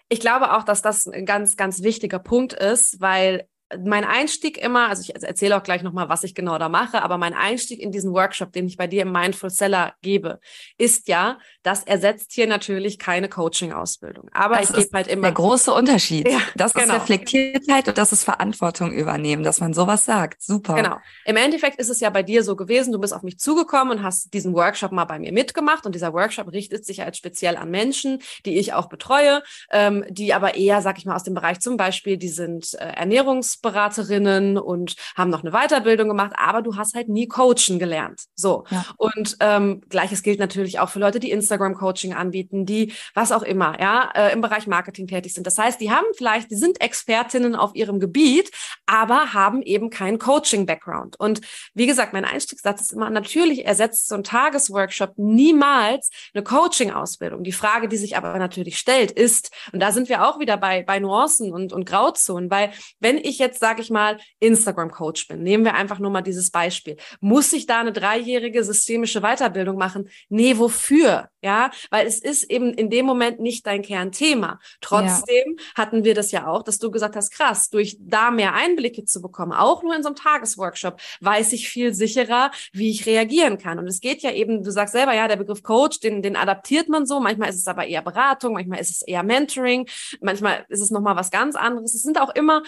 Ich 0.09 0.19
glaube 0.19 0.55
auch, 0.55 0.63
dass 0.63 0.81
das 0.81 1.07
ein 1.07 1.25
ganz, 1.25 1.57
ganz 1.57 1.81
wichtiger 1.81 2.19
Punkt 2.19 2.53
ist, 2.53 3.01
weil 3.01 3.47
mein 3.83 4.03
Einstieg 4.03 4.57
immer, 4.57 4.89
also 4.89 5.01
ich 5.01 5.15
erzähle 5.15 5.57
auch 5.57 5.63
gleich 5.63 5.81
nochmal, 5.81 6.07
was 6.07 6.23
ich 6.23 6.35
genau 6.35 6.59
da 6.59 6.69
mache, 6.69 7.01
aber 7.01 7.17
mein 7.17 7.33
Einstieg 7.33 7.79
in 7.79 7.91
diesen 7.91 8.13
Workshop, 8.13 8.51
den 8.51 8.67
ich 8.67 8.77
bei 8.77 8.85
dir 8.85 9.01
im 9.01 9.11
Mindful 9.11 9.49
Seller 9.49 9.95
gebe, 10.01 10.39
ist 10.77 11.07
ja, 11.07 11.39
das 11.63 11.83
ersetzt 11.83 12.31
hier 12.31 12.45
natürlich 12.45 12.99
keine 12.99 13.27
Coaching-Ausbildung. 13.27 14.29
Aber 14.33 14.57
das 14.57 14.69
ich 14.69 14.75
gebe 14.75 14.89
halt 14.93 15.07
immer. 15.07 15.23
Der 15.23 15.31
große 15.31 15.73
Unterschied. 15.73 16.29
Ja, 16.29 16.39
das 16.55 16.73
genau. 16.73 16.95
ist 16.95 17.01
Reflektiertheit 17.01 17.87
und 17.87 17.97
das 17.97 18.11
ist 18.11 18.23
Verantwortung 18.23 18.91
übernehmen, 18.91 19.43
dass 19.43 19.59
man 19.59 19.73
sowas 19.73 20.05
sagt. 20.05 20.43
Super. 20.43 20.75
Genau. 20.75 20.97
Im 21.25 21.35
Endeffekt 21.35 21.79
ist 21.79 21.89
es 21.89 21.99
ja 21.99 22.11
bei 22.11 22.21
dir 22.21 22.43
so 22.43 22.55
gewesen, 22.55 22.91
du 22.91 22.99
bist 22.99 23.13
auf 23.13 23.23
mich 23.23 23.39
zugekommen 23.39 23.97
und 23.97 24.03
hast 24.03 24.31
diesen 24.33 24.53
Workshop 24.53 24.91
mal 24.91 25.05
bei 25.05 25.17
mir 25.17 25.31
mitgemacht 25.31 25.87
und 25.87 25.95
dieser 25.95 26.13
Workshop 26.13 26.51
richtet 26.51 26.85
sich 26.85 26.99
halt 26.99 27.17
speziell 27.17 27.57
an 27.57 27.71
Menschen, 27.71 28.19
die 28.45 28.59
ich 28.59 28.73
auch 28.73 28.89
betreue, 28.89 29.41
ähm, 29.71 30.05
die 30.09 30.35
aber 30.35 30.55
eher, 30.55 30.83
sag 30.83 30.99
ich 30.99 31.05
mal, 31.05 31.15
aus 31.15 31.23
dem 31.23 31.33
Bereich 31.33 31.59
zum 31.59 31.77
Beispiel, 31.77 32.17
die 32.17 32.29
sind 32.29 32.75
äh, 32.75 32.85
Ernährungs 32.85 33.54
Ernährungsberaterinnen 33.55 34.57
und 34.57 34.95
haben 35.15 35.29
noch 35.29 35.43
eine 35.43 35.51
Weiterbildung 35.51 36.07
gemacht, 36.07 36.33
aber 36.35 36.61
du 36.61 36.75
hast 36.75 36.95
halt 36.95 37.09
nie 37.09 37.27
Coachen 37.27 37.79
gelernt. 37.79 38.23
So. 38.35 38.65
Ja. 38.69 38.85
Und 38.97 39.37
ähm, 39.39 39.81
gleiches 39.89 40.23
gilt 40.23 40.39
natürlich 40.39 40.79
auch 40.79 40.89
für 40.89 40.99
Leute, 40.99 41.19
die 41.19 41.31
Instagram-Coaching 41.31 42.13
anbieten, 42.13 42.65
die 42.65 42.93
was 43.13 43.31
auch 43.31 43.43
immer, 43.43 43.79
ja, 43.79 44.11
äh, 44.15 44.33
im 44.33 44.41
Bereich 44.41 44.67
Marketing 44.67 45.07
tätig 45.07 45.33
sind. 45.33 45.47
Das 45.47 45.57
heißt, 45.57 45.79
die 45.79 45.91
haben 45.91 46.05
vielleicht, 46.15 46.51
die 46.51 46.55
sind 46.55 46.81
Expertinnen 46.81 47.55
auf 47.55 47.75
ihrem 47.75 47.99
Gebiet, 47.99 48.51
aber 48.85 49.33
haben 49.33 49.61
eben 49.61 49.89
keinen 49.89 50.19
Coaching-Background. 50.19 51.19
Und 51.19 51.41
wie 51.73 51.87
gesagt, 51.87 52.13
mein 52.13 52.25
Einstiegssatz 52.25 52.81
ist 52.81 52.93
immer, 52.93 53.09
natürlich 53.09 53.65
ersetzt 53.65 54.07
so 54.07 54.15
ein 54.15 54.23
Tagesworkshop 54.23 55.13
niemals 55.17 56.09
eine 56.33 56.43
Coaching-Ausbildung. 56.43 57.43
Die 57.43 57.51
Frage, 57.51 57.87
die 57.87 57.97
sich 57.97 58.17
aber 58.17 58.37
natürlich 58.37 58.77
stellt, 58.77 59.11
ist, 59.11 59.51
und 59.71 59.79
da 59.79 59.91
sind 59.91 60.09
wir 60.09 60.27
auch 60.27 60.39
wieder 60.39 60.57
bei, 60.57 60.83
bei 60.83 60.99
Nuancen 60.99 61.51
und, 61.51 61.73
und 61.73 61.85
Grauzonen, 61.85 62.49
weil 62.49 62.71
wenn 62.99 63.17
ich 63.17 63.39
jetzt, 63.39 63.44
sage 63.53 63.81
ich 63.81 63.89
mal, 63.89 64.17
Instagram-Coach 64.39 65.27
bin, 65.27 65.43
nehmen 65.43 65.65
wir 65.65 65.75
einfach 65.75 65.99
nur 65.99 66.11
mal 66.11 66.21
dieses 66.21 66.49
Beispiel, 66.51 66.97
muss 67.19 67.53
ich 67.53 67.65
da 67.65 67.79
eine 67.79 67.91
dreijährige 67.91 68.63
systemische 68.63 69.21
Weiterbildung 69.21 69.77
machen? 69.77 70.09
Nee, 70.29 70.57
wofür? 70.57 71.29
Ja, 71.41 71.69
weil 71.91 72.07
es 72.07 72.17
ist 72.19 72.49
eben 72.49 72.73
in 72.73 72.89
dem 72.89 73.05
Moment 73.05 73.39
nicht 73.39 73.67
dein 73.67 73.83
Kernthema. 73.83 74.59
Trotzdem 74.81 75.57
ja. 75.57 75.63
hatten 75.75 76.03
wir 76.03 76.15
das 76.15 76.31
ja 76.31 76.47
auch, 76.47 76.63
dass 76.63 76.79
du 76.79 76.89
gesagt 76.89 77.15
hast, 77.15 77.29
krass, 77.29 77.69
durch 77.69 77.97
da 77.99 78.31
mehr 78.31 78.55
Einblicke 78.55 79.05
zu 79.05 79.21
bekommen, 79.21 79.51
auch 79.51 79.83
nur 79.83 79.95
in 79.95 80.01
so 80.01 80.09
einem 80.09 80.15
Tagesworkshop, 80.15 80.99
weiß 81.21 81.53
ich 81.53 81.69
viel 81.69 81.93
sicherer, 81.93 82.49
wie 82.73 82.89
ich 82.89 83.05
reagieren 83.05 83.59
kann. 83.59 83.77
Und 83.77 83.87
es 83.87 84.01
geht 84.01 84.23
ja 84.23 84.31
eben, 84.31 84.63
du 84.63 84.71
sagst 84.71 84.93
selber, 84.93 85.13
ja, 85.13 85.27
der 85.27 85.35
Begriff 85.35 85.61
Coach, 85.61 85.99
den, 85.99 86.23
den 86.23 86.35
adaptiert 86.35 86.89
man 86.89 87.05
so. 87.05 87.19
Manchmal 87.19 87.49
ist 87.49 87.57
es 87.57 87.67
aber 87.67 87.85
eher 87.85 88.01
Beratung, 88.01 88.53
manchmal 88.53 88.79
ist 88.79 88.89
es 88.89 89.01
eher 89.03 89.21
Mentoring, 89.21 89.87
manchmal 90.21 90.65
ist 90.69 90.81
es 90.81 90.89
nochmal 90.89 91.15
was 91.15 91.29
ganz 91.29 91.55
anderes. 91.55 91.93
Es 91.93 92.01
sind 92.01 92.19
auch 92.19 92.33
immer 92.33 92.63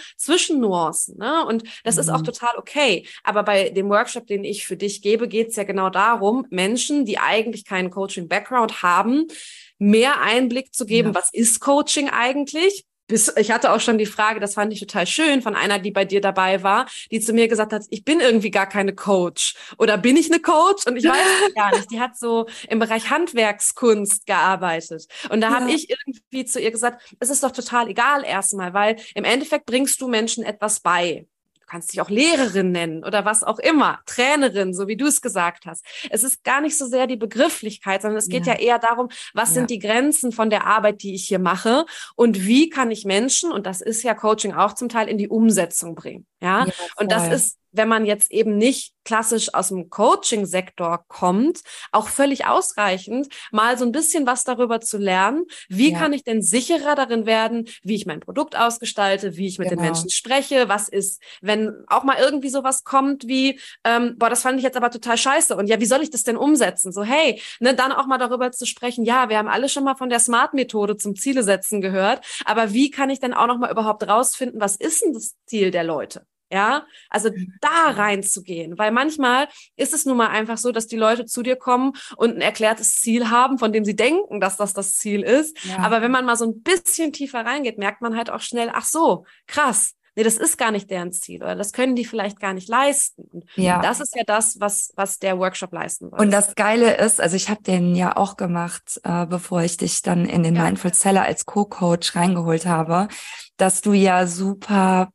Zwischennuancen. 0.68 1.16
Ne? 1.18 1.44
Und 1.46 1.64
das 1.84 1.96
mhm. 1.96 2.00
ist 2.00 2.08
auch 2.10 2.20
mhm. 2.20 2.24
total 2.24 2.56
okay. 2.56 3.06
Aber 3.24 3.42
bei 3.42 3.70
dem 3.70 3.88
Workshop, 3.88 4.26
den 4.26 4.44
ich 4.44 4.66
für 4.66 4.76
dich 4.76 5.02
gebe, 5.02 5.28
geht 5.28 5.48
es 5.48 5.56
ja 5.56 5.64
genau 5.64 5.90
darum, 5.90 6.46
Menschen, 6.50 7.04
die 7.04 7.18
eigentlich 7.18 7.64
keinen 7.64 7.90
Coaching-Background 7.90 8.82
haben, 8.82 9.26
mehr 9.78 10.20
Einblick 10.20 10.74
zu 10.74 10.86
geben, 10.86 11.08
ja. 11.08 11.14
was 11.14 11.30
ist 11.32 11.60
Coaching 11.60 12.08
eigentlich? 12.08 12.84
Bis, 13.08 13.32
ich 13.36 13.50
hatte 13.50 13.72
auch 13.72 13.80
schon 13.80 13.98
die 13.98 14.06
Frage, 14.06 14.38
das 14.38 14.54
fand 14.54 14.72
ich 14.72 14.80
total 14.80 15.06
schön, 15.06 15.42
von 15.42 15.56
einer, 15.56 15.78
die 15.78 15.90
bei 15.90 16.04
dir 16.04 16.20
dabei 16.20 16.62
war, 16.62 16.86
die 17.10 17.20
zu 17.20 17.32
mir 17.32 17.48
gesagt 17.48 17.72
hat, 17.72 17.84
ich 17.88 18.04
bin 18.04 18.20
irgendwie 18.20 18.50
gar 18.50 18.68
keine 18.68 18.94
Coach. 18.94 19.54
Oder 19.78 19.96
bin 19.96 20.16
ich 20.16 20.30
eine 20.30 20.40
Coach? 20.40 20.86
Und 20.86 20.96
ich 20.96 21.04
weiß 21.04 21.16
es 21.48 21.54
gar 21.56 21.74
nicht. 21.74 21.90
Die 21.90 22.00
hat 22.00 22.18
so 22.18 22.46
im 22.68 22.78
Bereich 22.78 23.10
Handwerkskunst 23.10 24.26
gearbeitet. 24.26 25.06
Und 25.30 25.40
da 25.40 25.50
ja. 25.50 25.54
habe 25.60 25.72
ich 25.72 25.88
irgendwie 25.90 26.44
zu 26.44 26.60
ihr 26.60 26.70
gesagt, 26.70 27.16
es 27.18 27.30
ist 27.30 27.42
doch 27.42 27.52
total 27.52 27.88
egal 27.88 28.24
erstmal, 28.24 28.74
weil 28.74 28.96
im 29.14 29.24
Endeffekt 29.24 29.64
bringst 29.66 30.00
du 30.00 30.08
Menschen 30.08 30.44
etwas 30.44 30.80
bei 30.80 31.26
kannst 31.68 31.92
dich 31.92 32.00
auch 32.00 32.10
Lehrerin 32.10 32.72
nennen 32.72 33.04
oder 33.04 33.24
was 33.24 33.44
auch 33.44 33.58
immer, 33.58 34.00
Trainerin, 34.06 34.74
so 34.74 34.88
wie 34.88 34.96
du 34.96 35.06
es 35.06 35.20
gesagt 35.20 35.66
hast. 35.66 35.84
Es 36.10 36.22
ist 36.22 36.42
gar 36.44 36.60
nicht 36.60 36.76
so 36.76 36.86
sehr 36.86 37.06
die 37.06 37.16
Begrifflichkeit, 37.16 38.02
sondern 38.02 38.18
es 38.18 38.28
geht 38.28 38.46
ja, 38.46 38.54
ja 38.54 38.60
eher 38.60 38.78
darum, 38.78 39.08
was 39.34 39.50
ja. 39.50 39.54
sind 39.56 39.70
die 39.70 39.78
Grenzen 39.78 40.32
von 40.32 40.50
der 40.50 40.66
Arbeit, 40.66 41.02
die 41.02 41.14
ich 41.14 41.24
hier 41.26 41.38
mache 41.38 41.84
und 42.16 42.46
wie 42.46 42.68
kann 42.68 42.90
ich 42.90 43.04
Menschen, 43.04 43.52
und 43.52 43.66
das 43.66 43.80
ist 43.80 44.02
ja 44.02 44.14
Coaching 44.14 44.52
auch 44.52 44.74
zum 44.74 44.88
Teil, 44.88 45.08
in 45.08 45.18
die 45.18 45.28
Umsetzung 45.28 45.94
bringen. 45.94 46.26
Ja, 46.40 46.66
ja 46.66 46.72
und 46.96 47.10
das 47.10 47.28
ist 47.28 47.58
wenn 47.72 47.88
man 47.88 48.04
jetzt 48.04 48.30
eben 48.30 48.56
nicht 48.56 48.92
klassisch 49.04 49.54
aus 49.54 49.68
dem 49.68 49.88
Coaching-Sektor 49.88 51.04
kommt, 51.08 51.60
auch 51.92 52.08
völlig 52.08 52.46
ausreichend, 52.46 53.28
mal 53.52 53.78
so 53.78 53.86
ein 53.86 53.92
bisschen 53.92 54.26
was 54.26 54.44
darüber 54.44 54.80
zu 54.80 54.98
lernen. 54.98 55.44
Wie 55.68 55.92
ja. 55.92 55.98
kann 55.98 56.12
ich 56.12 56.24
denn 56.24 56.42
sicherer 56.42 56.94
darin 56.94 57.24
werden, 57.24 57.68
wie 57.82 57.94
ich 57.94 58.04
mein 58.04 58.20
Produkt 58.20 58.56
ausgestalte, 58.56 59.36
wie 59.36 59.46
ich 59.46 59.58
mit 59.58 59.70
genau. 59.70 59.80
den 59.80 59.86
Menschen 59.86 60.10
spreche, 60.10 60.68
was 60.68 60.88
ist, 60.88 61.22
wenn 61.40 61.72
auch 61.86 62.04
mal 62.04 62.18
irgendwie 62.18 62.50
sowas 62.50 62.84
kommt 62.84 63.26
wie, 63.26 63.60
ähm, 63.84 64.16
boah, 64.18 64.28
das 64.28 64.42
fand 64.42 64.58
ich 64.58 64.64
jetzt 64.64 64.76
aber 64.76 64.90
total 64.90 65.16
scheiße 65.16 65.56
und 65.56 65.68
ja, 65.68 65.80
wie 65.80 65.86
soll 65.86 66.02
ich 66.02 66.10
das 66.10 66.24
denn 66.24 66.36
umsetzen? 66.36 66.92
So, 66.92 67.02
hey, 67.02 67.40
ne, 67.60 67.74
dann 67.74 67.92
auch 67.92 68.06
mal 68.06 68.18
darüber 68.18 68.52
zu 68.52 68.66
sprechen, 68.66 69.04
ja, 69.04 69.30
wir 69.30 69.38
haben 69.38 69.48
alle 69.48 69.68
schon 69.68 69.84
mal 69.84 69.94
von 69.94 70.10
der 70.10 70.20
Smart-Methode 70.20 70.96
zum 70.96 71.16
Ziele 71.16 71.42
setzen 71.42 71.80
gehört, 71.80 72.24
aber 72.44 72.72
wie 72.72 72.90
kann 72.90 73.08
ich 73.08 73.20
denn 73.20 73.32
auch 73.32 73.46
noch 73.46 73.58
mal 73.58 73.70
überhaupt 73.70 74.06
rausfinden, 74.06 74.60
was 74.60 74.76
ist 74.76 75.02
denn 75.02 75.14
das 75.14 75.34
Ziel 75.46 75.70
der 75.70 75.84
Leute? 75.84 76.27
Ja, 76.50 76.86
also 77.10 77.28
da 77.60 77.90
reinzugehen, 77.90 78.78
weil 78.78 78.90
manchmal 78.90 79.48
ist 79.76 79.92
es 79.92 80.06
nun 80.06 80.16
mal 80.16 80.28
einfach 80.28 80.56
so, 80.56 80.72
dass 80.72 80.86
die 80.86 80.96
Leute 80.96 81.26
zu 81.26 81.42
dir 81.42 81.56
kommen 81.56 81.92
und 82.16 82.36
ein 82.36 82.40
erklärtes 82.40 82.94
Ziel 82.94 83.28
haben, 83.28 83.58
von 83.58 83.70
dem 83.72 83.84
sie 83.84 83.96
denken, 83.96 84.40
dass 84.40 84.56
das 84.56 84.72
das 84.72 84.96
Ziel 84.96 85.22
ist. 85.22 85.62
Ja. 85.64 85.80
Aber 85.80 86.00
wenn 86.00 86.10
man 86.10 86.24
mal 86.24 86.36
so 86.36 86.46
ein 86.46 86.62
bisschen 86.62 87.12
tiefer 87.12 87.44
reingeht, 87.44 87.76
merkt 87.76 88.00
man 88.00 88.16
halt 88.16 88.30
auch 88.30 88.40
schnell, 88.40 88.70
ach 88.72 88.84
so, 88.84 89.26
krass. 89.46 89.94
Nee, 90.18 90.24
das 90.24 90.36
ist 90.36 90.58
gar 90.58 90.72
nicht 90.72 90.90
deren 90.90 91.12
Ziel 91.12 91.44
oder 91.44 91.54
das 91.54 91.72
können 91.72 91.94
die 91.94 92.04
vielleicht 92.04 92.40
gar 92.40 92.52
nicht 92.52 92.68
leisten. 92.68 93.44
Ja. 93.54 93.80
das 93.80 94.00
ist 94.00 94.16
ja 94.16 94.24
das, 94.26 94.58
was, 94.58 94.92
was 94.96 95.20
der 95.20 95.38
Workshop 95.38 95.72
leisten 95.72 96.10
soll. 96.10 96.18
Und 96.18 96.32
das 96.32 96.56
Geile 96.56 96.96
ist, 96.96 97.20
also 97.20 97.36
ich 97.36 97.48
habe 97.48 97.62
den 97.62 97.94
ja 97.94 98.16
auch 98.16 98.36
gemacht, 98.36 99.00
äh, 99.04 99.26
bevor 99.26 99.62
ich 99.62 99.76
dich 99.76 100.02
dann 100.02 100.24
in 100.24 100.42
den 100.42 100.56
ja. 100.56 100.64
Mindful 100.64 100.92
Seller 100.92 101.22
als 101.22 101.46
Co-Coach 101.46 102.16
reingeholt 102.16 102.66
habe, 102.66 103.06
dass 103.58 103.80
du 103.80 103.92
ja 103.92 104.26
super 104.26 105.10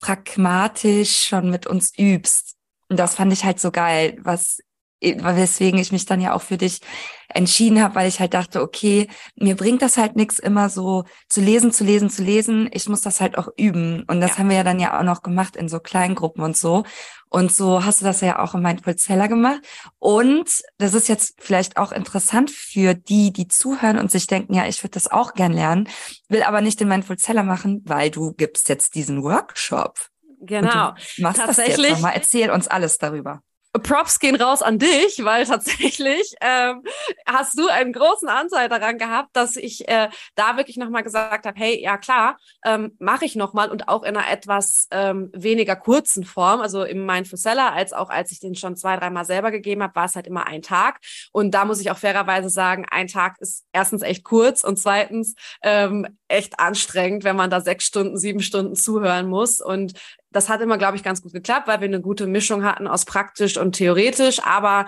pragmatisch 0.00 1.26
schon 1.26 1.50
mit 1.50 1.66
uns 1.66 1.92
übst. 1.98 2.56
Und 2.88 2.98
das 2.98 3.14
fand 3.14 3.32
ich 3.32 3.44
halt 3.44 3.60
so 3.60 3.70
geil, 3.70 4.16
was 4.20 4.60
weswegen 5.00 5.78
ich 5.78 5.92
mich 5.92 6.06
dann 6.06 6.20
ja 6.20 6.34
auch 6.34 6.42
für 6.42 6.56
dich 6.56 6.80
entschieden 7.28 7.82
habe, 7.82 7.94
weil 7.94 8.08
ich 8.08 8.20
halt 8.20 8.34
dachte, 8.34 8.62
okay, 8.62 9.08
mir 9.36 9.54
bringt 9.54 9.82
das 9.82 9.96
halt 9.96 10.16
nichts 10.16 10.38
immer 10.38 10.70
so 10.70 11.04
zu 11.28 11.40
lesen, 11.40 11.72
zu 11.72 11.84
lesen, 11.84 12.08
zu 12.08 12.22
lesen. 12.22 12.68
Ich 12.72 12.88
muss 12.88 13.02
das 13.02 13.20
halt 13.20 13.36
auch 13.36 13.48
üben. 13.56 14.04
Und 14.06 14.20
das 14.20 14.32
ja. 14.32 14.38
haben 14.38 14.48
wir 14.48 14.56
ja 14.56 14.64
dann 14.64 14.80
ja 14.80 14.98
auch 14.98 15.04
noch 15.04 15.22
gemacht 15.22 15.56
in 15.56 15.68
so 15.68 15.78
kleinen 15.78 16.14
Gruppen 16.14 16.42
und 16.42 16.56
so. 16.56 16.84
Und 17.28 17.52
so 17.52 17.84
hast 17.84 18.00
du 18.00 18.06
das 18.06 18.22
ja 18.22 18.38
auch 18.38 18.54
in 18.54 18.62
Mindful 18.62 18.96
Seller 18.96 19.28
gemacht. 19.28 19.60
Und 19.98 20.48
das 20.78 20.94
ist 20.94 21.08
jetzt 21.08 21.34
vielleicht 21.38 21.76
auch 21.76 21.92
interessant 21.92 22.50
für 22.50 22.94
die, 22.94 23.32
die 23.32 23.48
zuhören 23.48 23.98
und 23.98 24.10
sich 24.10 24.26
denken, 24.26 24.54
ja, 24.54 24.66
ich 24.66 24.82
würde 24.82 24.92
das 24.92 25.10
auch 25.10 25.34
gern 25.34 25.52
lernen, 25.52 25.88
will 26.28 26.42
aber 26.42 26.62
nicht 26.62 26.80
den 26.80 26.88
Mindful 26.88 27.18
Seller 27.18 27.42
machen, 27.42 27.82
weil 27.84 28.10
du 28.10 28.32
gibst 28.32 28.70
jetzt 28.70 28.94
diesen 28.94 29.22
Workshop. 29.22 29.98
Genau. 30.40 30.94
machst 31.18 31.40
das 31.40 31.56
jetzt 31.58 31.78
nochmal. 31.78 32.12
Erzähl 32.14 32.50
uns 32.50 32.68
alles 32.68 32.96
darüber. 32.96 33.42
Props 33.72 34.18
gehen 34.18 34.36
raus 34.36 34.62
an 34.62 34.78
dich, 34.78 35.22
weil 35.24 35.44
tatsächlich 35.46 36.34
ähm, 36.40 36.82
hast 37.26 37.58
du 37.58 37.68
einen 37.68 37.92
großen 37.92 38.28
Anteil 38.28 38.68
daran 38.68 38.98
gehabt, 38.98 39.30
dass 39.34 39.56
ich 39.56 39.86
äh, 39.88 40.08
da 40.34 40.56
wirklich 40.56 40.76
nochmal 40.76 41.02
gesagt 41.02 41.46
habe, 41.46 41.58
hey, 41.58 41.80
ja 41.82 41.98
klar, 41.98 42.38
ähm, 42.64 42.96
mache 42.98 43.24
ich 43.24 43.36
nochmal 43.36 43.70
und 43.70 43.88
auch 43.88 44.02
in 44.02 44.16
einer 44.16 44.30
etwas 44.30 44.88
ähm, 44.90 45.30
weniger 45.34 45.76
kurzen 45.76 46.24
Form, 46.24 46.60
also 46.60 46.84
im 46.84 47.04
Mindful 47.04 47.38
Seller, 47.38 47.72
als 47.72 47.92
auch 47.92 48.10
als 48.10 48.32
ich 48.32 48.40
den 48.40 48.54
schon 48.54 48.76
zwei, 48.76 48.96
dreimal 48.96 49.24
selber 49.24 49.50
gegeben 49.50 49.82
habe, 49.82 49.94
war 49.94 50.06
es 50.06 50.16
halt 50.16 50.26
immer 50.26 50.46
ein 50.46 50.62
Tag. 50.62 51.00
Und 51.32 51.52
da 51.52 51.64
muss 51.64 51.80
ich 51.80 51.90
auch 51.90 51.98
fairerweise 51.98 52.48
sagen, 52.48 52.86
ein 52.90 53.06
Tag 53.06 53.36
ist 53.40 53.64
erstens 53.72 54.02
echt 54.02 54.24
kurz 54.24 54.64
und 54.64 54.78
zweitens 54.78 55.34
ähm, 55.62 56.06
echt 56.28 56.58
anstrengend, 56.58 57.24
wenn 57.24 57.36
man 57.36 57.50
da 57.50 57.60
sechs 57.60 57.84
Stunden, 57.84 58.16
sieben 58.16 58.40
Stunden 58.40 58.74
zuhören 58.74 59.28
muss. 59.28 59.60
Und 59.60 59.92
das 60.30 60.48
hat 60.48 60.60
immer, 60.60 60.78
glaube 60.78 60.96
ich, 60.96 61.02
ganz 61.02 61.22
gut 61.22 61.32
geklappt, 61.32 61.68
weil 61.68 61.80
wir 61.80 61.88
eine 61.88 62.00
gute 62.00 62.26
Mischung 62.26 62.64
hatten 62.64 62.86
aus 62.86 63.04
praktisch 63.04 63.56
und 63.56 63.72
theoretisch. 63.72 64.42
Aber 64.44 64.86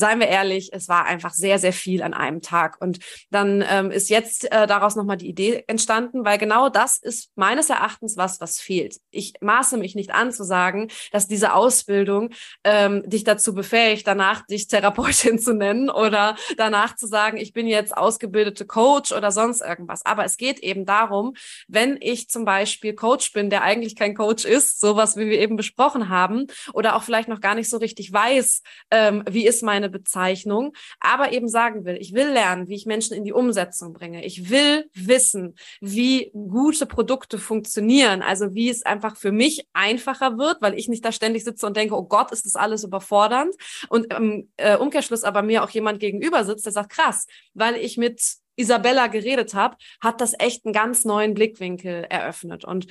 seien 0.00 0.20
wir 0.20 0.28
ehrlich, 0.28 0.70
es 0.72 0.88
war 0.88 1.06
einfach 1.06 1.32
sehr, 1.32 1.58
sehr 1.58 1.72
viel 1.72 2.02
an 2.02 2.14
einem 2.14 2.42
Tag. 2.42 2.80
Und 2.80 2.98
dann 3.30 3.64
ähm, 3.68 3.90
ist 3.90 4.10
jetzt 4.10 4.50
äh, 4.50 4.66
daraus 4.66 4.96
nochmal 4.96 5.16
die 5.16 5.28
Idee 5.28 5.64
entstanden, 5.66 6.24
weil 6.24 6.38
genau 6.38 6.68
das 6.68 6.98
ist 6.98 7.30
meines 7.36 7.70
Erachtens 7.70 8.16
was, 8.16 8.40
was 8.40 8.60
fehlt. 8.60 8.96
Ich 9.10 9.34
maße 9.40 9.76
mich 9.76 9.94
nicht 9.94 10.12
an 10.12 10.32
zu 10.32 10.44
sagen, 10.44 10.88
dass 11.12 11.28
diese 11.28 11.54
Ausbildung 11.54 12.30
ähm, 12.64 13.02
dich 13.08 13.24
dazu 13.24 13.54
befähigt, 13.54 14.06
danach 14.06 14.46
dich 14.46 14.66
Therapeutin 14.68 15.38
zu 15.40 15.54
nennen 15.54 15.90
oder 15.90 16.36
danach 16.56 16.96
zu 16.96 17.06
sagen, 17.06 17.36
ich 17.36 17.52
bin 17.52 17.66
jetzt 17.66 17.96
ausgebildete 17.96 18.66
Coach 18.66 19.12
oder 19.12 19.30
sonst 19.30 19.60
irgendwas. 19.60 20.04
Aber 20.04 20.24
es 20.24 20.36
geht 20.36 20.60
eben 20.60 20.84
darum, 20.86 21.34
wenn 21.68 21.98
ich 22.00 22.28
zum 22.28 22.44
Beispiel 22.44 22.94
Coach 22.94 23.32
bin, 23.32 23.50
der 23.50 23.62
eigentlich 23.62 23.96
kein 23.96 24.14
Coach 24.14 24.44
ist, 24.44 24.80
sowas 24.80 25.16
wie 25.16 25.26
wir 25.26 25.38
eben 25.38 25.56
besprochen 25.56 26.08
haben, 26.08 26.46
oder 26.72 26.96
auch 26.96 27.02
vielleicht 27.02 27.28
noch 27.28 27.40
gar 27.40 27.54
nicht 27.54 27.68
so 27.68 27.76
richtig 27.76 28.12
weiß, 28.12 28.62
ähm, 28.90 29.24
wie 29.28 29.46
ist 29.46 29.62
mein 29.62 29.80
meine 29.80 29.89
Bezeichnung, 29.90 30.72
aber 30.98 31.32
eben 31.32 31.48
sagen 31.48 31.84
will, 31.84 31.96
ich 32.00 32.14
will 32.14 32.28
lernen, 32.28 32.68
wie 32.68 32.74
ich 32.74 32.86
Menschen 32.86 33.14
in 33.14 33.24
die 33.24 33.32
Umsetzung 33.32 33.92
bringe. 33.92 34.24
Ich 34.24 34.50
will 34.50 34.88
wissen, 34.94 35.56
wie 35.80 36.30
gute 36.32 36.86
Produkte 36.86 37.38
funktionieren, 37.38 38.22
also 38.22 38.54
wie 38.54 38.70
es 38.70 38.84
einfach 38.84 39.16
für 39.16 39.32
mich 39.32 39.66
einfacher 39.72 40.38
wird, 40.38 40.62
weil 40.62 40.78
ich 40.78 40.88
nicht 40.88 41.04
da 41.04 41.12
ständig 41.12 41.44
sitze 41.44 41.66
und 41.66 41.76
denke, 41.76 41.94
oh 41.94 42.04
Gott, 42.04 42.32
ist 42.32 42.46
das 42.46 42.56
alles 42.56 42.84
überfordernd. 42.84 43.54
Und 43.88 44.12
im 44.12 44.50
äh, 44.56 44.76
Umkehrschluss 44.76 45.24
aber 45.24 45.42
mir 45.42 45.62
auch 45.64 45.70
jemand 45.70 46.00
gegenüber 46.00 46.44
sitzt, 46.44 46.66
der 46.66 46.72
sagt, 46.72 46.92
krass, 46.92 47.26
weil 47.54 47.76
ich 47.76 47.96
mit 47.96 48.20
Isabella 48.56 49.06
geredet 49.06 49.54
habe, 49.54 49.76
hat 50.00 50.20
das 50.20 50.34
echt 50.38 50.64
einen 50.64 50.74
ganz 50.74 51.04
neuen 51.04 51.34
Blickwinkel 51.34 52.04
eröffnet. 52.04 52.64
Und 52.64 52.86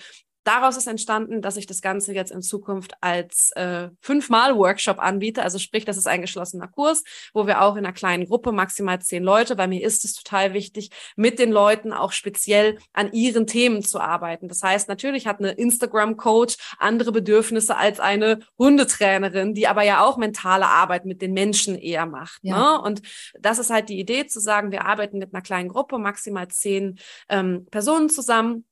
daraus 0.49 0.77
ist 0.77 0.87
entstanden, 0.87 1.43
dass 1.43 1.57
ich 1.57 1.67
das 1.67 1.81
Ganze 1.81 2.11
jetzt 2.13 2.31
in 2.31 2.41
Zukunft 2.41 2.93
als 3.01 3.51
äh, 3.51 3.89
fünfmal 4.01 4.57
Workshop 4.57 4.97
anbiete. 4.97 5.43
Also 5.43 5.59
sprich, 5.59 5.85
das 5.85 5.95
ist 5.95 6.07
ein 6.07 6.21
geschlossener 6.21 6.67
Kurs, 6.67 7.03
wo 7.35 7.45
wir 7.45 7.61
auch 7.61 7.75
in 7.75 7.85
einer 7.85 7.93
kleinen 7.93 8.25
Gruppe, 8.25 8.51
maximal 8.51 8.99
zehn 8.99 9.23
Leute, 9.23 9.59
weil 9.59 9.67
mir 9.67 9.83
ist 9.83 10.03
es 10.05 10.15
total 10.15 10.53
wichtig, 10.53 10.89
mit 11.15 11.37
den 11.37 11.51
Leuten 11.51 11.93
auch 11.93 12.11
speziell 12.11 12.79
an 12.93 13.11
ihren 13.13 13.45
Themen 13.45 13.83
zu 13.83 13.99
arbeiten. 13.99 14.47
Das 14.47 14.63
heißt, 14.63 14.89
natürlich 14.89 15.27
hat 15.27 15.37
eine 15.37 15.51
Instagram-Coach 15.51 16.57
andere 16.79 17.11
Bedürfnisse 17.11 17.77
als 17.77 17.99
eine 17.99 18.39
Hundetrainerin, 18.57 19.53
die 19.53 19.67
aber 19.67 19.83
ja 19.83 20.03
auch 20.03 20.17
mentale 20.17 20.65
Arbeit 20.65 21.05
mit 21.05 21.21
den 21.21 21.33
Menschen 21.33 21.75
eher 21.75 22.07
macht. 22.07 22.39
Ja. 22.41 22.57
Ne? 22.57 22.81
Und 22.81 23.01
das 23.39 23.59
ist 23.59 23.69
halt 23.69 23.89
die 23.89 23.99
Idee 23.99 24.25
zu 24.25 24.39
sagen, 24.39 24.71
wir 24.71 24.85
arbeiten 24.85 25.19
mit 25.19 25.31
einer 25.31 25.43
kleinen 25.43 25.69
Gruppe, 25.69 25.99
maximal 25.99 26.47
zehn 26.47 26.97
ähm, 27.29 27.67
Personen 27.69 28.09
zusammen 28.09 28.65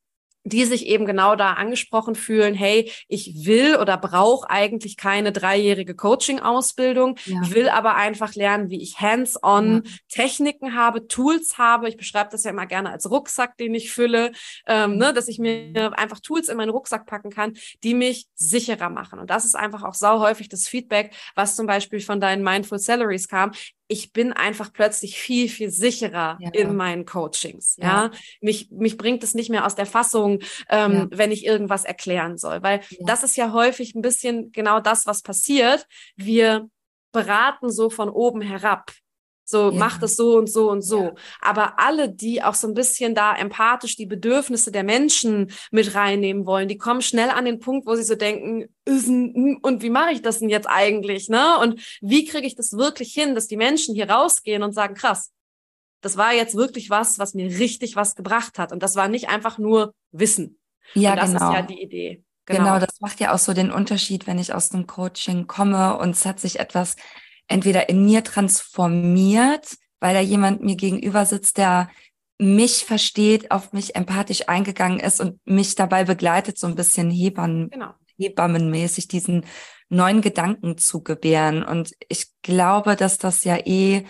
die 0.48 0.64
sich 0.64 0.86
eben 0.86 1.06
genau 1.06 1.36
da 1.36 1.54
angesprochen 1.54 2.14
fühlen, 2.14 2.54
hey, 2.54 2.90
ich 3.08 3.46
will 3.46 3.76
oder 3.76 3.96
brauche 3.96 4.48
eigentlich 4.50 4.96
keine 4.96 5.32
dreijährige 5.32 5.94
Coaching-Ausbildung, 5.94 7.16
ja. 7.24 7.50
will 7.50 7.68
aber 7.68 7.96
einfach 7.96 8.34
lernen, 8.34 8.70
wie 8.70 8.82
ich 8.82 9.00
hands-on 9.00 9.82
ja. 9.84 9.90
Techniken 10.08 10.74
habe, 10.74 11.06
Tools 11.08 11.58
habe. 11.58 11.88
Ich 11.88 11.96
beschreibe 11.96 12.30
das 12.30 12.44
ja 12.44 12.50
immer 12.50 12.66
gerne 12.66 12.90
als 12.90 13.10
Rucksack, 13.10 13.56
den 13.56 13.74
ich 13.74 13.92
fülle, 13.92 14.32
ähm, 14.66 14.96
ne, 14.96 15.12
dass 15.12 15.28
ich 15.28 15.38
mir 15.38 15.98
einfach 15.98 16.20
Tools 16.20 16.48
in 16.48 16.56
meinen 16.56 16.70
Rucksack 16.70 17.06
packen 17.06 17.30
kann, 17.30 17.54
die 17.82 17.94
mich 17.94 18.26
sicherer 18.34 18.90
machen. 18.90 19.18
Und 19.18 19.30
das 19.30 19.44
ist 19.44 19.54
einfach 19.54 19.82
auch 19.82 19.94
sau 19.94 20.20
häufig 20.20 20.48
das 20.48 20.68
Feedback, 20.68 21.14
was 21.34 21.56
zum 21.56 21.66
Beispiel 21.66 22.00
von 22.00 22.20
deinen 22.20 22.42
Mindful 22.42 22.78
Salaries 22.78 23.28
kam 23.28 23.52
ich 23.88 24.12
bin 24.12 24.32
einfach 24.32 24.72
plötzlich 24.72 25.18
viel, 25.18 25.48
viel 25.48 25.70
sicherer 25.70 26.38
ja, 26.40 26.50
in 26.52 26.76
meinen 26.76 27.06
Coachings. 27.06 27.76
Ja? 27.78 27.86
ja, 27.86 28.10
mich, 28.40 28.70
mich 28.70 28.96
bringt 28.98 29.24
es 29.24 29.34
nicht 29.34 29.50
mehr 29.50 29.66
aus 29.66 29.74
der 29.74 29.86
Fassung, 29.86 30.40
ähm, 30.68 30.92
ja. 30.92 31.06
wenn 31.10 31.32
ich 31.32 31.44
irgendwas 31.44 31.84
erklären 31.84 32.36
soll, 32.36 32.62
weil 32.62 32.80
das 33.00 33.24
ist 33.24 33.36
ja 33.36 33.52
häufig 33.52 33.94
ein 33.94 34.02
bisschen 34.02 34.52
genau 34.52 34.80
das, 34.80 35.06
was 35.06 35.22
passiert. 35.22 35.86
Wir 36.16 36.68
beraten 37.12 37.70
so 37.70 37.88
von 37.90 38.10
oben 38.10 38.42
herab. 38.42 38.92
So, 39.50 39.70
ja. 39.70 39.78
macht 39.78 40.02
es 40.02 40.14
so 40.14 40.36
und 40.36 40.46
so 40.50 40.70
und 40.70 40.82
so. 40.82 41.04
Ja. 41.04 41.14
Aber 41.40 41.78
alle, 41.78 42.10
die 42.10 42.42
auch 42.42 42.52
so 42.52 42.68
ein 42.68 42.74
bisschen 42.74 43.14
da 43.14 43.34
empathisch 43.34 43.96
die 43.96 44.04
Bedürfnisse 44.04 44.70
der 44.70 44.84
Menschen 44.84 45.50
mit 45.70 45.94
reinnehmen 45.94 46.44
wollen, 46.44 46.68
die 46.68 46.76
kommen 46.76 47.00
schnell 47.00 47.30
an 47.30 47.46
den 47.46 47.58
Punkt, 47.58 47.86
wo 47.86 47.94
sie 47.94 48.02
so 48.02 48.14
denken, 48.14 48.68
und 48.86 49.80
wie 49.80 49.88
mache 49.88 50.12
ich 50.12 50.20
das 50.20 50.40
denn 50.40 50.50
jetzt 50.50 50.68
eigentlich, 50.68 51.30
ne? 51.30 51.58
Und 51.60 51.80
wie 52.02 52.26
kriege 52.26 52.46
ich 52.46 52.56
das 52.56 52.74
wirklich 52.74 53.14
hin, 53.14 53.34
dass 53.34 53.46
die 53.46 53.56
Menschen 53.56 53.94
hier 53.94 54.10
rausgehen 54.10 54.62
und 54.62 54.74
sagen, 54.74 54.92
krass, 54.92 55.32
das 56.02 56.18
war 56.18 56.34
jetzt 56.34 56.54
wirklich 56.54 56.90
was, 56.90 57.18
was 57.18 57.32
mir 57.32 57.46
richtig 57.46 57.96
was 57.96 58.16
gebracht 58.16 58.58
hat. 58.58 58.70
Und 58.70 58.82
das 58.82 58.96
war 58.96 59.08
nicht 59.08 59.30
einfach 59.30 59.56
nur 59.56 59.94
Wissen. 60.12 60.58
Ja, 60.92 61.12
und 61.12 61.20
das 61.20 61.32
genau. 61.32 61.48
ist 61.48 61.54
ja 61.56 61.62
die 61.62 61.82
Idee. 61.82 62.22
Genau. 62.44 62.64
genau, 62.64 62.78
das 62.80 63.00
macht 63.00 63.18
ja 63.20 63.32
auch 63.32 63.38
so 63.38 63.54
den 63.54 63.70
Unterschied, 63.70 64.26
wenn 64.26 64.38
ich 64.38 64.52
aus 64.52 64.68
dem 64.68 64.86
Coaching 64.86 65.46
komme 65.46 65.96
und 65.96 66.10
es 66.10 66.26
hat 66.26 66.38
sich 66.38 66.60
etwas 66.60 66.96
entweder 67.48 67.88
in 67.88 68.04
mir 68.04 68.22
transformiert, 68.22 69.76
weil 70.00 70.14
da 70.14 70.20
jemand 70.20 70.62
mir 70.62 70.76
gegenüber 70.76 71.26
sitzt, 71.26 71.58
der 71.58 71.88
mich 72.38 72.84
versteht, 72.84 73.50
auf 73.50 73.72
mich 73.72 73.96
empathisch 73.96 74.48
eingegangen 74.48 75.00
ist 75.00 75.20
und 75.20 75.40
mich 75.44 75.74
dabei 75.74 76.04
begleitet, 76.04 76.58
so 76.58 76.68
ein 76.68 76.76
bisschen 76.76 77.10
Hebammen, 77.10 77.70
genau. 77.70 77.94
Hebammenmäßig 78.16 79.08
diesen 79.08 79.44
neuen 79.88 80.20
Gedanken 80.20 80.78
zu 80.78 81.02
gebären. 81.02 81.64
Und 81.64 81.94
ich 82.08 82.26
glaube, 82.42 82.94
dass 82.94 83.18
das 83.18 83.44
ja 83.44 83.56
eh 83.56 84.04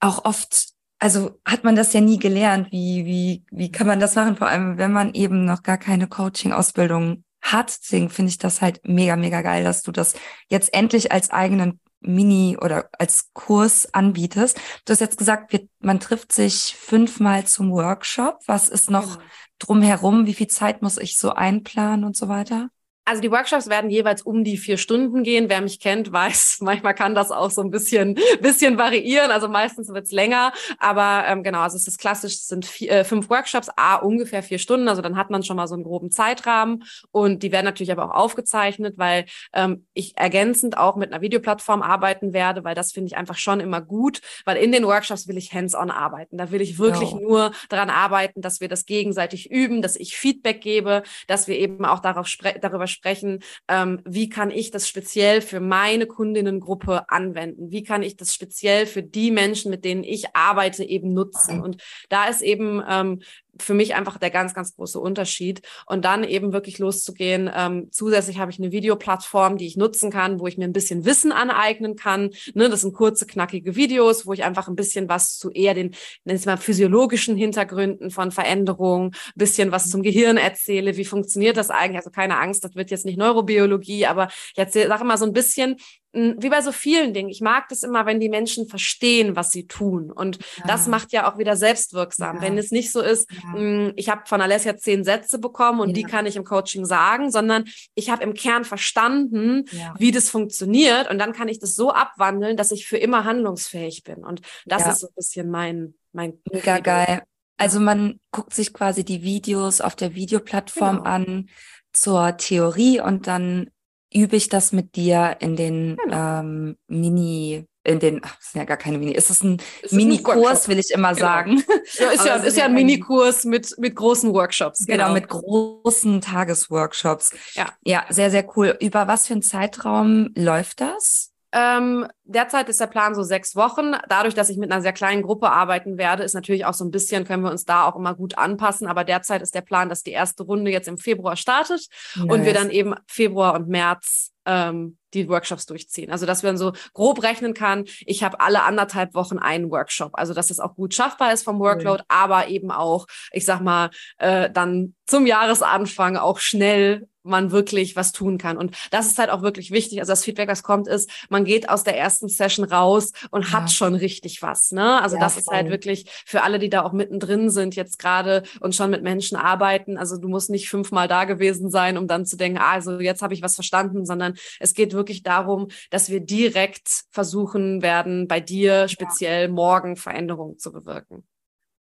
auch 0.00 0.24
oft, 0.24 0.68
also 0.98 1.38
hat 1.46 1.64
man 1.64 1.76
das 1.76 1.92
ja 1.92 2.00
nie 2.00 2.18
gelernt, 2.18 2.72
wie, 2.72 3.06
wie, 3.06 3.44
wie 3.50 3.72
kann 3.72 3.86
man 3.86 4.00
das 4.00 4.16
machen, 4.16 4.36
vor 4.36 4.48
allem 4.48 4.76
wenn 4.78 4.92
man 4.92 5.14
eben 5.14 5.44
noch 5.44 5.62
gar 5.62 5.78
keine 5.78 6.08
Coaching-Ausbildung 6.08 7.24
hat. 7.40 7.78
Deswegen 7.82 8.10
finde 8.10 8.30
ich 8.30 8.38
das 8.38 8.60
halt 8.60 8.80
mega, 8.84 9.16
mega 9.16 9.40
geil, 9.42 9.64
dass 9.64 9.82
du 9.82 9.92
das 9.92 10.14
jetzt 10.48 10.74
endlich 10.74 11.12
als 11.12 11.30
eigenen 11.30 11.80
Mini 12.00 12.56
oder 12.60 12.88
als 12.98 13.30
Kurs 13.32 13.92
anbietest. 13.92 14.58
Du 14.84 14.92
hast 14.92 15.00
jetzt 15.00 15.18
gesagt, 15.18 15.52
wir, 15.52 15.68
man 15.80 16.00
trifft 16.00 16.32
sich 16.32 16.74
fünfmal 16.78 17.46
zum 17.46 17.70
Workshop. 17.70 18.40
Was 18.46 18.68
ist 18.68 18.90
noch 18.90 19.18
genau. 19.18 19.30
drumherum? 19.58 20.26
Wie 20.26 20.34
viel 20.34 20.48
Zeit 20.48 20.82
muss 20.82 20.98
ich 20.98 21.18
so 21.18 21.30
einplanen 21.30 22.04
und 22.04 22.16
so 22.16 22.28
weiter? 22.28 22.70
Also 23.10 23.22
die 23.22 23.32
Workshops 23.32 23.68
werden 23.68 23.90
jeweils 23.90 24.22
um 24.22 24.44
die 24.44 24.56
vier 24.56 24.78
Stunden 24.78 25.24
gehen. 25.24 25.48
Wer 25.48 25.60
mich 25.62 25.80
kennt, 25.80 26.12
weiß, 26.12 26.58
manchmal 26.60 26.94
kann 26.94 27.16
das 27.16 27.32
auch 27.32 27.50
so 27.50 27.60
ein 27.60 27.72
bisschen, 27.72 28.16
bisschen 28.40 28.78
variieren. 28.78 29.32
Also 29.32 29.48
meistens 29.48 29.88
wird's 29.88 30.12
länger. 30.12 30.52
Aber 30.78 31.24
ähm, 31.26 31.42
genau, 31.42 31.58
also 31.62 31.76
es 31.76 31.88
ist 31.88 31.98
klassisch, 31.98 32.34
es 32.34 32.46
sind 32.46 32.64
vier, 32.64 32.92
äh, 32.92 33.04
fünf 33.04 33.28
Workshops, 33.28 33.68
a 33.74 33.96
ungefähr 33.96 34.44
vier 34.44 34.60
Stunden. 34.60 34.86
Also 34.86 35.02
dann 35.02 35.16
hat 35.16 35.28
man 35.28 35.42
schon 35.42 35.56
mal 35.56 35.66
so 35.66 35.74
einen 35.74 35.82
groben 35.82 36.12
Zeitrahmen. 36.12 36.84
Und 37.10 37.42
die 37.42 37.50
werden 37.50 37.64
natürlich 37.64 37.90
aber 37.90 38.04
auch 38.04 38.16
aufgezeichnet, 38.16 38.94
weil 38.96 39.24
ähm, 39.54 39.86
ich 39.92 40.16
ergänzend 40.16 40.78
auch 40.78 40.94
mit 40.94 41.12
einer 41.12 41.20
Videoplattform 41.20 41.82
arbeiten 41.82 42.32
werde, 42.32 42.62
weil 42.62 42.76
das 42.76 42.92
finde 42.92 43.08
ich 43.08 43.16
einfach 43.16 43.38
schon 43.38 43.58
immer 43.58 43.80
gut. 43.80 44.20
Weil 44.44 44.56
in 44.56 44.70
den 44.70 44.84
Workshops 44.84 45.26
will 45.26 45.36
ich 45.36 45.52
hands-on 45.52 45.90
arbeiten. 45.90 46.38
Da 46.38 46.52
will 46.52 46.60
ich 46.60 46.78
wirklich 46.78 47.10
ja. 47.10 47.18
nur 47.18 47.50
daran 47.70 47.90
arbeiten, 47.90 48.40
dass 48.40 48.60
wir 48.60 48.68
das 48.68 48.86
gegenseitig 48.86 49.50
üben, 49.50 49.82
dass 49.82 49.96
ich 49.96 50.16
Feedback 50.16 50.60
gebe, 50.60 51.02
dass 51.26 51.48
wir 51.48 51.58
eben 51.58 51.84
auch 51.84 51.98
darauf 51.98 52.28
spre 52.28 52.54
darüber 52.60 52.86
sprechen, 52.86 52.99
sprechen, 53.00 53.42
ähm, 53.66 54.02
wie 54.04 54.28
kann 54.28 54.50
ich 54.50 54.70
das 54.70 54.86
speziell 54.86 55.40
für 55.40 55.60
meine 55.60 56.06
Kundinnengruppe 56.06 57.08
anwenden? 57.08 57.70
Wie 57.70 57.82
kann 57.82 58.02
ich 58.02 58.16
das 58.16 58.34
speziell 58.34 58.84
für 58.84 59.02
die 59.02 59.30
Menschen, 59.30 59.70
mit 59.70 59.86
denen 59.86 60.04
ich 60.04 60.36
arbeite, 60.36 60.84
eben 60.84 61.14
nutzen? 61.14 61.62
Und 61.62 61.82
da 62.10 62.26
ist 62.26 62.42
eben 62.42 62.82
ähm, 62.86 63.22
für 63.60 63.74
mich 63.74 63.94
einfach 63.94 64.18
der 64.18 64.30
ganz, 64.30 64.54
ganz 64.54 64.74
große 64.74 64.98
Unterschied. 64.98 65.62
Und 65.86 66.04
dann 66.04 66.24
eben 66.24 66.52
wirklich 66.52 66.78
loszugehen. 66.78 67.50
Ähm, 67.54 67.88
zusätzlich 67.90 68.38
habe 68.38 68.50
ich 68.50 68.58
eine 68.58 68.72
Videoplattform, 68.72 69.56
die 69.56 69.66
ich 69.66 69.76
nutzen 69.76 70.10
kann, 70.10 70.40
wo 70.40 70.46
ich 70.46 70.58
mir 70.58 70.64
ein 70.64 70.72
bisschen 70.72 71.04
Wissen 71.04 71.32
aneignen 71.32 71.96
kann. 71.96 72.30
Ne, 72.54 72.68
das 72.68 72.82
sind 72.82 72.94
kurze, 72.94 73.26
knackige 73.26 73.76
Videos, 73.76 74.26
wo 74.26 74.32
ich 74.32 74.44
einfach 74.44 74.68
ein 74.68 74.76
bisschen 74.76 75.08
was 75.08 75.36
zu 75.36 75.50
eher 75.50 75.74
den, 75.74 75.94
nenn 76.24 76.36
ich 76.36 76.46
mal, 76.46 76.56
physiologischen 76.56 77.36
Hintergründen 77.36 78.10
von 78.10 78.30
Veränderungen, 78.30 79.12
bisschen 79.34 79.72
was 79.72 79.90
zum 79.90 80.02
Gehirn 80.02 80.36
erzähle. 80.36 80.96
Wie 80.96 81.04
funktioniert 81.04 81.56
das 81.56 81.70
eigentlich? 81.70 81.98
Also 81.98 82.10
keine 82.10 82.38
Angst, 82.38 82.64
das 82.64 82.74
wird 82.74 82.90
jetzt 82.90 83.04
nicht 83.04 83.18
Neurobiologie, 83.18 84.06
aber 84.06 84.28
ich 84.52 84.58
erzähle, 84.58 84.88
sage 84.88 85.04
mal 85.04 85.18
so 85.18 85.26
ein 85.26 85.32
bisschen, 85.32 85.76
wie 86.12 86.48
bei 86.48 86.60
so 86.60 86.72
vielen 86.72 87.14
Dingen. 87.14 87.28
Ich 87.28 87.40
mag 87.40 87.68
das 87.68 87.82
immer, 87.82 88.04
wenn 88.04 88.18
die 88.18 88.28
Menschen 88.28 88.66
verstehen, 88.66 89.36
was 89.36 89.50
sie 89.50 89.66
tun. 89.66 90.10
Und 90.10 90.38
ja. 90.58 90.64
das 90.66 90.88
macht 90.88 91.12
ja 91.12 91.30
auch 91.30 91.38
wieder 91.38 91.56
selbstwirksam. 91.56 92.36
Ja. 92.36 92.42
Wenn 92.42 92.58
es 92.58 92.70
nicht 92.72 92.90
so 92.90 93.00
ist, 93.00 93.30
ja. 93.30 93.92
ich 93.94 94.08
habe 94.08 94.22
von 94.26 94.40
Alessia 94.40 94.76
zehn 94.76 95.04
Sätze 95.04 95.38
bekommen 95.38 95.80
und 95.80 95.96
die 95.96 96.02
kann 96.02 96.26
ich 96.26 96.36
im 96.36 96.44
Coaching 96.44 96.84
sagen, 96.84 97.30
sondern 97.30 97.64
ich 97.94 98.10
habe 98.10 98.24
im 98.24 98.34
Kern 98.34 98.64
verstanden, 98.64 99.66
wie 99.98 100.10
das 100.10 100.30
funktioniert. 100.30 101.08
Und 101.10 101.18
dann 101.18 101.32
kann 101.32 101.48
ich 101.48 101.60
das 101.60 101.74
so 101.74 101.92
abwandeln, 101.92 102.56
dass 102.56 102.72
ich 102.72 102.88
für 102.88 102.98
immer 102.98 103.24
handlungsfähig 103.24 104.02
bin. 104.02 104.24
Und 104.24 104.40
das 104.66 104.86
ist 104.86 105.00
so 105.00 105.08
ein 105.08 105.14
bisschen 105.14 105.50
mein, 105.50 105.94
mein. 106.12 106.40
Mega 106.50 106.76
Video. 106.76 106.82
geil. 106.82 107.22
Also 107.56 107.78
man 107.78 108.18
guckt 108.32 108.54
sich 108.54 108.72
quasi 108.72 109.04
die 109.04 109.22
Videos 109.22 109.80
auf 109.80 109.94
der 109.94 110.14
Videoplattform 110.14 110.96
genau. 110.96 111.10
an 111.10 111.50
zur 111.92 112.36
Theorie 112.38 113.00
und 113.00 113.26
dann 113.26 113.70
übe 114.12 114.36
ich 114.36 114.48
das 114.48 114.72
mit 114.72 114.96
dir 114.96 115.36
in 115.40 115.56
den 115.56 115.96
genau. 115.96 116.40
ähm, 116.40 116.76
Mini, 116.88 117.66
in 117.84 117.98
den, 117.98 118.20
ach, 118.22 118.36
das 118.36 118.52
sind 118.52 118.60
ja 118.60 118.64
gar 118.64 118.76
keine 118.76 118.98
Mini, 118.98 119.12
ist 119.12 119.30
es 119.30 119.42
ein 119.42 119.60
Mini-Kurs, 119.90 120.68
will 120.68 120.78
ich 120.78 120.90
immer 120.90 121.14
genau. 121.14 121.26
sagen. 121.26 121.64
Ja, 121.98 122.10
ist 122.10 122.24
ja, 122.24 122.34
ist 122.44 122.56
ja 122.56 122.64
ein 122.66 122.74
Mini-Kurs 122.74 123.44
mit, 123.44 123.74
mit 123.78 123.94
großen 123.94 124.32
Workshops. 124.32 124.86
Genau. 124.86 125.04
genau, 125.04 125.14
mit 125.14 125.28
großen 125.28 126.20
Tagesworkshops. 126.20 127.32
Ja. 127.54 127.70
Ja, 127.84 128.04
sehr, 128.10 128.30
sehr 128.30 128.46
cool. 128.56 128.76
Über 128.80 129.08
was 129.08 129.26
für 129.26 129.34
einen 129.34 129.42
Zeitraum 129.42 130.30
läuft 130.36 130.80
das? 130.80 131.29
Ähm, 131.52 132.06
derzeit 132.24 132.68
ist 132.68 132.80
der 132.80 132.86
Plan 132.86 133.14
so 133.14 133.22
sechs 133.22 133.56
Wochen. 133.56 133.92
Dadurch, 134.08 134.34
dass 134.34 134.50
ich 134.50 134.56
mit 134.56 134.70
einer 134.70 134.82
sehr 134.82 134.92
kleinen 134.92 135.22
Gruppe 135.22 135.50
arbeiten 135.50 135.98
werde, 135.98 136.22
ist 136.22 136.34
natürlich 136.34 136.64
auch 136.64 136.74
so 136.74 136.84
ein 136.84 136.92
bisschen, 136.92 137.24
können 137.24 137.42
wir 137.42 137.50
uns 137.50 137.64
da 137.64 137.86
auch 137.86 137.96
immer 137.96 138.14
gut 138.14 138.38
anpassen. 138.38 138.86
Aber 138.86 139.02
derzeit 139.02 139.42
ist 139.42 139.54
der 139.54 139.62
Plan, 139.62 139.88
dass 139.88 140.02
die 140.02 140.12
erste 140.12 140.44
Runde 140.44 140.70
jetzt 140.70 140.86
im 140.86 140.98
Februar 140.98 141.36
startet 141.36 141.88
nice. 142.14 142.28
und 142.28 142.44
wir 142.44 142.54
dann 142.54 142.70
eben 142.70 142.94
Februar 143.06 143.54
und 143.54 143.68
März 143.68 144.32
ähm, 144.46 144.96
die 145.14 145.28
Workshops 145.28 145.66
durchziehen. 145.66 146.10
Also 146.10 146.26
dass 146.26 146.42
man 146.42 146.56
so 146.56 146.72
grob 146.94 147.22
rechnen 147.22 147.54
kann, 147.54 147.84
ich 148.06 148.22
habe 148.22 148.40
alle 148.40 148.62
anderthalb 148.62 149.14
Wochen 149.14 149.38
einen 149.38 149.70
Workshop. 149.70 150.12
Also 150.14 150.34
dass 150.34 150.48
das 150.48 150.60
auch 150.60 150.74
gut 150.74 150.94
schaffbar 150.94 151.32
ist 151.32 151.42
vom 151.42 151.58
Workload, 151.58 152.02
mhm. 152.02 152.06
aber 152.08 152.48
eben 152.48 152.70
auch, 152.70 153.06
ich 153.32 153.44
sag 153.44 153.60
mal, 153.60 153.90
äh, 154.18 154.50
dann 154.50 154.94
zum 155.06 155.26
Jahresanfang 155.26 156.16
auch 156.16 156.38
schnell 156.38 157.08
man 157.22 157.50
wirklich 157.50 157.96
was 157.96 158.12
tun 158.12 158.38
kann. 158.38 158.56
Und 158.56 158.74
das 158.90 159.06
ist 159.06 159.18
halt 159.18 159.30
auch 159.30 159.42
wirklich 159.42 159.70
wichtig. 159.70 160.00
Also 160.00 160.12
das 160.12 160.24
Feedback, 160.24 160.48
was 160.48 160.62
kommt, 160.62 160.88
ist, 160.88 161.10
man 161.28 161.44
geht 161.44 161.68
aus 161.68 161.84
der 161.84 161.98
ersten 161.98 162.28
Session 162.28 162.64
raus 162.64 163.12
und 163.30 163.46
ja. 163.46 163.52
hat 163.52 163.70
schon 163.70 163.94
richtig 163.94 164.42
was. 164.42 164.72
Ne? 164.72 165.00
Also 165.02 165.16
ja, 165.16 165.22
das 165.22 165.34
voll. 165.34 165.40
ist 165.40 165.48
halt 165.48 165.70
wirklich 165.70 166.06
für 166.24 166.42
alle, 166.42 166.58
die 166.58 166.70
da 166.70 166.82
auch 166.82 166.92
mittendrin 166.92 167.50
sind, 167.50 167.76
jetzt 167.76 167.98
gerade 167.98 168.42
und 168.60 168.74
schon 168.74 168.90
mit 168.90 169.02
Menschen 169.02 169.36
arbeiten. 169.36 169.98
Also 169.98 170.16
du 170.16 170.28
musst 170.28 170.50
nicht 170.50 170.68
fünfmal 170.68 171.08
da 171.08 171.24
gewesen 171.24 171.70
sein, 171.70 171.98
um 171.98 172.06
dann 172.06 172.26
zu 172.26 172.36
denken, 172.36 172.58
ah, 172.58 172.72
also 172.72 173.00
jetzt 173.00 173.22
habe 173.22 173.34
ich 173.34 173.42
was 173.42 173.54
verstanden, 173.54 174.06
sondern 174.06 174.34
es 174.58 174.74
geht 174.74 174.92
wirklich 174.92 174.99
darum, 175.22 175.68
dass 175.90 176.10
wir 176.10 176.20
direkt 176.20 177.04
versuchen 177.10 177.82
werden, 177.82 178.28
bei 178.28 178.40
dir 178.40 178.88
speziell 178.88 179.48
ja. 179.48 179.48
morgen 179.48 179.96
Veränderungen 179.96 180.58
zu 180.58 180.72
bewirken. 180.72 181.24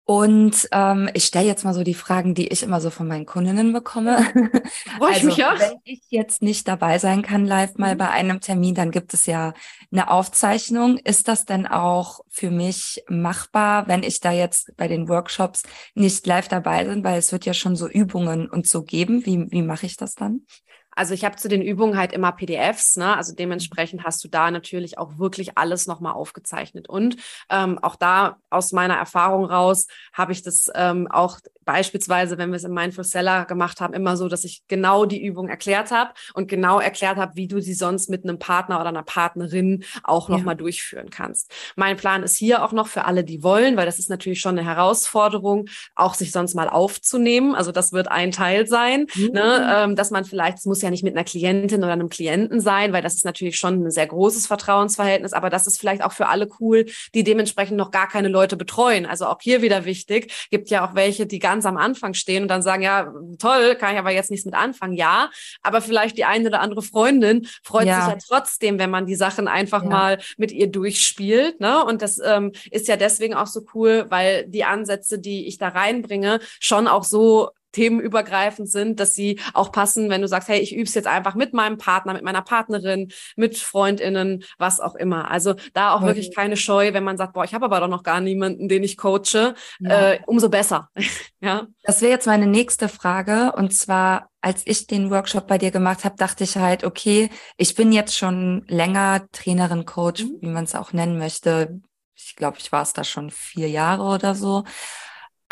Und 0.05 0.69
ähm, 0.73 1.09
ich 1.15 1.25
stelle 1.27 1.47
jetzt 1.47 1.65
mal 1.65 1.75
so 1.75 1.85
die 1.85 1.95
Fragen, 1.95 2.35
die 2.35 2.49
ich 2.49 2.65
immer 2.65 2.81
so 2.81 2.91
von 2.91 3.07
meinen 3.07 3.25
Kundinnen 3.25 3.73
bekomme. 3.73 4.19
Freue 4.99 5.11
ich 5.11 5.17
also, 5.17 5.27
mich 5.27 5.45
auch. 5.45 5.59
Wenn 5.59 5.79
ich 5.85 6.03
jetzt 6.09 6.43
nicht 6.43 6.67
dabei 6.67 6.99
sein 6.99 7.23
kann, 7.23 7.47
live 7.47 7.77
mal 7.77 7.95
mhm. 7.95 7.99
bei 7.99 8.11
einem 8.11 8.41
Termin, 8.41 8.75
dann 8.75 8.91
gibt 8.91 9.15
es 9.15 9.27
ja 9.27 9.55
eine 9.93 10.11
Aufzeichnung. 10.11 10.99
Ist 10.99 11.29
das 11.29 11.45
denn 11.45 11.69
auch 11.69 12.21
für 12.29 12.51
mich 12.51 13.05
machbar, 13.09 13.87
wenn 13.87 14.03
ich 14.03 14.19
da 14.19 14.33
jetzt 14.33 14.77
bei 14.77 14.89
den 14.89 15.09
Workshops 15.09 15.63
nicht 15.95 16.27
live 16.27 16.49
dabei 16.49 16.85
bin? 16.85 17.05
Weil 17.05 17.19
es 17.19 17.31
wird 17.31 17.47
ja 17.47 17.55
schon 17.55 17.77
so 17.77 17.89
Übungen 17.89 18.51
und 18.51 18.67
so 18.67 18.83
geben. 18.83 19.25
Wie, 19.25 19.51
wie 19.53 19.63
mache 19.63 19.87
ich 19.87 19.97
das 19.97 20.17
dann? 20.17 20.47
Also 20.95 21.15
ich 21.15 21.25
habe 21.25 21.37
zu 21.37 21.49
den 21.49 21.63
Übungen 21.63 21.97
halt 21.97 22.13
immer 22.13 22.33
PDFs, 22.33 22.97
ne? 22.97 23.17
Also 23.17 23.35
dementsprechend 23.35 24.05
hast 24.05 24.23
du 24.25 24.29
da 24.29 24.51
natürlich 24.51 24.99
auch 24.99 25.19
wirklich 25.19 25.57
alles 25.57 25.87
nochmal 25.87 26.13
aufgezeichnet. 26.15 26.89
Und 26.89 27.17
ähm, 27.51 27.79
auch 27.79 27.97
da 27.97 28.37
aus 28.51 28.73
meiner 28.73 28.95
Erfahrung 28.95 29.45
raus 29.45 29.87
habe 30.13 30.33
ich 30.33 30.43
das 30.43 30.71
ähm, 30.75 31.09
auch 31.11 31.39
beispielsweise, 31.65 32.39
wenn 32.39 32.51
wir 32.51 32.57
es 32.57 32.65
im 32.65 32.75
Mindful 32.75 33.05
Seller 33.05 33.45
gemacht 33.45 33.81
haben, 33.81 33.95
immer 33.95 34.17
so, 34.17 34.29
dass 34.29 34.45
ich 34.45 34.63
genau 34.69 35.05
die 35.05 35.23
Übung 35.25 35.49
erklärt 35.49 35.91
habe 35.91 36.13
und 36.35 36.49
genau 36.49 36.81
erklärt 36.81 37.17
habe, 37.17 37.37
wie 37.37 37.47
du 37.47 37.61
sie 37.61 37.75
sonst 37.75 38.11
mit 38.11 38.25
einem 38.25 38.39
Partner 38.39 38.81
oder 38.81 38.89
einer 38.89 39.03
Partnerin 39.03 39.85
auch 40.03 40.29
ja. 40.29 40.37
nochmal 40.37 40.57
durchführen 40.57 41.11
kannst. 41.11 41.53
Mein 41.77 41.97
Plan 41.97 42.23
ist 42.23 42.37
hier 42.37 42.65
auch 42.65 42.73
noch 42.73 42.89
für 42.89 43.05
alle, 43.05 43.25
die 43.25 43.43
wollen, 43.43 43.77
weil 43.77 43.87
das 43.87 43.99
ist 43.99 44.11
natürlich 44.11 44.41
schon 44.41 44.59
eine 44.59 44.67
Herausforderung, 44.67 45.67
auch 45.95 46.15
sich 46.15 46.33
sonst 46.33 46.55
mal 46.55 46.69
aufzunehmen. 46.69 47.55
Also 47.55 47.73
das 47.73 47.93
wird 47.93 48.09
ein 48.09 48.33
Teil 48.33 48.67
sein, 48.67 49.07
mhm. 49.15 49.31
ne? 49.33 49.73
ähm, 49.75 49.97
dass 49.97 50.11
man 50.11 50.25
vielleicht, 50.25 50.59
es 50.59 50.65
muss 50.65 50.82
ja 50.83 50.91
nicht 50.91 51.05
mit 51.05 51.15
einer 51.15 51.25
Klientin 51.25 51.83
oder 51.83 51.93
einem 51.93 52.09
Klienten 52.09 52.61
sein, 52.61 52.93
weil 52.93 53.03
das 53.03 53.15
ist 53.15 53.25
natürlich 53.25 53.57
schon 53.57 53.85
ein 53.85 53.91
sehr 53.91 54.07
großes 54.07 54.47
Vertrauensverhältnis, 54.47 55.33
aber 55.33 55.51
das 55.51 55.67
ist 55.67 55.79
vielleicht 55.79 56.03
auch 56.03 56.13
für 56.13 56.29
alle 56.29 56.49
cool, 56.61 56.87
die 57.15 57.25
dementsprechend 57.25 57.77
noch 57.77 57.91
gar 57.91 58.09
keine 58.09 58.29
Leute 58.29 58.57
betreuen. 58.57 59.07
Also 59.07 59.27
auch 59.27 59.39
hier 59.41 59.63
wieder 59.63 59.85
wichtig, 59.85 60.49
gibt 60.51 60.71
ja 60.71 60.87
auch 60.87 60.95
welche, 60.95 61.27
die 61.27 61.39
ganz 61.39 61.67
am 61.67 61.77
Anfang 61.77 62.15
stehen 62.15 62.43
und 62.43 62.49
dann 62.49 62.63
sagen, 62.63 62.83
ja, 62.83 63.13
toll, 63.39 63.77
kann 63.77 63.95
ich 63.95 63.99
aber 63.99 64.11
jetzt 64.11 64.31
nichts 64.31 64.47
mit 64.47 64.55
anfangen. 64.55 64.95
Ja, 64.95 65.31
aber 65.63 65.81
vielleicht 65.81 66.17
die 66.17 66.25
eine 66.25 66.49
oder 66.49 66.61
andere 66.61 66.83
Freundin 66.83 67.47
freut 67.63 67.87
ja. 67.87 68.01
sich 68.01 68.13
ja 68.13 68.19
trotzdem, 68.27 68.79
wenn 68.79 68.91
man 68.91 69.07
die 69.07 69.15
Sachen 69.15 69.49
einfach 69.49 69.83
ja. 69.83 69.89
mal 69.89 70.19
mit 70.37 70.53
ihr 70.53 70.67
durchspielt. 70.67 71.61
Ne? 71.61 71.85
Und 71.85 72.03
das 72.03 72.19
ähm, 72.19 72.53
ist 72.71 72.89
ja 72.89 72.97
deswegen 72.97 73.35
auch 73.35 73.47
so 73.47 73.63
cool, 73.75 74.07
weil 74.09 74.47
die 74.49 74.65
Ansätze, 74.65 75.19
die 75.19 75.47
ich 75.47 75.59
da 75.59 75.69
reinbringe, 75.69 76.41
schon 76.61 76.89
auch 76.89 77.05
so 77.05 77.51
themenübergreifend 77.73 78.71
sind, 78.71 79.01
dass 79.01 79.15
sie 79.15 79.41
auch 79.55 79.73
passen, 79.73 80.11
wenn 80.11 80.23
du 80.23 80.29
sagst, 80.29 80.49
hey, 80.49 80.61
ich 80.61 80.75
üb's 80.75 80.95
jetzt 80.95 81.09
einfach 81.09 81.35
mit 81.35 81.53
meinem 81.55 81.79
Partner, 81.79 82.13
mit 82.13 82.23
meiner 82.23 82.43
Partnerin, 82.43 83.11
mit 83.37 83.59
Freundinnen, 83.59 84.45
was 84.59 84.81
auch 84.81 84.95
immer. 84.95 85.31
Also 85.31 85.55
da 85.73 85.93
auch 85.93 85.99
okay. 85.99 86.07
wirklich 86.07 86.35
keine 86.35 86.57
Scheu, 86.57 86.93
wenn 86.93 87.05
man 87.05 87.17
sagt, 87.17 87.33
boah, 87.33 87.45
ich 87.45 87.55
habe 87.55 87.65
aber 87.65 87.81
doch 87.81 87.89
noch 87.89 88.03
gar 88.03 88.21
niemanden, 88.21 88.69
den 88.69 88.83
ich 88.83 88.97
coache, 88.97 89.55
ja. 89.81 90.13
äh, 90.13 90.21
umso 90.27 90.49
besser. 90.49 90.91
ja. 91.41 91.67
Das 91.83 92.01
wäre 92.01 92.13
jetzt 92.13 92.27
meine 92.27 92.47
nächste 92.47 92.89
Frage 92.89 93.53
und 93.57 93.75
zwar 93.75 94.29
als 94.43 94.63
ich 94.67 94.89
den 94.89 95.11
Workshop 95.11 95.47
bei 95.47 95.57
dir 95.57 95.71
gemacht 95.71 96.05
habe, 96.05 96.17
dachte 96.17 96.43
ich 96.43 96.57
halt, 96.57 96.83
okay, 96.83 97.31
ich 97.57 97.77
bin 97.77 97.93
jetzt 97.93 98.19
schon 98.19 98.65
länger 98.67 99.27
Trainerin, 99.31 99.87
Coach, 99.87 100.25
mhm. 100.25 100.39
wie 100.41 100.49
man 100.49 100.65
es 100.65 100.75
auch 100.75 100.93
nennen 100.93 101.17
möchte. 101.17 101.81
Ich 102.17 102.35
glaube, 102.35 102.59
ich 102.59 102.73
war 102.73 102.83
es 102.83 102.93
da 102.93 103.05
schon 103.05 103.31
vier 103.31 103.69
Jahre 103.69 104.03
oder 104.03 104.35
so. 104.35 104.65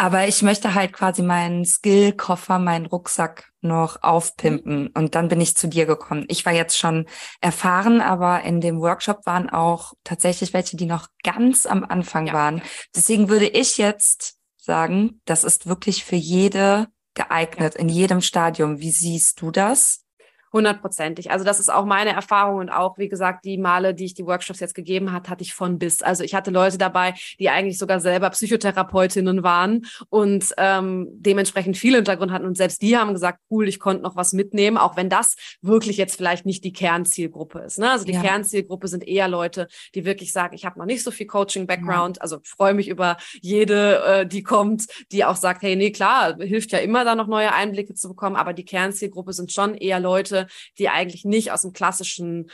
Aber 0.00 0.26
ich 0.26 0.40
möchte 0.40 0.72
halt 0.72 0.94
quasi 0.94 1.20
meinen 1.20 1.66
Skillkoffer, 1.66 2.58
meinen 2.58 2.86
Rucksack 2.86 3.52
noch 3.60 4.02
aufpimpen. 4.02 4.84
Mhm. 4.84 4.90
Und 4.94 5.14
dann 5.14 5.28
bin 5.28 5.42
ich 5.42 5.58
zu 5.58 5.68
dir 5.68 5.84
gekommen. 5.84 6.24
Ich 6.28 6.46
war 6.46 6.54
jetzt 6.54 6.78
schon 6.78 7.04
erfahren, 7.42 8.00
aber 8.00 8.40
in 8.40 8.62
dem 8.62 8.80
Workshop 8.80 9.26
waren 9.26 9.50
auch 9.50 9.92
tatsächlich 10.02 10.54
welche, 10.54 10.78
die 10.78 10.86
noch 10.86 11.08
ganz 11.22 11.66
am 11.66 11.84
Anfang 11.84 12.28
ja. 12.28 12.32
waren. 12.32 12.62
Deswegen 12.96 13.28
würde 13.28 13.46
ich 13.46 13.76
jetzt 13.76 14.38
sagen, 14.56 15.20
das 15.26 15.44
ist 15.44 15.66
wirklich 15.66 16.02
für 16.02 16.16
jede 16.16 16.86
geeignet 17.12 17.74
in 17.74 17.90
jedem 17.90 18.22
Stadium. 18.22 18.80
Wie 18.80 18.92
siehst 18.92 19.42
du 19.42 19.50
das? 19.50 20.06
Hundertprozentig. 20.52 21.30
Also 21.30 21.44
das 21.44 21.60
ist 21.60 21.72
auch 21.72 21.84
meine 21.84 22.10
Erfahrung 22.10 22.56
und 22.56 22.70
auch, 22.70 22.98
wie 22.98 23.08
gesagt, 23.08 23.44
die 23.44 23.56
Male, 23.56 23.94
die 23.94 24.06
ich 24.06 24.14
die 24.14 24.26
Workshops 24.26 24.58
jetzt 24.58 24.74
gegeben 24.74 25.12
hat, 25.12 25.28
hatte 25.28 25.42
ich 25.42 25.54
von 25.54 25.78
bis. 25.78 26.02
Also 26.02 26.24
ich 26.24 26.34
hatte 26.34 26.50
Leute 26.50 26.76
dabei, 26.76 27.14
die 27.38 27.50
eigentlich 27.50 27.78
sogar 27.78 28.00
selber 28.00 28.30
Psychotherapeutinnen 28.30 29.44
waren 29.44 29.86
und 30.08 30.52
ähm, 30.58 31.08
dementsprechend 31.12 31.76
viel 31.76 31.94
Hintergrund 31.94 32.32
hatten 32.32 32.46
und 32.46 32.56
selbst 32.56 32.82
die 32.82 32.96
haben 32.96 33.12
gesagt, 33.12 33.38
cool, 33.50 33.68
ich 33.68 33.78
konnte 33.78 34.02
noch 34.02 34.16
was 34.16 34.32
mitnehmen, 34.32 34.76
auch 34.76 34.96
wenn 34.96 35.08
das 35.08 35.36
wirklich 35.62 35.96
jetzt 35.96 36.16
vielleicht 36.16 36.46
nicht 36.46 36.64
die 36.64 36.72
Kernzielgruppe 36.72 37.60
ist. 37.60 37.78
Ne? 37.78 37.88
Also 37.88 38.04
die 38.04 38.12
ja. 38.12 38.20
Kernzielgruppe 38.20 38.88
sind 38.88 39.06
eher 39.06 39.28
Leute, 39.28 39.68
die 39.94 40.04
wirklich 40.04 40.32
sagen, 40.32 40.54
ich 40.54 40.64
habe 40.64 40.80
noch 40.80 40.86
nicht 40.86 41.04
so 41.04 41.12
viel 41.12 41.26
Coaching-Background, 41.26 42.16
ja. 42.16 42.22
also 42.22 42.38
freue 42.42 42.74
mich 42.74 42.88
über 42.88 43.18
jede, 43.40 44.02
äh, 44.04 44.26
die 44.26 44.42
kommt, 44.42 44.86
die 45.12 45.24
auch 45.24 45.36
sagt, 45.36 45.62
hey, 45.62 45.76
nee, 45.76 45.92
klar, 45.92 46.36
hilft 46.38 46.72
ja 46.72 46.78
immer, 46.78 47.04
da 47.04 47.14
noch 47.14 47.28
neue 47.28 47.52
Einblicke 47.52 47.94
zu 47.94 48.08
bekommen, 48.08 48.34
aber 48.34 48.52
die 48.52 48.64
Kernzielgruppe 48.64 49.32
sind 49.32 49.52
schon 49.52 49.74
eher 49.74 50.00
Leute, 50.00 50.39
die 50.78 50.88
eigentlich 50.88 51.24
nicht 51.24 51.52
aus 51.52 51.62
dem 51.62 51.72
klassischen 51.72 52.50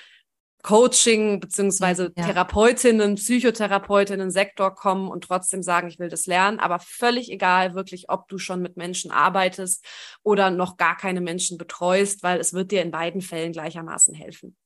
Coaching 0.67 1.39
beziehungsweise 1.39 2.13
ja. 2.17 2.27
Therapeutinnen, 2.27 3.15
Psychotherapeutinnen 3.15 4.33
Sektor 4.33 4.75
kommen 4.75 5.09
und 5.09 5.23
trotzdem 5.23 5.63
sagen, 5.63 5.87
ich 5.87 6.01
will 6.01 6.09
das 6.09 6.27
lernen, 6.27 6.59
aber 6.59 6.81
völlig 6.81 7.31
egal 7.31 7.77
wirklich, 7.77 8.11
ob 8.11 8.27
du 8.27 8.39
schon 8.39 8.63
mit 8.63 8.77
Menschen 8.77 9.13
arbeitest 9.13 9.85
oder 10.25 10.51
noch 10.51 10.77
gar 10.77 10.97
keine 10.97 11.21
Menschen 11.21 11.57
betreust, 11.57 12.25
weil 12.25 12.41
es 12.41 12.53
wird 12.53 12.73
dir 12.73 12.83
in 12.83 12.91
beiden 12.91 13.21
Fällen 13.21 13.53
gleichermaßen 13.53 14.13
helfen. 14.13 14.57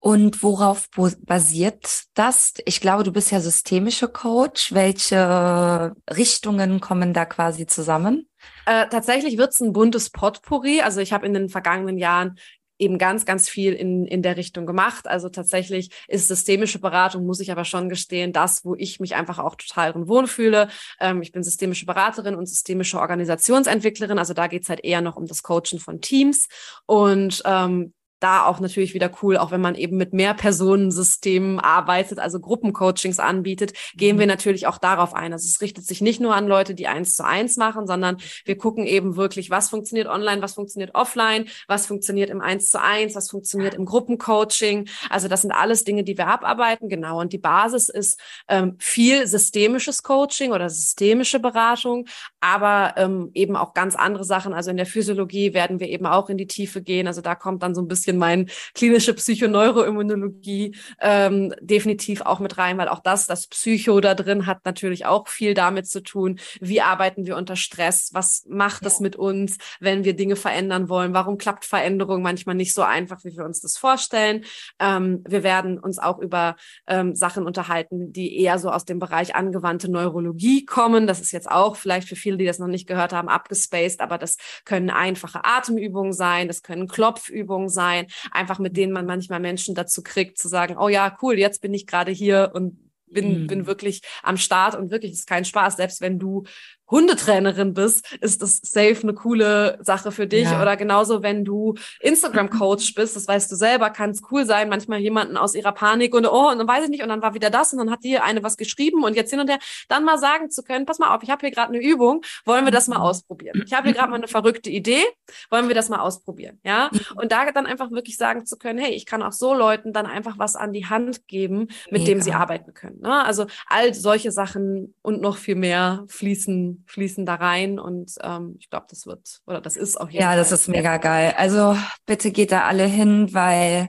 Und 0.00 0.44
worauf 0.44 0.88
basiert 1.26 2.04
das? 2.14 2.54
Ich 2.64 2.80
glaube, 2.80 3.02
du 3.02 3.12
bist 3.12 3.32
ja 3.32 3.40
systemische 3.40 4.06
Coach. 4.06 4.72
Welche 4.72 5.92
Richtungen 6.08 6.78
kommen 6.78 7.12
da 7.12 7.24
quasi 7.24 7.66
zusammen? 7.66 8.28
Äh, 8.64 8.86
tatsächlich 8.88 9.38
wird 9.38 9.50
es 9.50 9.60
ein 9.60 9.72
buntes 9.72 10.10
Potpourri. 10.10 10.82
Also 10.82 11.00
ich 11.00 11.12
habe 11.12 11.26
in 11.26 11.34
den 11.34 11.48
vergangenen 11.48 11.98
Jahren 11.98 12.38
eben 12.78 12.98
ganz, 12.98 13.24
ganz 13.24 13.48
viel 13.48 13.72
in, 13.72 14.06
in 14.06 14.22
der 14.22 14.36
Richtung 14.36 14.66
gemacht. 14.66 15.06
Also 15.06 15.28
tatsächlich 15.28 15.90
ist 16.06 16.28
systemische 16.28 16.78
Beratung, 16.78 17.26
muss 17.26 17.40
ich 17.40 17.50
aber 17.50 17.64
schon 17.64 17.88
gestehen, 17.88 18.32
das, 18.32 18.64
wo 18.64 18.74
ich 18.74 19.00
mich 19.00 19.14
einfach 19.14 19.38
auch 19.38 19.56
total 19.56 19.92
drin 19.92 20.08
wohlfühle. 20.08 20.68
Ähm, 21.00 21.22
ich 21.22 21.32
bin 21.32 21.42
systemische 21.42 21.86
Beraterin 21.86 22.34
und 22.34 22.46
systemische 22.46 22.98
Organisationsentwicklerin. 22.98 24.18
Also 24.18 24.34
da 24.34 24.46
geht's 24.46 24.68
halt 24.68 24.84
eher 24.84 25.00
noch 25.00 25.16
um 25.16 25.26
das 25.26 25.42
Coachen 25.42 25.78
von 25.78 26.00
Teams. 26.00 26.48
Und 26.86 27.42
ähm, 27.44 27.92
da 28.20 28.46
auch 28.46 28.60
natürlich 28.60 28.94
wieder 28.94 29.10
cool, 29.22 29.36
auch 29.36 29.50
wenn 29.50 29.60
man 29.60 29.74
eben 29.74 29.96
mit 29.96 30.12
mehr 30.12 30.34
Personensystemen 30.34 31.60
arbeitet, 31.60 32.18
also 32.18 32.40
Gruppencoachings 32.40 33.18
anbietet, 33.18 33.72
gehen 33.94 34.16
mhm. 34.16 34.20
wir 34.20 34.26
natürlich 34.26 34.66
auch 34.66 34.78
darauf 34.78 35.14
ein. 35.14 35.32
Also 35.32 35.46
es 35.46 35.60
richtet 35.60 35.84
sich 35.84 36.00
nicht 36.00 36.20
nur 36.20 36.34
an 36.34 36.46
Leute, 36.46 36.74
die 36.74 36.88
eins 36.88 37.14
zu 37.14 37.24
eins 37.24 37.56
machen, 37.56 37.86
sondern 37.86 38.18
wir 38.44 38.56
gucken 38.56 38.86
eben 38.86 39.16
wirklich, 39.16 39.50
was 39.50 39.70
funktioniert 39.70 40.08
online, 40.08 40.42
was 40.42 40.54
funktioniert 40.54 40.94
offline, 40.94 41.48
was 41.66 41.86
funktioniert 41.86 42.30
im 42.30 42.40
eins 42.40 42.70
zu 42.70 42.80
eins, 42.82 43.14
was 43.14 43.30
funktioniert 43.30 43.74
im 43.74 43.84
Gruppencoaching. 43.84 44.88
Also 45.10 45.28
das 45.28 45.42
sind 45.42 45.52
alles 45.52 45.84
Dinge, 45.84 46.04
die 46.04 46.16
wir 46.16 46.26
abarbeiten, 46.26 46.88
genau. 46.88 47.20
Und 47.20 47.32
die 47.32 47.38
Basis 47.38 47.88
ist 47.88 48.20
ähm, 48.48 48.76
viel 48.78 49.26
systemisches 49.26 50.02
Coaching 50.02 50.52
oder 50.52 50.68
systemische 50.68 51.40
Beratung, 51.40 52.06
aber 52.40 52.94
ähm, 52.96 53.30
eben 53.34 53.56
auch 53.56 53.74
ganz 53.74 53.94
andere 53.94 54.24
Sachen. 54.24 54.52
Also 54.52 54.70
in 54.70 54.76
der 54.76 54.86
Physiologie 54.86 55.54
werden 55.54 55.80
wir 55.80 55.88
eben 55.88 56.06
auch 56.06 56.28
in 56.30 56.38
die 56.38 56.46
Tiefe 56.46 56.82
gehen. 56.82 57.06
Also 57.06 57.20
da 57.20 57.34
kommt 57.34 57.62
dann 57.62 57.74
so 57.74 57.82
ein 57.82 57.88
bisschen 57.88 58.07
bisschen 58.08 58.18
mein 58.18 58.48
klinische 58.74 59.14
Psychoneuroimmunologie 59.14 60.74
ähm, 61.00 61.54
definitiv 61.60 62.22
auch 62.22 62.40
mit 62.40 62.56
rein, 62.58 62.78
weil 62.78 62.88
auch 62.88 63.00
das, 63.00 63.26
das 63.26 63.46
Psycho 63.46 64.00
da 64.00 64.14
drin 64.14 64.46
hat 64.46 64.64
natürlich 64.64 65.04
auch 65.04 65.28
viel 65.28 65.54
damit 65.54 65.86
zu 65.86 66.02
tun. 66.02 66.38
Wie 66.60 66.80
arbeiten 66.80 67.26
wir 67.26 67.36
unter 67.36 67.56
Stress? 67.56 68.10
Was 68.12 68.46
macht 68.48 68.86
es 68.86 69.00
mit 69.00 69.16
uns, 69.16 69.58
wenn 69.80 70.04
wir 70.04 70.14
Dinge 70.14 70.36
verändern 70.36 70.88
wollen? 70.88 71.12
Warum 71.12 71.36
klappt 71.36 71.64
Veränderung 71.64 72.22
manchmal 72.22 72.54
nicht 72.54 72.72
so 72.72 72.82
einfach, 72.82 73.24
wie 73.24 73.36
wir 73.36 73.44
uns 73.44 73.60
das 73.60 73.76
vorstellen? 73.76 74.44
Ähm, 74.78 75.22
wir 75.28 75.42
werden 75.42 75.78
uns 75.78 75.98
auch 75.98 76.18
über 76.18 76.56
ähm, 76.86 77.14
Sachen 77.14 77.44
unterhalten, 77.44 78.12
die 78.12 78.40
eher 78.40 78.58
so 78.58 78.70
aus 78.70 78.84
dem 78.84 78.98
Bereich 78.98 79.34
angewandte 79.34 79.90
Neurologie 79.90 80.64
kommen. 80.64 81.06
Das 81.06 81.20
ist 81.20 81.32
jetzt 81.32 81.50
auch 81.50 81.76
vielleicht 81.76 82.08
für 82.08 82.16
viele, 82.16 82.38
die 82.38 82.46
das 82.46 82.58
noch 82.58 82.68
nicht 82.68 82.86
gehört 82.86 83.12
haben, 83.12 83.28
abgespaced, 83.28 84.00
aber 84.00 84.16
das 84.16 84.36
können 84.64 84.90
einfache 84.90 85.44
Atemübungen 85.44 86.12
sein, 86.12 86.48
das 86.48 86.62
können 86.62 86.88
Klopfübungen 86.88 87.68
sein 87.68 87.97
sein, 87.98 88.06
einfach 88.30 88.58
mit 88.58 88.76
denen 88.76 88.92
man 88.92 89.06
manchmal 89.06 89.40
Menschen 89.40 89.74
dazu 89.74 90.02
kriegt, 90.02 90.38
zu 90.38 90.48
sagen, 90.48 90.76
oh 90.78 90.88
ja, 90.88 91.16
cool, 91.22 91.38
jetzt 91.38 91.60
bin 91.60 91.74
ich 91.74 91.86
gerade 91.86 92.12
hier 92.12 92.50
und 92.54 92.78
bin, 93.06 93.42
mhm. 93.42 93.46
bin 93.46 93.66
wirklich 93.66 94.02
am 94.22 94.36
Start 94.36 94.74
und 94.74 94.90
wirklich 94.90 95.12
ist 95.12 95.26
kein 95.26 95.44
Spaß, 95.44 95.76
selbst 95.76 96.00
wenn 96.00 96.18
du 96.18 96.44
Hundetrainerin 96.90 97.74
bist, 97.74 98.16
ist 98.20 98.42
das 98.42 98.60
safe 98.62 99.02
eine 99.02 99.14
coole 99.14 99.78
Sache 99.82 100.12
für 100.12 100.26
dich. 100.26 100.44
Ja. 100.44 100.62
Oder 100.62 100.76
genauso, 100.76 101.22
wenn 101.22 101.44
du 101.44 101.74
Instagram-Coach 102.00 102.94
bist, 102.94 103.16
das 103.16 103.28
weißt 103.28 103.50
du 103.52 103.56
selber, 103.56 103.90
kann 103.90 104.10
es 104.10 104.22
cool 104.30 104.46
sein, 104.46 104.68
manchmal 104.68 105.00
jemanden 105.00 105.36
aus 105.36 105.54
ihrer 105.54 105.72
Panik 105.72 106.14
und 106.14 106.26
oh, 106.26 106.50
und 106.50 106.58
dann 106.58 106.68
weiß 106.68 106.84
ich 106.84 106.90
nicht, 106.90 107.02
und 107.02 107.08
dann 107.08 107.22
war 107.22 107.34
wieder 107.34 107.50
das 107.50 107.72
und 107.72 107.78
dann 107.78 107.90
hat 107.90 108.04
die 108.04 108.18
eine 108.18 108.42
was 108.42 108.56
geschrieben 108.56 109.04
und 109.04 109.16
jetzt 109.16 109.30
hin 109.30 109.40
und 109.40 109.50
her, 109.50 109.58
dann 109.88 110.04
mal 110.04 110.18
sagen 110.18 110.50
zu 110.50 110.62
können, 110.62 110.86
pass 110.86 110.98
mal 110.98 111.14
auf, 111.14 111.22
ich 111.22 111.30
habe 111.30 111.40
hier 111.40 111.50
gerade 111.50 111.74
eine 111.74 111.82
Übung, 111.82 112.22
wollen 112.44 112.64
wir 112.64 112.72
das 112.72 112.88
mal 112.88 112.98
ausprobieren? 112.98 113.62
Ich 113.66 113.72
habe 113.72 113.88
hier 113.88 113.94
gerade 113.94 114.10
mal 114.10 114.16
eine 114.16 114.28
verrückte 114.28 114.70
Idee, 114.70 115.02
wollen 115.50 115.68
wir 115.68 115.74
das 115.74 115.88
mal 115.88 116.00
ausprobieren? 116.00 116.58
Ja. 116.64 116.90
Mhm. 116.92 117.00
Und 117.16 117.32
da 117.32 117.48
dann 117.52 117.66
einfach 117.66 117.90
wirklich 117.90 118.16
sagen 118.16 118.46
zu 118.46 118.56
können, 118.56 118.78
hey, 118.78 118.92
ich 118.92 119.06
kann 119.06 119.22
auch 119.22 119.32
so 119.32 119.54
Leuten 119.54 119.92
dann 119.92 120.06
einfach 120.06 120.38
was 120.38 120.56
an 120.56 120.72
die 120.72 120.86
Hand 120.86 121.26
geben, 121.28 121.68
mit 121.90 122.02
Mega. 122.02 122.04
dem 122.04 122.20
sie 122.20 122.32
arbeiten 122.32 122.74
können. 122.74 123.00
Ne? 123.00 123.24
Also 123.24 123.46
all 123.66 123.94
solche 123.94 124.32
Sachen 124.32 124.94
und 125.02 125.20
noch 125.20 125.36
viel 125.36 125.54
mehr 125.54 126.04
fließen 126.08 126.77
fließen, 126.86 127.26
da 127.26 127.34
rein 127.34 127.78
und 127.78 128.12
ähm, 128.22 128.56
ich 128.58 128.70
glaube, 128.70 128.86
das 128.88 129.06
wird 129.06 129.40
oder 129.46 129.60
das 129.60 129.76
ist 129.76 130.00
auch 130.00 130.10
jetzt. 130.10 130.22
Ja, 130.22 130.36
das 130.36 130.52
ist 130.52 130.68
mega 130.68 130.96
geil. 130.98 131.34
Also 131.36 131.76
bitte 132.06 132.30
geht 132.30 132.52
da 132.52 132.62
alle 132.62 132.84
hin, 132.84 133.32
weil 133.32 133.88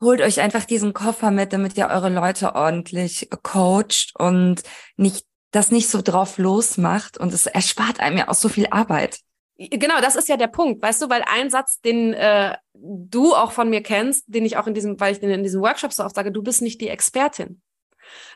holt 0.00 0.20
euch 0.20 0.40
einfach 0.40 0.64
diesen 0.64 0.92
Koffer 0.92 1.30
mit, 1.30 1.52
damit 1.52 1.76
ihr 1.76 1.88
eure 1.88 2.08
Leute 2.08 2.54
ordentlich 2.54 3.28
coacht 3.42 4.12
und 4.18 4.62
nicht 4.96 5.26
das 5.50 5.70
nicht 5.70 5.88
so 5.88 6.00
drauf 6.00 6.38
losmacht 6.38 7.18
und 7.18 7.34
es 7.34 7.46
erspart 7.46 8.00
einem 8.00 8.18
ja 8.18 8.28
auch 8.28 8.34
so 8.34 8.48
viel 8.48 8.68
Arbeit. 8.70 9.18
Genau, 9.58 10.00
das 10.00 10.16
ist 10.16 10.28
ja 10.28 10.38
der 10.38 10.46
Punkt, 10.46 10.80
weißt 10.80 11.02
du, 11.02 11.10
weil 11.10 11.22
ein 11.26 11.50
Satz, 11.50 11.80
den 11.80 12.14
äh, 12.14 12.56
du 12.72 13.34
auch 13.34 13.52
von 13.52 13.68
mir 13.68 13.82
kennst, 13.82 14.24
den 14.26 14.46
ich 14.46 14.56
auch 14.56 14.66
in 14.66 14.72
diesem, 14.72 14.98
weil 14.98 15.12
ich 15.12 15.20
den 15.20 15.30
in 15.30 15.42
diesem 15.42 15.60
Workshop 15.60 15.92
so 15.92 16.02
oft 16.02 16.14
sage, 16.14 16.32
du 16.32 16.42
bist 16.42 16.62
nicht 16.62 16.80
die 16.80 16.88
Expertin. 16.88 17.60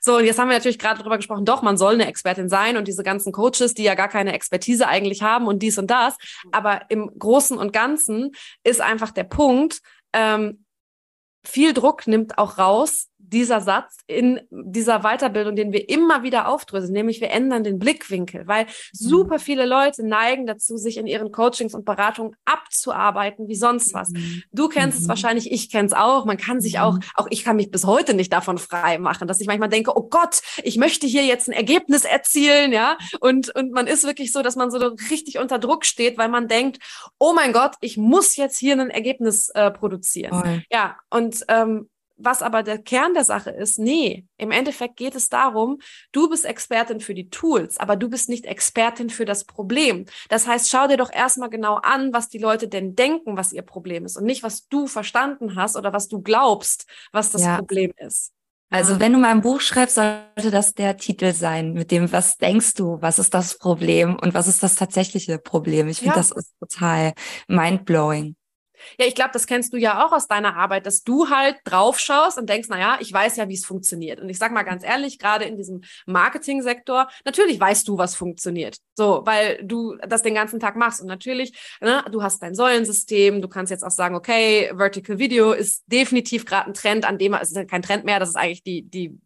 So, 0.01 0.17
und 0.17 0.25
jetzt 0.25 0.39
haben 0.39 0.49
wir 0.49 0.57
natürlich 0.57 0.79
gerade 0.79 0.99
darüber 0.99 1.17
gesprochen, 1.17 1.45
doch, 1.45 1.63
man 1.63 1.77
soll 1.77 1.95
eine 1.95 2.07
Expertin 2.07 2.49
sein 2.49 2.77
und 2.77 2.89
diese 2.89 3.03
ganzen 3.03 3.33
Coaches, 3.33 3.75
die 3.75 3.85
ja 3.85 3.95
gar 3.95 4.09
keine 4.09 4.33
Expertise 4.33 4.89
eigentlich 4.89 5.23
haben 5.23 5.47
und 5.47 5.61
dies 5.63 5.79
und 5.79 5.91
das. 5.91 6.17
Aber 6.53 6.83
im 6.91 7.11
Großen 7.19 7.59
und 7.59 7.73
Ganzen 7.73 8.33
ist 8.63 8.81
einfach 8.81 9.11
der 9.11 9.25
Punkt, 9.25 9.81
ähm, 10.13 10.65
viel 11.47 11.75
Druck 11.75 12.07
nimmt 12.07 12.39
auch 12.39 12.59
raus, 12.59 13.09
dieser 13.29 13.61
Satz 13.61 13.99
in 14.07 14.41
dieser 14.51 15.01
Weiterbildung, 15.01 15.57
den 15.57 15.73
wir 15.73 15.89
immer 15.89 16.23
wieder 16.23 16.49
aufdröseln, 16.49 16.93
nämlich 16.93 17.21
wir 17.21 17.31
ändern 17.31 17.65
den 17.65 17.79
Blickwinkel, 17.79 18.47
weil 18.47 18.65
mhm. 18.65 18.69
super 18.93 19.39
viele 19.39 19.67
Leute 19.67 20.07
neigen 20.07 20.47
dazu, 20.47 20.77
sich 20.77 20.97
in 20.97 21.07
ihren 21.07 21.33
Coachings 21.33 21.75
und 21.75 21.85
Beratungen 21.85 22.37
abzuarbeiten 22.45 23.49
wie 23.49 23.55
sonst 23.55 23.95
was. 23.95 24.11
Mhm. 24.11 24.43
Du 24.53 24.69
kennst 24.69 24.99
mhm. 24.99 25.03
es 25.03 25.09
wahrscheinlich, 25.09 25.51
ich 25.51 25.71
kenne 25.71 25.87
es 25.87 25.93
auch. 25.93 26.25
Man 26.25 26.37
kann 26.37 26.61
sich 26.61 26.79
auch, 26.79 26.99
auch 27.15 27.27
ich 27.31 27.45
kann 27.45 27.57
mich 27.57 27.71
bis 27.71 27.85
heute 27.85 28.15
nicht 28.15 28.33
davon 28.33 28.59
frei 28.59 28.99
machen, 28.99 29.27
dass 29.27 29.41
ich 29.41 29.47
manchmal 29.47 29.69
denke, 29.69 29.97
oh 29.97 30.09
Gott, 30.09 30.41
ich 30.63 30.77
möchte 30.77 31.07
hier 31.07 31.25
jetzt 31.25 31.49
ein 31.49 31.53
Ergebnis 31.53 32.05
erzielen, 32.05 32.73
ja. 32.73 32.99
Und, 33.21 33.55
und 33.55 33.73
man 33.73 33.87
ist 33.87 34.05
wirklich 34.05 34.33
so, 34.33 34.43
dass 34.43 34.57
man 34.57 34.71
so 34.71 34.79
richtig 35.11 35.39
unter 35.39 35.59
Druck 35.59 35.85
steht, 35.85 36.19
weil 36.19 36.29
man 36.29 36.49
denkt, 36.49 36.79
oh 37.19 37.33
mein 37.35 37.53
Gott, 37.53 37.75
ich 37.81 37.97
muss 37.97 38.37
jetzt 38.37 38.59
hier 38.59 38.75
ein 38.75 38.91
Ergebnis 38.91 39.49
äh, 39.51 39.71
produzieren. 39.71 40.41
Voll. 40.41 40.63
Ja, 40.71 40.97
und 41.11 41.45
ähm, 41.49 41.89
was 42.17 42.43
aber 42.43 42.63
der 42.63 42.79
Kern 42.79 43.15
der 43.15 43.25
Sache 43.25 43.51
ist, 43.51 43.79
nee, 43.79 44.27
im 44.37 44.51
Endeffekt 44.51 44.97
geht 44.97 45.15
es 45.15 45.29
darum, 45.29 45.79
du 46.13 46.29
bist 46.29 46.45
Expertin 46.45 47.01
für 47.01 47.15
die 47.15 47.29
Tools, 47.29 47.79
aber 47.79 47.97
du 47.97 48.09
bist 48.09 48.29
nicht 48.29 48.47
Expertin 48.47 49.11
für 49.11 49.25
das 49.25 49.45
Problem. 49.45 50.07
Das 50.29 50.47
heißt, 50.47 50.71
schau 50.71 50.87
dir 50.87 50.97
doch 50.97 51.13
erstmal 51.13 51.51
genau 51.51 51.77
an, 51.77 52.13
was 52.13 52.29
die 52.29 52.39
Leute 52.39 52.69
denn 52.69 52.95
denken, 52.95 53.37
was 53.37 53.53
ihr 53.53 53.63
Problem 53.63 54.05
ist 54.05 54.17
und 54.17 54.25
nicht, 54.25 54.43
was 54.43 54.69
du 54.69 54.87
verstanden 54.87 55.57
hast 55.57 55.77
oder 55.77 55.93
was 55.93 56.09
du 56.09 56.21
glaubst, 56.23 56.87
was 57.13 57.31
das 57.31 57.43
ja. 57.43 57.57
Problem 57.57 57.93
ist. 57.97 58.33
Also 58.71 58.99
wenn 58.99 59.13
du 59.13 59.19
mal 59.19 59.31
ein 59.31 59.41
Buch 59.41 59.61
schreibst, 59.61 59.95
sollte 59.95 60.51
das 60.51 60.75
der 60.75 60.97
Titel 60.97 61.33
sein, 61.33 61.75
mit 61.75 61.93
dem, 61.93 62.11
was 62.11 62.39
denkst 62.39 62.75
du, 62.75 63.01
was 63.01 63.21
ist 63.21 63.33
das 63.33 63.57
Problem 63.57 64.17
und 64.21 64.35
was 64.35 64.49
ist 64.49 64.65
das 64.65 64.75
tatsächliche 64.75 65.39
Problem? 65.39 65.87
Ich 65.87 65.99
finde, 65.99 66.15
ja. 66.15 66.17
das 66.17 66.33
ist 66.33 66.53
total 66.59 67.13
mindblowing. 67.47 68.35
Ja, 68.99 69.07
ich 69.07 69.15
glaube, 69.15 69.31
das 69.33 69.47
kennst 69.47 69.73
du 69.73 69.77
ja 69.77 70.05
auch 70.05 70.13
aus 70.13 70.27
deiner 70.27 70.57
Arbeit, 70.57 70.87
dass 70.87 71.03
du 71.03 71.31
halt 71.31 71.57
drauf 71.65 71.99
schaust 71.99 72.39
und 72.39 72.49
denkst, 72.49 72.69
na 72.71 72.79
ja, 72.79 72.99
ich 73.01 73.13
weiß 73.13 73.37
ja, 73.37 73.49
wie 73.49 73.55
es 73.55 73.65
funktioniert. 73.65 74.21
Und 74.21 74.29
ich 74.29 74.39
sag 74.39 74.53
mal 74.53 74.63
ganz 74.63 74.85
ehrlich, 74.85 75.19
gerade 75.19 75.45
in 75.45 75.57
diesem 75.57 75.83
Marketingsektor, 76.07 77.09
natürlich 77.25 77.59
weißt 77.61 77.87
du, 77.89 77.99
was 77.99 78.15
funktioniert. 78.15 78.79
So, 78.97 79.23
weil 79.25 79.61
du 79.65 79.97
das 80.09 80.23
den 80.23 80.35
ganzen 80.35 80.61
Tag 80.61 80.77
machst. 80.77 81.01
Und 81.01 81.07
natürlich, 81.07 81.53
ne, 81.81 82.05
du 82.11 82.23
hast 82.23 82.43
dein 82.43 82.55
Säulensystem, 82.55 83.43
du 83.43 83.49
kannst 83.49 83.71
jetzt 83.71 83.85
auch 83.85 83.91
sagen, 83.91 84.15
okay, 84.15 84.71
Vertical 84.75 85.19
Video 85.19 85.53
ist 85.53 85.85
definitiv 85.87 86.45
gerade 86.45 86.69
ein 86.69 86.75
Trend, 86.75 87.05
an 87.05 87.19
dem 87.19 87.35
es 87.35 87.53
ist 87.53 87.69
kein 87.69 87.83
Trend 87.83 88.05
mehr, 88.05 88.21
das 88.21 88.31
ist 88.31 88.37
eigentlich 88.37 88.63
die, 88.63 88.83
die 88.83 89.19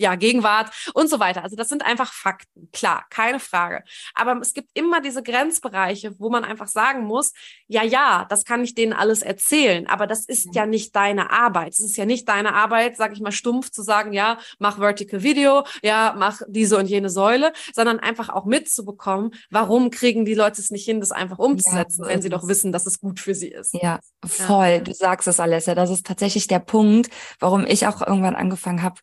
ja, 0.00 0.14
Gegenwart 0.14 0.70
und 0.94 1.08
so 1.08 1.20
weiter. 1.20 1.44
Also 1.44 1.56
das 1.56 1.68
sind 1.68 1.84
einfach 1.84 2.12
Fakten, 2.12 2.70
klar, 2.72 3.04
keine 3.10 3.38
Frage. 3.38 3.84
Aber 4.14 4.38
es 4.40 4.54
gibt 4.54 4.70
immer 4.74 5.00
diese 5.00 5.22
Grenzbereiche, 5.22 6.18
wo 6.18 6.30
man 6.30 6.44
einfach 6.44 6.68
sagen 6.68 7.04
muss, 7.04 7.32
ja, 7.66 7.82
ja, 7.82 8.26
das 8.28 8.44
kann 8.44 8.64
ich 8.64 8.74
denen 8.74 8.92
alles 8.92 9.22
erzählen, 9.22 9.86
aber 9.86 10.06
das 10.06 10.24
ist 10.24 10.54
ja 10.54 10.66
nicht 10.66 10.96
deine 10.96 11.30
Arbeit. 11.30 11.74
Es 11.74 11.80
ist 11.80 11.96
ja 11.96 12.06
nicht 12.06 12.28
deine 12.28 12.54
Arbeit, 12.54 12.96
sage 12.96 13.14
ich 13.14 13.20
mal 13.20 13.32
stumpf 13.32 13.70
zu 13.70 13.82
sagen, 13.82 14.12
ja, 14.12 14.38
mach 14.58 14.78
Vertical 14.78 15.22
Video, 15.22 15.64
ja, 15.82 16.14
mach 16.16 16.40
diese 16.48 16.78
und 16.78 16.86
jene 16.86 17.10
Säule, 17.10 17.52
sondern 17.72 18.00
einfach 18.00 18.30
auch 18.30 18.46
mitzubekommen, 18.46 19.32
warum 19.50 19.90
kriegen 19.90 20.24
die 20.24 20.34
Leute 20.34 20.60
es 20.60 20.70
nicht 20.70 20.84
hin, 20.84 21.00
das 21.00 21.12
einfach 21.12 21.38
umzusetzen, 21.38 22.04
ja, 22.04 22.08
wenn 22.08 22.22
sie 22.22 22.30
doch 22.30 22.48
wissen, 22.48 22.72
dass 22.72 22.86
es 22.86 23.00
gut 23.00 23.20
für 23.20 23.34
sie 23.34 23.48
ist. 23.48 23.74
Ja, 23.74 24.00
voll. 24.24 24.66
Ja. 24.66 24.78
Du 24.78 24.94
sagst 24.94 25.28
es, 25.28 25.40
Alessia. 25.40 25.74
Das 25.74 25.90
ist 25.90 26.06
tatsächlich 26.06 26.46
der 26.46 26.58
Punkt, 26.58 27.10
warum 27.38 27.66
ich 27.66 27.86
auch 27.86 28.00
irgendwann 28.00 28.36
angefangen 28.36 28.82
habe, 28.82 29.00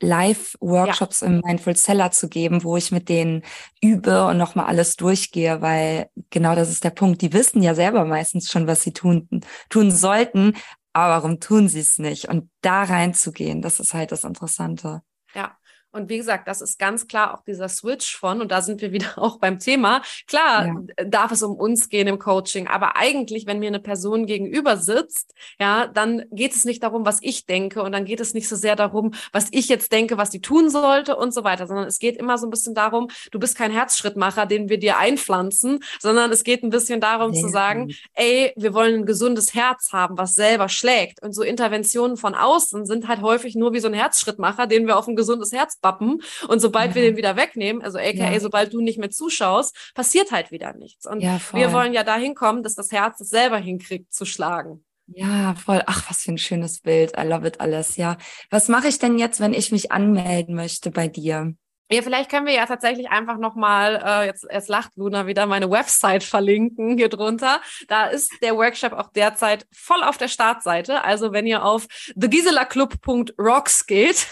Live-Workshops 0.00 1.20
ja. 1.20 1.26
im 1.26 1.40
Mindful 1.44 1.76
Seller 1.76 2.10
zu 2.10 2.28
geben, 2.28 2.64
wo 2.64 2.76
ich 2.76 2.92
mit 2.92 3.08
denen 3.08 3.42
übe 3.80 4.26
und 4.26 4.38
nochmal 4.38 4.66
alles 4.66 4.96
durchgehe, 4.96 5.60
weil 5.60 6.08
genau 6.30 6.54
das 6.54 6.70
ist 6.70 6.84
der 6.84 6.90
Punkt. 6.90 7.22
Die 7.22 7.32
wissen 7.32 7.62
ja 7.62 7.74
selber 7.74 8.04
meistens 8.04 8.50
schon, 8.50 8.66
was 8.66 8.82
sie 8.82 8.92
tun, 8.92 9.28
tun 9.68 9.90
sollten, 9.90 10.54
aber 10.92 11.14
warum 11.14 11.40
tun 11.40 11.68
sie 11.68 11.80
es 11.80 11.98
nicht? 11.98 12.28
Und 12.28 12.50
da 12.60 12.84
reinzugehen, 12.84 13.62
das 13.62 13.80
ist 13.80 13.94
halt 13.94 14.12
das 14.12 14.24
Interessante. 14.24 15.02
Ja, 15.34 15.56
und 15.94 16.08
wie 16.08 16.16
gesagt, 16.16 16.48
das 16.48 16.60
ist 16.60 16.78
ganz 16.78 17.06
klar 17.06 17.34
auch 17.34 17.44
dieser 17.44 17.68
Switch 17.68 18.16
von, 18.16 18.40
und 18.40 18.50
da 18.50 18.62
sind 18.62 18.80
wir 18.80 18.92
wieder 18.92 19.18
auch 19.18 19.38
beim 19.38 19.58
Thema. 19.58 20.02
Klar, 20.26 20.66
ja. 20.98 21.04
darf 21.04 21.32
es 21.32 21.42
um 21.42 21.54
uns 21.54 21.88
gehen 21.88 22.08
im 22.08 22.18
Coaching, 22.18 22.66
aber 22.66 22.96
eigentlich, 22.96 23.46
wenn 23.46 23.60
mir 23.60 23.68
eine 23.68 23.80
Person 23.80 24.26
gegenüber 24.26 24.76
sitzt, 24.76 25.34
ja, 25.60 25.86
dann 25.86 26.24
geht 26.30 26.54
es 26.54 26.64
nicht 26.64 26.82
darum, 26.82 27.06
was 27.06 27.18
ich 27.22 27.46
denke 27.46 27.82
und 27.82 27.92
dann 27.92 28.04
geht 28.04 28.20
es 28.20 28.34
nicht 28.34 28.48
so 28.48 28.56
sehr 28.56 28.76
darum, 28.76 29.14
was 29.32 29.48
ich 29.52 29.68
jetzt 29.68 29.92
denke, 29.92 30.18
was 30.18 30.30
die 30.30 30.40
tun 30.40 30.68
sollte 30.68 31.16
und 31.16 31.32
so 31.32 31.44
weiter, 31.44 31.66
sondern 31.66 31.86
es 31.86 31.98
geht 31.98 32.16
immer 32.16 32.38
so 32.38 32.46
ein 32.46 32.50
bisschen 32.50 32.74
darum, 32.74 33.08
du 33.30 33.38
bist 33.38 33.56
kein 33.56 33.70
Herzschrittmacher, 33.70 34.46
den 34.46 34.68
wir 34.68 34.78
dir 34.78 34.98
einpflanzen, 34.98 35.80
sondern 36.00 36.32
es 36.32 36.44
geht 36.44 36.62
ein 36.62 36.70
bisschen 36.70 37.00
darum 37.00 37.32
ja. 37.32 37.40
zu 37.40 37.48
sagen, 37.48 37.94
ey, 38.14 38.52
wir 38.56 38.74
wollen 38.74 39.00
ein 39.00 39.06
gesundes 39.06 39.54
Herz 39.54 39.92
haben, 39.92 40.18
was 40.18 40.34
selber 40.34 40.68
schlägt. 40.68 41.22
Und 41.22 41.34
so 41.34 41.42
Interventionen 41.42 42.16
von 42.16 42.34
außen 42.34 42.86
sind 42.86 43.06
halt 43.06 43.22
häufig 43.22 43.54
nur 43.54 43.72
wie 43.72 43.80
so 43.80 43.88
ein 43.88 43.94
Herzschrittmacher, 43.94 44.66
den 44.66 44.86
wir 44.86 44.98
auf 44.98 45.06
ein 45.06 45.16
gesundes 45.16 45.52
Herz 45.52 45.78
Wappen. 45.84 46.22
Und 46.48 46.60
sobald 46.60 46.90
ja. 46.90 46.94
wir 46.96 47.02
den 47.02 47.16
wieder 47.16 47.36
wegnehmen, 47.36 47.82
also 47.82 47.98
aka 47.98 48.32
ja. 48.32 48.40
sobald 48.40 48.72
du 48.72 48.80
nicht 48.80 48.98
mehr 48.98 49.10
zuschaust, 49.10 49.92
passiert 49.94 50.32
halt 50.32 50.50
wieder 50.50 50.72
nichts. 50.74 51.06
Und 51.06 51.20
ja, 51.20 51.40
wir 51.52 51.72
wollen 51.72 51.92
ja 51.92 52.02
dahin 52.02 52.34
kommen, 52.34 52.62
dass 52.62 52.74
das 52.74 52.90
Herz 52.90 53.20
es 53.20 53.28
selber 53.28 53.58
hinkriegt 53.58 54.12
zu 54.12 54.24
schlagen. 54.24 54.84
Ja, 55.06 55.54
voll. 55.54 55.82
Ach, 55.86 56.08
was 56.08 56.22
für 56.22 56.32
ein 56.32 56.38
schönes 56.38 56.80
Bild. 56.80 57.12
I 57.18 57.26
love 57.26 57.46
it 57.46 57.60
alles. 57.60 57.96
Ja. 57.96 58.16
Was 58.50 58.68
mache 58.68 58.88
ich 58.88 58.98
denn 58.98 59.18
jetzt, 59.18 59.38
wenn 59.38 59.52
ich 59.52 59.70
mich 59.70 59.92
anmelden 59.92 60.54
möchte 60.54 60.90
bei 60.90 61.08
dir? 61.08 61.54
Ja, 61.90 62.00
vielleicht 62.00 62.30
können 62.30 62.46
wir 62.46 62.54
ja 62.54 62.64
tatsächlich 62.64 63.10
einfach 63.10 63.36
nochmal, 63.36 64.02
äh, 64.02 64.26
jetzt, 64.26 64.46
jetzt 64.50 64.70
lacht 64.70 64.96
Luna 64.96 65.26
wieder, 65.26 65.44
meine 65.44 65.70
Website 65.70 66.24
verlinken 66.24 66.96
hier 66.96 67.10
drunter. 67.10 67.60
Da 67.88 68.06
ist 68.06 68.32
der 68.42 68.56
Workshop 68.56 68.94
auch 68.94 69.12
derzeit 69.12 69.66
voll 69.70 70.02
auf 70.02 70.16
der 70.16 70.28
Startseite. 70.28 71.04
Also 71.04 71.32
wenn 71.32 71.46
ihr 71.46 71.62
auf 71.62 71.86
thegiselaclub.rocks 72.18 73.84
geht, 73.84 74.26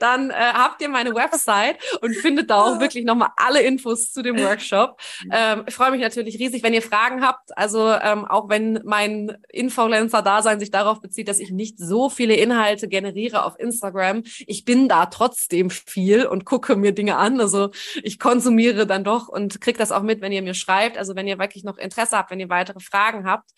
dann 0.00 0.30
äh, 0.30 0.34
habt 0.34 0.80
ihr 0.82 0.88
meine 0.88 1.14
Website 1.14 1.78
und 2.00 2.14
findet 2.14 2.50
da 2.50 2.62
auch 2.62 2.80
wirklich 2.80 3.04
nochmal 3.04 3.30
alle 3.36 3.60
Infos 3.62 4.12
zu 4.12 4.22
dem 4.22 4.38
Workshop. 4.38 5.00
Ähm, 5.30 5.64
ich 5.66 5.74
freue 5.74 5.90
mich 5.90 6.00
natürlich 6.00 6.38
riesig, 6.38 6.62
wenn 6.62 6.74
ihr 6.74 6.82
Fragen 6.82 7.24
habt. 7.24 7.56
Also 7.56 7.90
ähm, 7.90 8.24
auch 8.24 8.48
wenn 8.48 8.80
mein 8.84 9.36
Influencer-Dasein 9.50 10.60
sich 10.60 10.70
darauf 10.70 11.00
bezieht, 11.00 11.28
dass 11.28 11.40
ich 11.40 11.50
nicht 11.50 11.78
so 11.78 12.10
viele 12.10 12.34
Inhalte 12.34 12.88
generiere 12.88 13.44
auf 13.44 13.58
Instagram. 13.58 14.22
Ich 14.46 14.64
bin 14.64 14.88
da 14.88 15.06
trotzdem 15.06 15.70
viel 15.70 16.26
und 16.26 16.44
gucke 16.44 16.76
mir 16.76 16.92
Dinge 16.92 17.16
an. 17.16 17.40
Also 17.40 17.70
ich 18.02 18.18
konsumiere 18.18 18.86
dann 18.86 19.04
doch 19.04 19.28
und 19.28 19.60
kriege 19.60 19.78
das 19.78 19.92
auch 19.92 20.02
mit, 20.02 20.20
wenn 20.20 20.32
ihr 20.32 20.42
mir 20.42 20.54
schreibt. 20.54 20.98
Also 20.98 21.16
wenn 21.16 21.26
ihr 21.26 21.38
wirklich 21.38 21.64
noch 21.64 21.78
Interesse 21.78 22.16
habt, 22.16 22.30
wenn 22.30 22.40
ihr 22.40 22.48
weitere 22.48 22.80
Fragen 22.80 23.26
habt, 23.26 23.50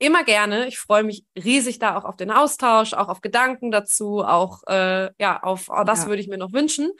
immer 0.00 0.24
gerne. 0.24 0.66
Ich 0.66 0.78
freue 0.78 1.04
mich 1.04 1.24
riesig 1.36 1.78
da 1.78 1.96
auch 1.96 2.04
auf 2.04 2.16
den 2.16 2.32
Austausch, 2.32 2.94
auch 2.94 3.08
auf 3.08 3.20
Gedanken 3.20 3.70
dazu, 3.70 4.24
auch 4.24 4.62
äh, 4.66 5.10
ja, 5.20 5.40
auf 5.42 5.68
oh, 5.68 5.84
das 5.84 6.02
ja. 6.02 6.08
würde 6.08 6.22
ich 6.22 6.28
mir 6.28 6.38
noch 6.38 6.52
wünschen. 6.52 6.90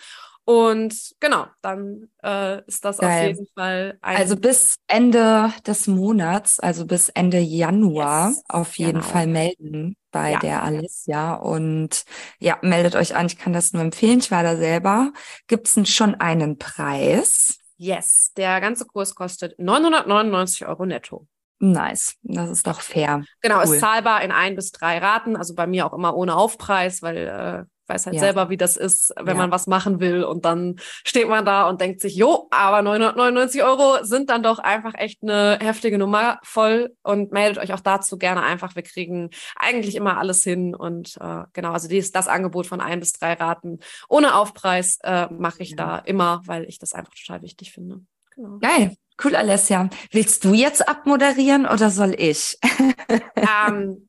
Und 0.45 1.15
genau, 1.21 1.47
dann 1.63 2.09
äh, 2.25 2.65
ist 2.67 2.85
das 2.85 2.99
Geil. 2.99 3.21
auf 3.21 3.37
jeden 3.37 3.47
Fall 3.55 3.99
ein 4.01 4.17
Also 4.17 4.37
bis 4.37 4.77
Ende 4.87 5.53
des 5.67 5.87
Monats, 5.87 6.59
also 6.59 6.87
bis 6.87 7.09
Ende 7.09 7.39
Januar 7.39 8.31
yes, 8.31 8.43
auf 8.49 8.77
jeden 8.77 9.01
genau. 9.01 9.05
Fall 9.05 9.27
melden 9.27 9.97
bei 10.11 10.33
ja. 10.33 10.39
der 10.41 10.63
Alicia. 10.63 11.35
Und 11.35 12.05
ja, 12.39 12.59
meldet 12.63 12.97
euch 12.97 13.15
an. 13.15 13.27
Ich 13.27 13.39
kann 13.39 13.53
das 13.53 13.73
nur 13.73 13.83
empfehlen. 13.83 14.19
Ich 14.19 14.31
war 14.31 14.43
da 14.43 14.57
selber. 14.57 15.13
Gibt 15.47 15.69
es 15.69 15.89
schon 15.89 16.17
einen 16.17 16.59
Preis? 16.59 17.59
Yes, 17.77 18.33
der 18.37 18.61
ganze 18.61 18.87
Kurs 18.87 19.15
kostet 19.15 19.59
999 19.59 20.67
Euro 20.67 20.85
netto. 20.85 21.27
Nice, 21.63 22.17
das 22.23 22.51
ist 22.51 22.67
doch 22.67 22.81
fair. 22.81 23.23
Genau, 23.43 23.59
cool. 23.59 23.65
ist 23.65 23.81
zahlbar 23.81 24.23
in 24.23 24.33
ein 24.33 24.57
bis 24.57 24.73
drei 24.73 24.97
Raten, 24.99 25.37
also 25.37 25.55
bei 25.55 25.67
mir 25.67 25.87
auch 25.87 25.93
immer 25.93 26.17
ohne 26.17 26.35
Aufpreis, 26.35 27.03
weil 27.03 27.17
äh, 27.17 27.65
weiß 27.91 28.07
halt 28.07 28.15
ja. 28.15 28.21
selber, 28.21 28.49
wie 28.49 28.57
das 28.57 28.79
ist, 28.79 29.13
wenn 29.17 29.37
ja. 29.37 29.43
man 29.43 29.51
was 29.51 29.67
machen 29.67 30.01
will 30.01 30.25
und 30.25 30.47
dann 30.47 30.77
steht 31.05 31.29
man 31.29 31.45
da 31.45 31.69
und 31.69 31.83
denkt 31.83 32.01
sich, 32.01 32.17
jo, 32.17 32.49
aber 32.51 32.81
999 32.81 33.63
Euro 33.63 34.03
sind 34.03 34.31
dann 34.31 34.43
doch 34.43 34.59
einfach 34.59 34.95
echt 34.95 35.23
eine 35.23 35.59
heftige 35.61 35.99
Nummer 35.99 36.39
voll 36.43 36.95
und 37.03 37.33
meldet 37.33 37.63
euch 37.63 37.75
auch 37.75 37.81
dazu 37.81 38.17
gerne 38.17 38.43
einfach. 38.43 38.75
Wir 38.75 38.83
kriegen 38.83 39.29
eigentlich 39.57 39.97
immer 39.97 40.17
alles 40.17 40.43
hin 40.43 40.75
und 40.75 41.19
äh, 41.21 41.43
genau, 41.53 41.73
also 41.73 41.89
dies, 41.89 42.13
das 42.13 42.29
Angebot 42.29 42.67
von 42.67 42.81
ein 42.81 43.01
bis 43.01 43.13
drei 43.13 43.35
Raten 43.35 43.81
ohne 44.09 44.35
Aufpreis 44.37 44.99
äh, 45.03 45.27
mache 45.31 45.63
ich 45.63 45.71
ja. 45.71 45.77
da 45.77 45.99
immer, 45.99 46.41
weil 46.47 46.65
ich 46.65 46.79
das 46.79 46.95
einfach 46.95 47.13
total 47.15 47.43
wichtig 47.43 47.73
finde. 47.73 48.01
Genau. 48.35 48.59
Geil. 48.61 48.97
Cool, 49.23 49.37
Alessia. 49.37 49.89
Willst 50.11 50.45
du 50.45 50.55
jetzt 50.55 50.89
abmoderieren 50.89 51.67
oder 51.67 51.91
soll 51.91 52.15
ich? 52.19 52.59
ähm, 53.37 54.09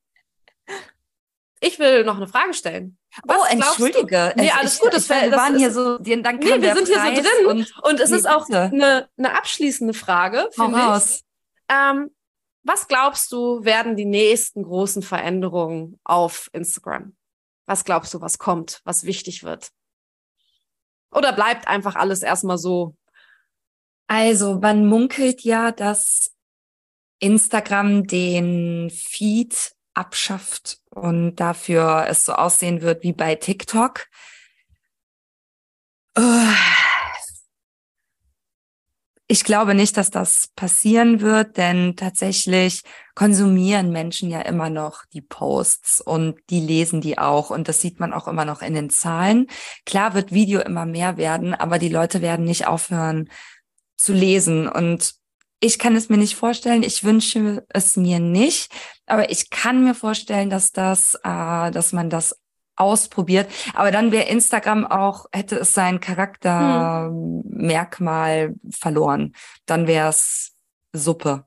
ich 1.59 1.79
will 1.79 2.03
noch 2.03 2.17
eine 2.17 2.27
Frage 2.27 2.53
stellen. 2.53 2.97
Was 3.23 3.37
oh, 3.37 3.45
entschuldige. 3.49 4.33
Nee, 4.35 4.51
alles 4.51 4.79
gut. 4.79 4.93
Das, 4.93 5.09
wir 5.09 5.31
waren 5.31 5.57
hier 5.57 5.71
so, 5.71 5.97
dann 5.97 6.23
kam 6.23 6.39
nee, 6.39 6.61
wir 6.61 6.75
sind 6.75 6.87
hier 6.87 6.99
so 6.99 7.21
drin. 7.21 7.45
Und, 7.47 7.83
und 7.83 7.99
es 7.99 8.09
nee, 8.09 8.17
ist 8.17 8.27
auch 8.27 8.47
eine, 8.49 9.09
eine 9.17 9.37
abschließende 9.37 9.93
Frage, 9.93 10.49
finde 10.53 10.97
ich. 10.97 11.21
Ähm, 11.69 12.11
was 12.63 12.87
glaubst 12.87 13.31
du, 13.31 13.63
werden 13.63 13.95
die 13.95 14.05
nächsten 14.05 14.63
großen 14.63 15.01
Veränderungen 15.01 15.99
auf 16.03 16.49
Instagram? 16.53 17.15
Was 17.65 17.83
glaubst 17.85 18.13
du, 18.13 18.21
was 18.21 18.37
kommt, 18.37 18.81
was 18.83 19.03
wichtig 19.03 19.43
wird? 19.43 19.71
Oder 21.11 21.33
bleibt 21.33 21.67
einfach 21.67 21.95
alles 21.95 22.23
erstmal 22.23 22.57
so, 22.57 22.95
also 24.13 24.59
man 24.59 24.87
munkelt 24.87 25.39
ja, 25.45 25.71
dass 25.71 26.33
Instagram 27.19 28.07
den 28.07 28.89
Feed 28.89 29.71
abschafft 29.93 30.81
und 30.89 31.37
dafür 31.37 32.07
es 32.09 32.25
so 32.25 32.33
aussehen 32.33 32.81
wird 32.81 33.03
wie 33.03 33.13
bei 33.13 33.35
TikTok. 33.35 34.07
Ich 39.27 39.45
glaube 39.45 39.75
nicht, 39.75 39.95
dass 39.95 40.11
das 40.11 40.49
passieren 40.57 41.21
wird, 41.21 41.55
denn 41.55 41.95
tatsächlich 41.95 42.81
konsumieren 43.15 43.91
Menschen 43.93 44.29
ja 44.29 44.41
immer 44.41 44.69
noch 44.69 45.05
die 45.13 45.21
Posts 45.21 46.01
und 46.01 46.37
die 46.49 46.59
lesen 46.59 46.99
die 46.99 47.17
auch 47.17 47.49
und 47.49 47.69
das 47.69 47.79
sieht 47.79 48.01
man 48.01 48.11
auch 48.11 48.27
immer 48.27 48.43
noch 48.43 48.61
in 48.61 48.73
den 48.73 48.89
Zahlen. 48.89 49.47
Klar 49.85 50.15
wird 50.15 50.33
Video 50.33 50.59
immer 50.59 50.85
mehr 50.85 51.15
werden, 51.15 51.53
aber 51.53 51.79
die 51.79 51.87
Leute 51.87 52.21
werden 52.21 52.43
nicht 52.43 52.67
aufhören, 52.67 53.29
zu 54.01 54.13
lesen. 54.13 54.67
Und 54.67 55.13
ich 55.59 55.79
kann 55.79 55.95
es 55.95 56.09
mir 56.09 56.17
nicht 56.17 56.35
vorstellen. 56.35 56.83
Ich 56.83 57.03
wünsche 57.03 57.65
es 57.69 57.95
mir 57.95 58.19
nicht. 58.19 58.71
Aber 59.05 59.29
ich 59.29 59.49
kann 59.49 59.83
mir 59.83 59.95
vorstellen, 59.95 60.49
dass 60.49 60.71
das, 60.71 61.15
äh, 61.23 61.71
dass 61.71 61.93
man 61.93 62.09
das 62.09 62.35
ausprobiert. 62.75 63.49
Aber 63.73 63.91
dann 63.91 64.11
wäre 64.11 64.27
Instagram 64.27 64.85
auch, 64.85 65.27
hätte 65.31 65.55
es 65.57 65.73
sein 65.73 65.99
Charaktermerkmal 65.99 68.47
hm. 68.47 68.59
verloren. 68.71 69.33
Dann 69.65 69.87
wäre 69.87 70.09
es 70.09 70.53
Suppe. 70.93 71.45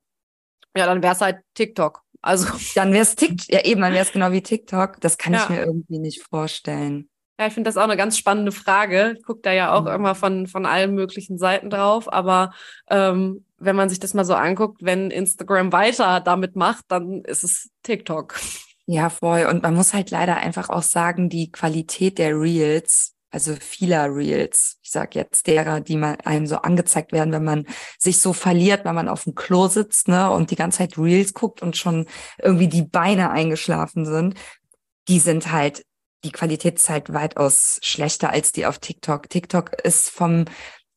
Ja, 0.76 0.86
dann 0.86 1.02
wäre 1.02 1.14
es 1.14 1.20
halt 1.20 1.40
TikTok. 1.54 2.02
Also. 2.22 2.48
Dann 2.74 2.92
wäre 2.92 3.02
es 3.02 3.14
TikTok, 3.16 3.48
ja 3.48 3.64
eben, 3.64 3.82
dann 3.82 3.92
wäre 3.92 4.04
es 4.04 4.12
genau 4.12 4.32
wie 4.32 4.42
TikTok. 4.42 5.00
Das 5.00 5.18
kann 5.18 5.34
ja. 5.34 5.42
ich 5.42 5.48
mir 5.50 5.64
irgendwie 5.64 5.98
nicht 5.98 6.22
vorstellen. 6.22 7.10
Ja, 7.38 7.48
ich 7.48 7.52
finde 7.54 7.68
das 7.68 7.76
auch 7.76 7.84
eine 7.84 7.96
ganz 7.96 8.16
spannende 8.16 8.52
Frage. 8.52 9.14
Ich 9.16 9.24
gucke 9.24 9.40
da 9.42 9.52
ja 9.52 9.72
auch 9.72 9.82
mhm. 9.82 9.88
immer 9.88 10.14
von, 10.14 10.46
von 10.46 10.66
allen 10.66 10.94
möglichen 10.94 11.36
Seiten 11.36 11.68
drauf. 11.68 12.12
Aber 12.12 12.52
ähm, 12.88 13.44
wenn 13.58 13.74
man 13.74 13.88
sich 13.88 13.98
das 13.98 14.14
mal 14.14 14.24
so 14.24 14.34
anguckt, 14.34 14.84
wenn 14.84 15.10
Instagram 15.10 15.72
weiter 15.72 16.20
damit 16.20 16.54
macht, 16.54 16.84
dann 16.88 17.22
ist 17.24 17.42
es 17.42 17.70
TikTok. 17.82 18.38
Ja, 18.86 19.08
voll. 19.08 19.46
Und 19.46 19.62
man 19.62 19.74
muss 19.74 19.94
halt 19.94 20.10
leider 20.10 20.36
einfach 20.36 20.68
auch 20.68 20.82
sagen, 20.82 21.28
die 21.28 21.50
Qualität 21.50 22.18
der 22.18 22.38
Reels, 22.38 23.14
also 23.30 23.56
vieler 23.56 24.14
Reels, 24.14 24.78
ich 24.82 24.90
sag 24.90 25.16
jetzt 25.16 25.46
derer, 25.48 25.80
die 25.80 25.96
man 25.96 26.20
einem 26.20 26.46
so 26.46 26.56
angezeigt 26.58 27.10
werden, 27.10 27.32
wenn 27.32 27.44
man 27.44 27.66
sich 27.98 28.20
so 28.20 28.32
verliert, 28.32 28.84
wenn 28.84 28.94
man 28.94 29.08
auf 29.08 29.24
dem 29.24 29.34
Klo 29.34 29.66
sitzt, 29.66 30.06
ne, 30.06 30.30
und 30.30 30.50
die 30.50 30.56
ganze 30.56 30.78
Zeit 30.78 30.98
Reels 30.98 31.32
guckt 31.32 31.62
und 31.62 31.76
schon 31.76 32.06
irgendwie 32.38 32.68
die 32.68 32.84
Beine 32.84 33.30
eingeschlafen 33.30 34.04
sind, 34.04 34.34
die 35.08 35.18
sind 35.18 35.50
halt 35.50 35.84
die 36.24 36.32
Qualität 36.32 36.76
ist 36.76 36.88
halt 36.88 37.12
weitaus 37.12 37.78
schlechter 37.82 38.30
als 38.30 38.52
die 38.52 38.66
auf 38.66 38.78
TikTok. 38.78 39.28
TikTok 39.28 39.72
ist 39.84 40.10
vom 40.10 40.46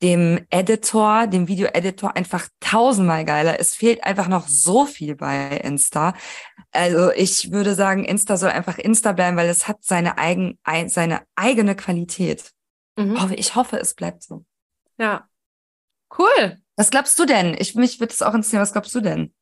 dem 0.02 0.46
Editor, 0.52 1.28
dem 1.28 1.48
Video-Editor 1.48 2.16
einfach 2.16 2.48
tausendmal 2.60 3.26
geiler. 3.26 3.60
Es 3.60 3.74
fehlt 3.74 4.04
einfach 4.04 4.28
noch 4.28 4.48
so 4.48 4.86
viel 4.86 5.16
bei 5.16 5.58
Insta. 5.58 6.14
Also 6.72 7.12
ich 7.12 7.52
würde 7.52 7.74
sagen, 7.74 8.06
Insta 8.06 8.38
soll 8.38 8.52
einfach 8.52 8.78
Insta 8.78 9.14
bleiben, 9.14 9.38
weil 9.38 9.50
es 9.50 9.68
hat 9.68 9.78
seine, 9.82 10.18
eigen, 10.18 10.60
seine 10.88 11.24
eigene 11.36 11.76
Qualität. 11.76 12.52
Mhm. 12.96 13.34
Ich 13.36 13.56
hoffe, 13.56 13.80
es 13.80 13.96
bleibt 13.96 14.24
so. 14.24 14.46
Ja. 15.00 15.28
Cool. 16.18 16.58
Was 16.76 16.92
glaubst 16.92 17.18
du 17.18 17.26
denn? 17.26 17.56
Ich, 17.58 17.74
mich 17.74 18.00
würde 18.00 18.14
es 18.14 18.22
auch 18.22 18.34
interessieren, 18.36 18.62
was 18.62 18.74
glaubst 18.74 18.94
du 18.94 19.02
denn? 19.02 19.34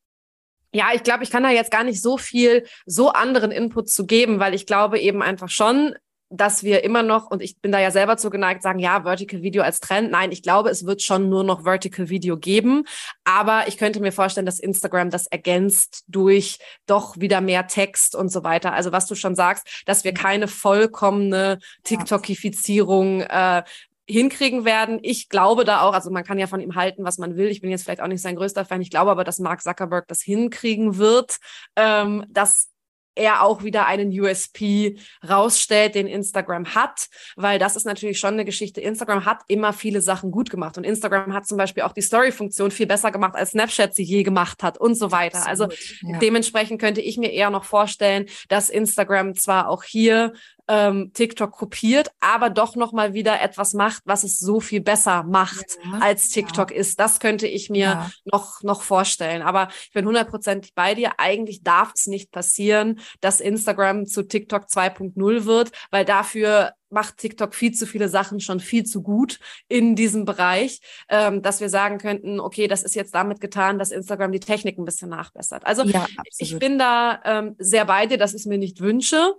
Ja, 0.76 0.90
ich 0.94 1.04
glaube, 1.04 1.24
ich 1.24 1.32
kann 1.32 1.44
da 1.44 1.52
jetzt 1.52 1.72
gar 1.72 1.86
nicht 1.86 2.02
so 2.02 2.18
viel, 2.18 2.66
so 2.86 3.08
anderen 3.08 3.50
Input 3.50 3.90
zu 3.90 4.06
geben, 4.06 4.42
weil 4.42 4.54
ich 4.54 4.66
glaube 4.66 5.00
eben 5.00 5.22
einfach 5.22 5.48
schon, 5.48 5.96
dass 6.30 6.64
wir 6.64 6.84
immer 6.84 7.02
noch, 7.02 7.32
und 7.32 7.42
ich 7.42 7.62
bin 7.62 7.72
da 7.72 7.80
ja 7.80 7.92
selber 7.92 8.18
zu 8.18 8.30
geneigt, 8.30 8.62
sagen, 8.62 8.80
ja, 8.80 9.04
Vertical 9.04 9.42
Video 9.42 9.64
als 9.64 9.80
Trend. 9.80 10.12
Nein, 10.12 10.34
ich 10.34 10.44
glaube, 10.44 10.70
es 10.70 10.86
wird 10.86 11.02
schon 11.02 11.30
nur 11.30 11.46
noch 11.46 11.64
Vertical 11.64 12.10
Video 12.10 12.36
geben. 12.36 12.84
Aber 13.24 13.70
ich 13.70 13.78
könnte 13.78 14.02
mir 14.02 14.12
vorstellen, 14.12 14.46
dass 14.46 14.60
Instagram 14.60 15.12
das 15.12 15.28
ergänzt 15.28 16.04
durch 16.10 16.60
doch 16.88 17.18
wieder 17.18 17.40
mehr 17.40 17.68
Text 17.68 18.14
und 18.14 18.28
so 18.28 18.44
weiter. 18.44 18.74
Also 18.74 18.92
was 18.92 19.08
du 19.08 19.16
schon 19.16 19.36
sagst, 19.36 19.84
dass 19.86 20.04
wir 20.04 20.14
keine 20.14 20.50
vollkommene 20.50 21.60
TikTokifizierung 21.84 23.22
äh, 23.22 23.64
hinkriegen 24.08 24.66
werden. 24.66 25.00
Ich 25.02 25.30
glaube 25.30 25.66
da 25.66 25.82
auch, 25.82 25.94
also 25.94 26.12
man 26.12 26.24
kann 26.24 26.38
ja 26.38 26.48
von 26.48 26.60
ihm 26.60 26.76
halten, 26.76 27.04
was 27.04 27.18
man 27.18 27.36
will. 27.36 27.48
Ich 27.48 27.62
bin 27.62 27.70
jetzt 27.70 27.84
vielleicht 27.84 28.02
auch 28.02 28.08
nicht 28.08 28.22
sein 28.22 28.36
größter 28.36 28.66
Fan. 28.66 28.82
Ich 28.82 28.90
glaube 28.90 29.12
aber, 29.12 29.24
dass 29.24 29.40
Mark 29.40 29.62
Zuckerberg 29.62 30.08
das 30.08 30.22
hinkriegen 30.22 30.98
wird, 30.98 31.38
ähm, 31.76 32.26
dass 32.30 32.70
er 33.16 33.44
auch 33.44 33.64
wieder 33.64 33.88
einen 33.88 34.10
USP 34.10 34.98
rausstellt, 35.28 35.96
den 35.96 36.08
Instagram 36.08 36.76
hat, 36.76 37.08
weil 37.36 37.58
das 37.60 37.76
ist 37.76 37.86
natürlich 37.86 38.20
schon 38.20 38.34
eine 38.34 38.46
Geschichte. 38.46 38.82
Instagram 38.82 39.26
hat 39.26 39.40
immer 39.48 39.74
viele 39.74 40.02
Sachen 40.02 40.32
gut 40.32 40.50
gemacht 40.50 40.78
und 40.78 40.84
Instagram 40.84 41.34
hat 41.34 41.48
zum 41.48 41.58
Beispiel 41.58 41.84
auch 41.84 41.94
die 41.94 42.02
Story-Funktion 42.02 42.72
viel 42.72 42.88
besser 42.88 43.12
gemacht, 43.12 43.36
als 43.36 43.52
Snapchat 43.52 43.96
sie 43.96 44.04
je 44.04 44.24
gemacht 44.24 44.62
hat 44.62 44.78
und 44.78 44.96
so 44.96 45.12
weiter. 45.12 45.48
Absolut, 45.48 45.72
also 45.72 46.08
ja. 46.08 46.20
dementsprechend 46.20 46.80
könnte 46.80 47.02
ich 47.02 47.18
mir 47.18 47.32
eher 47.32 47.50
noch 47.50 47.64
vorstellen, 47.64 48.26
dass 48.50 48.70
Instagram 48.70 49.36
zwar 49.36 49.70
auch 49.70 49.84
hier 49.84 50.34
ähm, 50.68 51.12
TikTok 51.14 51.52
kopiert, 51.52 52.10
aber 52.20 52.50
doch 52.50 52.76
noch 52.76 52.92
mal 52.92 53.14
wieder 53.14 53.42
etwas 53.42 53.74
macht, 53.74 54.04
was 54.06 54.24
es 54.24 54.40
so 54.40 54.60
viel 54.60 54.82
besser 54.82 55.24
macht, 55.24 55.78
ja, 55.84 56.00
als 56.00 56.30
TikTok 56.30 56.72
ja. 56.72 56.78
ist. 56.78 57.00
Das 57.00 57.20
könnte 57.20 57.48
ich 57.48 57.70
mir 57.70 57.80
ja. 57.80 58.12
noch, 58.26 58.64
noch 58.64 58.82
vorstellen. 58.82 59.42
Aber 59.42 59.70
ich 59.84 59.92
bin 59.92 60.06
hundertprozentig 60.06 60.74
bei 60.74 60.96
dir. 60.96 61.14
Eigentlich 61.20 61.64
darf 61.64 61.94
es 61.96 62.08
nicht 62.08 62.32
passieren, 62.32 63.00
dass 63.22 63.40
Instagram 63.40 64.06
zu 64.06 64.24
TikTok 64.24 64.66
2.0 64.66 65.46
wird, 65.46 65.72
weil 65.92 66.06
dafür 66.06 66.74
macht 66.90 67.18
TikTok 67.18 67.54
viel 67.54 67.74
zu 67.74 67.86
viele 67.86 68.10
Sachen 68.10 68.40
schon 68.40 68.60
viel 68.60 68.86
zu 68.86 69.02
gut 69.02 69.40
in 69.68 69.96
diesem 69.96 70.26
Bereich, 70.26 70.80
ähm, 71.10 71.42
dass 71.42 71.60
wir 71.60 71.70
sagen 71.70 71.98
könnten, 71.98 72.40
okay, 72.40 72.68
das 72.68 72.84
ist 72.84 72.96
jetzt 72.96 73.14
damit 73.14 73.42
getan, 73.42 73.78
dass 73.78 73.92
Instagram 73.92 74.32
die 74.32 74.40
Technik 74.40 74.78
ein 74.78 74.86
bisschen 74.86 75.10
nachbessert. 75.10 75.66
Also 75.66 75.84
ja, 75.84 76.08
ich 76.38 76.58
bin 76.58 76.80
da 76.80 77.22
ähm, 77.26 77.56
sehr 77.60 77.86
bei 77.86 78.06
dir, 78.06 78.18
dass 78.18 78.34
ich 78.34 78.42
es 78.42 78.46
mir 78.46 78.58
nicht 78.58 78.80
wünsche. 78.82 79.34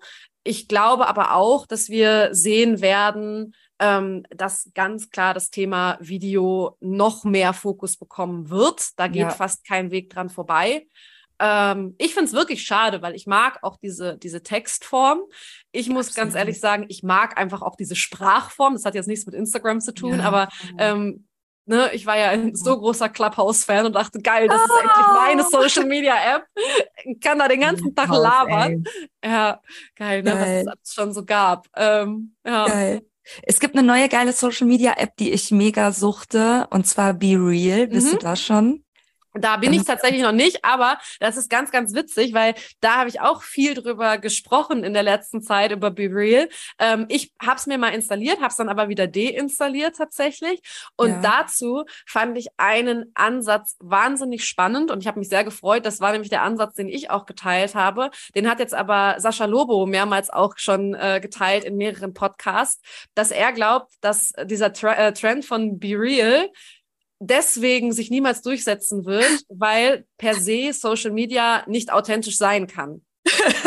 Ich 0.46 0.68
glaube 0.68 1.08
aber 1.08 1.34
auch, 1.34 1.66
dass 1.66 1.88
wir 1.88 2.28
sehen 2.32 2.80
werden, 2.80 3.54
ähm, 3.78 4.24
dass 4.30 4.70
ganz 4.74 5.10
klar 5.10 5.34
das 5.34 5.50
Thema 5.50 5.98
Video 6.00 6.76
noch 6.80 7.24
mehr 7.24 7.52
Fokus 7.52 7.96
bekommen 7.96 8.48
wird. 8.48 8.90
Da 8.96 9.08
geht 9.08 9.22
ja. 9.22 9.30
fast 9.30 9.66
kein 9.66 9.90
Weg 9.90 10.10
dran 10.10 10.30
vorbei. 10.30 10.86
Ähm, 11.38 11.94
ich 11.98 12.14
finde 12.14 12.26
es 12.28 12.32
wirklich 12.32 12.62
schade, 12.62 13.02
weil 13.02 13.14
ich 13.14 13.26
mag 13.26 13.58
auch 13.62 13.76
diese, 13.76 14.16
diese 14.16 14.42
Textform. 14.42 15.20
Ich 15.72 15.88
muss 15.88 16.08
Absolut. 16.08 16.16
ganz 16.16 16.34
ehrlich 16.34 16.60
sagen, 16.60 16.86
ich 16.88 17.02
mag 17.02 17.38
einfach 17.38 17.60
auch 17.60 17.76
diese 17.76 17.96
Sprachform. 17.96 18.72
Das 18.72 18.84
hat 18.84 18.94
jetzt 18.94 19.08
nichts 19.08 19.26
mit 19.26 19.34
Instagram 19.34 19.80
zu 19.80 19.92
tun, 19.92 20.18
ja. 20.18 20.24
aber 20.24 20.48
ähm, 20.78 21.25
ne, 21.66 21.90
ich 21.92 22.06
war 22.06 22.16
ja 22.16 22.30
ein 22.30 22.54
so 22.54 22.78
großer 22.78 23.08
Clubhouse-Fan 23.08 23.86
und 23.86 23.94
dachte, 23.94 24.20
geil, 24.20 24.48
das 24.48 24.60
oh. 24.60 24.64
ist 24.64 24.80
endlich 24.80 25.06
meine 25.14 25.42
ah. 25.42 25.48
Social-Media-App. 25.50 26.46
Kann 27.20 27.38
da 27.38 27.48
den 27.48 27.60
ganzen 27.60 27.94
Tag 27.94 28.08
labern. 28.08 28.84
Ja, 29.24 29.60
geil, 29.96 30.22
ne, 30.22 30.30
geil. 30.30 30.64
was 30.66 30.76
es 30.82 30.94
schon 30.94 31.12
so 31.12 31.24
gab. 31.24 31.66
Ähm, 31.76 32.34
ja. 32.44 32.66
Geil. 32.66 33.02
Es 33.42 33.58
gibt 33.58 33.76
eine 33.76 33.86
neue 33.86 34.08
geile 34.08 34.32
Social 34.32 34.68
Media 34.68 34.94
App, 34.96 35.16
die 35.16 35.32
ich 35.32 35.50
mega 35.50 35.90
suchte, 35.90 36.68
und 36.70 36.86
zwar 36.86 37.12
Be 37.12 37.36
Real. 37.36 37.88
Bist 37.88 38.08
mhm. 38.08 38.10
du 38.12 38.18
da 38.18 38.36
schon? 38.36 38.84
Da 39.38 39.56
bin 39.56 39.72
ich 39.72 39.84
tatsächlich 39.84 40.22
noch 40.22 40.32
nicht, 40.32 40.64
aber 40.64 40.98
das 41.20 41.36
ist 41.36 41.50
ganz, 41.50 41.70
ganz 41.70 41.94
witzig, 41.94 42.34
weil 42.34 42.54
da 42.80 42.96
habe 42.96 43.08
ich 43.08 43.20
auch 43.20 43.42
viel 43.42 43.74
drüber 43.74 44.18
gesprochen 44.18 44.84
in 44.84 44.94
der 44.94 45.02
letzten 45.02 45.42
Zeit 45.42 45.72
über 45.72 45.90
Be 45.90 46.08
Real. 46.10 46.48
Ähm, 46.78 47.06
ich 47.08 47.32
habe 47.40 47.56
es 47.56 47.66
mir 47.66 47.78
mal 47.78 47.90
installiert, 47.90 48.38
habe 48.38 48.48
es 48.48 48.56
dann 48.56 48.68
aber 48.68 48.88
wieder 48.88 49.06
deinstalliert 49.06 49.96
tatsächlich. 49.96 50.60
Und 50.96 51.10
ja. 51.10 51.20
dazu 51.20 51.84
fand 52.06 52.38
ich 52.38 52.48
einen 52.56 53.10
Ansatz 53.14 53.76
wahnsinnig 53.80 54.44
spannend 54.44 54.90
und 54.90 55.00
ich 55.00 55.06
habe 55.06 55.18
mich 55.18 55.28
sehr 55.28 55.44
gefreut. 55.44 55.86
Das 55.86 56.00
war 56.00 56.12
nämlich 56.12 56.30
der 56.30 56.42
Ansatz, 56.42 56.74
den 56.74 56.88
ich 56.88 57.10
auch 57.10 57.26
geteilt 57.26 57.74
habe. 57.74 58.10
Den 58.34 58.48
hat 58.48 58.58
jetzt 58.58 58.74
aber 58.74 59.16
Sascha 59.18 59.44
Lobo 59.44 59.86
mehrmals 59.86 60.30
auch 60.30 60.54
schon 60.56 60.94
äh, 60.94 61.20
geteilt 61.20 61.64
in 61.64 61.76
mehreren 61.76 62.14
Podcasts, 62.14 62.80
dass 63.14 63.30
er 63.30 63.52
glaubt, 63.52 63.92
dass 64.00 64.32
dieser 64.44 64.72
Tra 64.72 64.94
äh, 64.94 65.12
Trend 65.12 65.44
von 65.44 65.78
Be 65.78 65.98
Real 65.98 66.48
deswegen 67.18 67.92
sich 67.92 68.10
niemals 68.10 68.42
durchsetzen 68.42 69.04
wird, 69.06 69.44
weil 69.48 70.06
per 70.18 70.34
se 70.34 70.72
Social 70.72 71.12
Media 71.12 71.64
nicht 71.66 71.92
authentisch 71.92 72.36
sein 72.36 72.66
kann. 72.66 73.02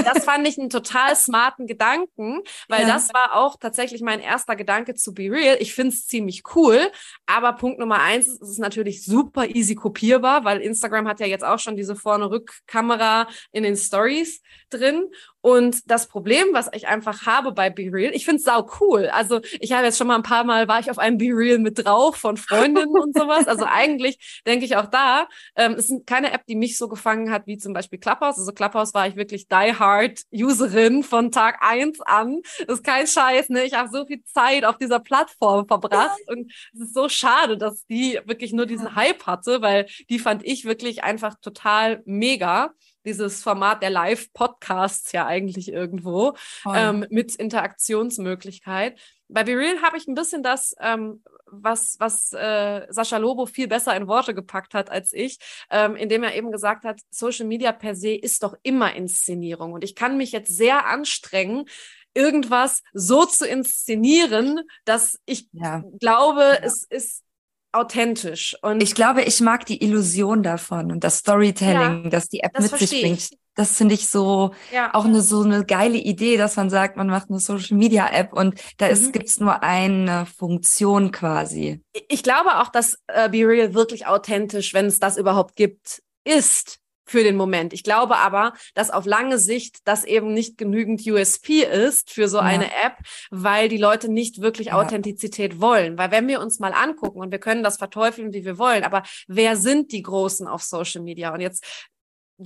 das 0.03 0.23
fand 0.23 0.47
ich 0.47 0.57
einen 0.57 0.69
total 0.69 1.15
smarten 1.15 1.67
Gedanken, 1.67 2.41
weil 2.67 2.81
ja. 2.81 2.87
das 2.87 3.13
war 3.13 3.35
auch 3.35 3.57
tatsächlich 3.59 4.01
mein 4.01 4.19
erster 4.19 4.55
Gedanke 4.55 4.95
zu 4.95 5.13
Be 5.13 5.29
Real. 5.29 5.57
Ich 5.59 5.73
finde 5.73 5.93
es 5.93 6.07
ziemlich 6.07 6.43
cool, 6.55 6.91
aber 7.25 7.53
Punkt 7.53 7.79
Nummer 7.79 7.99
eins 7.99 8.27
ist, 8.27 8.41
es 8.41 8.49
ist 8.51 8.59
natürlich 8.59 9.03
super 9.03 9.47
easy 9.47 9.75
kopierbar, 9.75 10.45
weil 10.45 10.61
Instagram 10.61 11.07
hat 11.07 11.19
ja 11.19 11.25
jetzt 11.25 11.43
auch 11.43 11.59
schon 11.59 11.75
diese 11.75 11.95
Vorne-Rück-Kamera 11.95 13.27
in 13.51 13.63
den 13.63 13.75
Stories 13.75 14.41
drin 14.69 15.09
und 15.41 15.89
das 15.89 16.07
Problem, 16.07 16.47
was 16.51 16.69
ich 16.73 16.87
einfach 16.87 17.25
habe 17.25 17.53
bei 17.53 17.69
Be 17.69 17.89
Real, 17.91 18.13
ich 18.13 18.25
finde 18.25 18.39
es 18.39 18.43
sau 18.43 18.69
cool. 18.81 19.07
Also 19.07 19.39
ich 19.59 19.71
habe 19.71 19.85
jetzt 19.85 19.97
schon 19.97 20.07
mal 20.07 20.15
ein 20.15 20.23
paar 20.23 20.43
Mal, 20.43 20.67
war 20.67 20.79
ich 20.79 20.91
auf 20.91 20.99
einem 20.99 21.17
Be 21.17 21.29
Real 21.31 21.59
mit 21.59 21.85
drauf 21.85 22.17
von 22.17 22.35
Freundinnen 22.35 22.89
und 22.89 23.17
sowas. 23.17 23.47
Also 23.47 23.65
eigentlich 23.65 24.41
denke 24.45 24.65
ich 24.65 24.75
auch 24.75 24.87
da, 24.87 25.27
ähm, 25.55 25.73
es 25.73 25.89
ist 25.89 26.05
keine 26.05 26.33
App, 26.33 26.45
die 26.47 26.55
mich 26.55 26.77
so 26.77 26.89
gefangen 26.89 27.31
hat 27.31 27.47
wie 27.47 27.57
zum 27.57 27.73
Beispiel 27.73 27.99
Clubhouse. 27.99 28.37
Also 28.37 28.51
Clubhouse 28.51 28.93
war 28.93 29.07
ich 29.07 29.15
wirklich 29.15 29.47
die 29.47 29.55
Hard 29.55 30.21
Userin 30.33 31.03
von 31.03 31.31
Tag 31.31 31.59
eins 31.61 32.01
an. 32.01 32.41
Das 32.67 32.79
ist 32.79 32.83
kein 32.83 33.07
Scheiß, 33.07 33.49
ne? 33.49 33.63
Ich 33.63 33.75
habe 33.75 33.89
so 33.89 34.05
viel 34.05 34.23
Zeit 34.25 34.65
auf 34.65 34.77
dieser 34.77 34.99
Plattform 34.99 35.67
verbracht 35.67 36.19
und 36.27 36.51
es 36.73 36.81
ist 36.81 36.93
so 36.93 37.07
schade, 37.07 37.57
dass 37.57 37.85
die 37.85 38.19
wirklich 38.25 38.51
nur 38.51 38.65
diesen 38.65 38.95
Hype 38.95 39.25
hatte, 39.25 39.61
weil 39.61 39.87
die 40.09 40.19
fand 40.19 40.45
ich 40.45 40.65
wirklich 40.65 41.03
einfach 41.03 41.35
total 41.41 42.01
mega 42.05 42.73
dieses 43.05 43.41
Format 43.41 43.81
der 43.81 43.89
Live-Podcasts 43.89 45.11
ja 45.11 45.25
eigentlich 45.25 45.71
irgendwo 45.71 46.35
ähm, 46.73 47.05
mit 47.09 47.35
Interaktionsmöglichkeit. 47.35 48.99
Bei 49.27 49.43
Be 49.43 49.55
Real 49.55 49.81
habe 49.81 49.97
ich 49.97 50.07
ein 50.07 50.15
bisschen 50.15 50.41
das, 50.41 50.75
ähm, 50.79 51.23
was, 51.45 51.95
was 51.99 52.33
äh, 52.33 52.87
Sascha 52.89 53.17
Lobo 53.17 53.45
viel 53.45 53.67
besser 53.67 53.95
in 53.95 54.07
Worte 54.07 54.33
gepackt 54.33 54.73
hat 54.73 54.89
als 54.89 55.13
ich, 55.13 55.37
ähm, 55.69 55.95
indem 55.95 56.23
er 56.23 56.35
eben 56.35 56.51
gesagt 56.51 56.83
hat, 56.83 56.99
Social 57.09 57.45
Media 57.45 57.71
per 57.71 57.95
se 57.95 58.13
ist 58.13 58.43
doch 58.43 58.55
immer 58.63 58.95
Inszenierung. 58.95 59.73
Und 59.73 59.83
ich 59.83 59.95
kann 59.95 60.17
mich 60.17 60.31
jetzt 60.31 60.55
sehr 60.55 60.87
anstrengen, 60.87 61.65
irgendwas 62.13 62.81
so 62.93 63.25
zu 63.25 63.47
inszenieren, 63.47 64.61
dass 64.85 65.19
ich 65.25 65.47
ja. 65.51 65.83
glaube, 65.99 66.41
ja. 66.41 66.59
es 66.63 66.83
ist 66.83 67.23
authentisch. 67.71 68.55
Und 68.61 68.81
ich 68.81 68.95
glaube, 68.95 69.21
ich 69.23 69.41
mag 69.41 69.65
die 69.65 69.83
Illusion 69.83 70.43
davon 70.43 70.91
und 70.91 71.03
das 71.03 71.19
Storytelling, 71.19 72.05
ja, 72.05 72.09
das 72.09 72.29
die 72.29 72.41
App 72.41 72.53
das 72.53 72.71
mit 72.71 72.79
sich 72.79 73.01
bringt. 73.01 73.19
Ich. 73.19 73.37
Das 73.55 73.75
finde 73.75 73.93
ich 73.93 74.07
so 74.07 74.53
ja. 74.71 74.93
auch 74.93 75.03
eine 75.03 75.21
so 75.21 75.41
eine 75.41 75.65
geile 75.65 75.97
Idee, 75.97 76.37
dass 76.37 76.55
man 76.55 76.69
sagt, 76.69 76.95
man 76.95 77.07
macht 77.07 77.29
eine 77.29 77.39
Social 77.39 77.75
Media 77.75 78.09
App 78.09 78.31
und 78.31 78.59
da 78.77 78.87
mhm. 78.87 79.11
gibt 79.11 79.27
es 79.27 79.39
nur 79.39 79.63
eine 79.63 80.25
Funktion 80.25 81.11
quasi. 81.11 81.81
Ich 82.07 82.23
glaube 82.23 82.59
auch, 82.59 82.69
dass 82.69 82.97
äh, 83.07 83.27
Be 83.29 83.45
Real 83.45 83.73
wirklich 83.73 84.07
authentisch, 84.07 84.73
wenn 84.73 84.85
es 84.85 84.99
das 84.99 85.17
überhaupt 85.17 85.57
gibt, 85.57 86.01
ist 86.23 86.78
für 87.09 87.23
den 87.23 87.35
Moment. 87.35 87.73
Ich 87.73 87.83
glaube 87.83 88.17
aber, 88.17 88.53
dass 88.73 88.91
auf 88.91 89.05
lange 89.05 89.39
Sicht 89.39 89.79
das 89.85 90.03
eben 90.03 90.33
nicht 90.33 90.57
genügend 90.57 91.05
USP 91.05 91.63
ist 91.63 92.11
für 92.11 92.27
so 92.27 92.37
ja. 92.37 92.43
eine 92.43 92.65
App, 92.65 92.97
weil 93.31 93.69
die 93.69 93.77
Leute 93.77 94.09
nicht 94.11 94.41
wirklich 94.41 94.67
ja. 94.67 94.73
Authentizität 94.73 95.59
wollen. 95.59 95.97
Weil 95.97 96.11
wenn 96.11 96.27
wir 96.27 96.39
uns 96.41 96.59
mal 96.59 96.73
angucken 96.73 97.19
und 97.19 97.31
wir 97.31 97.39
können 97.39 97.63
das 97.63 97.77
verteufeln, 97.77 98.33
wie 98.33 98.45
wir 98.45 98.57
wollen, 98.57 98.83
aber 98.83 99.03
wer 99.27 99.55
sind 99.55 99.91
die 99.91 100.03
Großen 100.03 100.47
auf 100.47 100.61
Social 100.63 101.01
Media? 101.01 101.33
Und 101.33 101.41
jetzt 101.41 101.89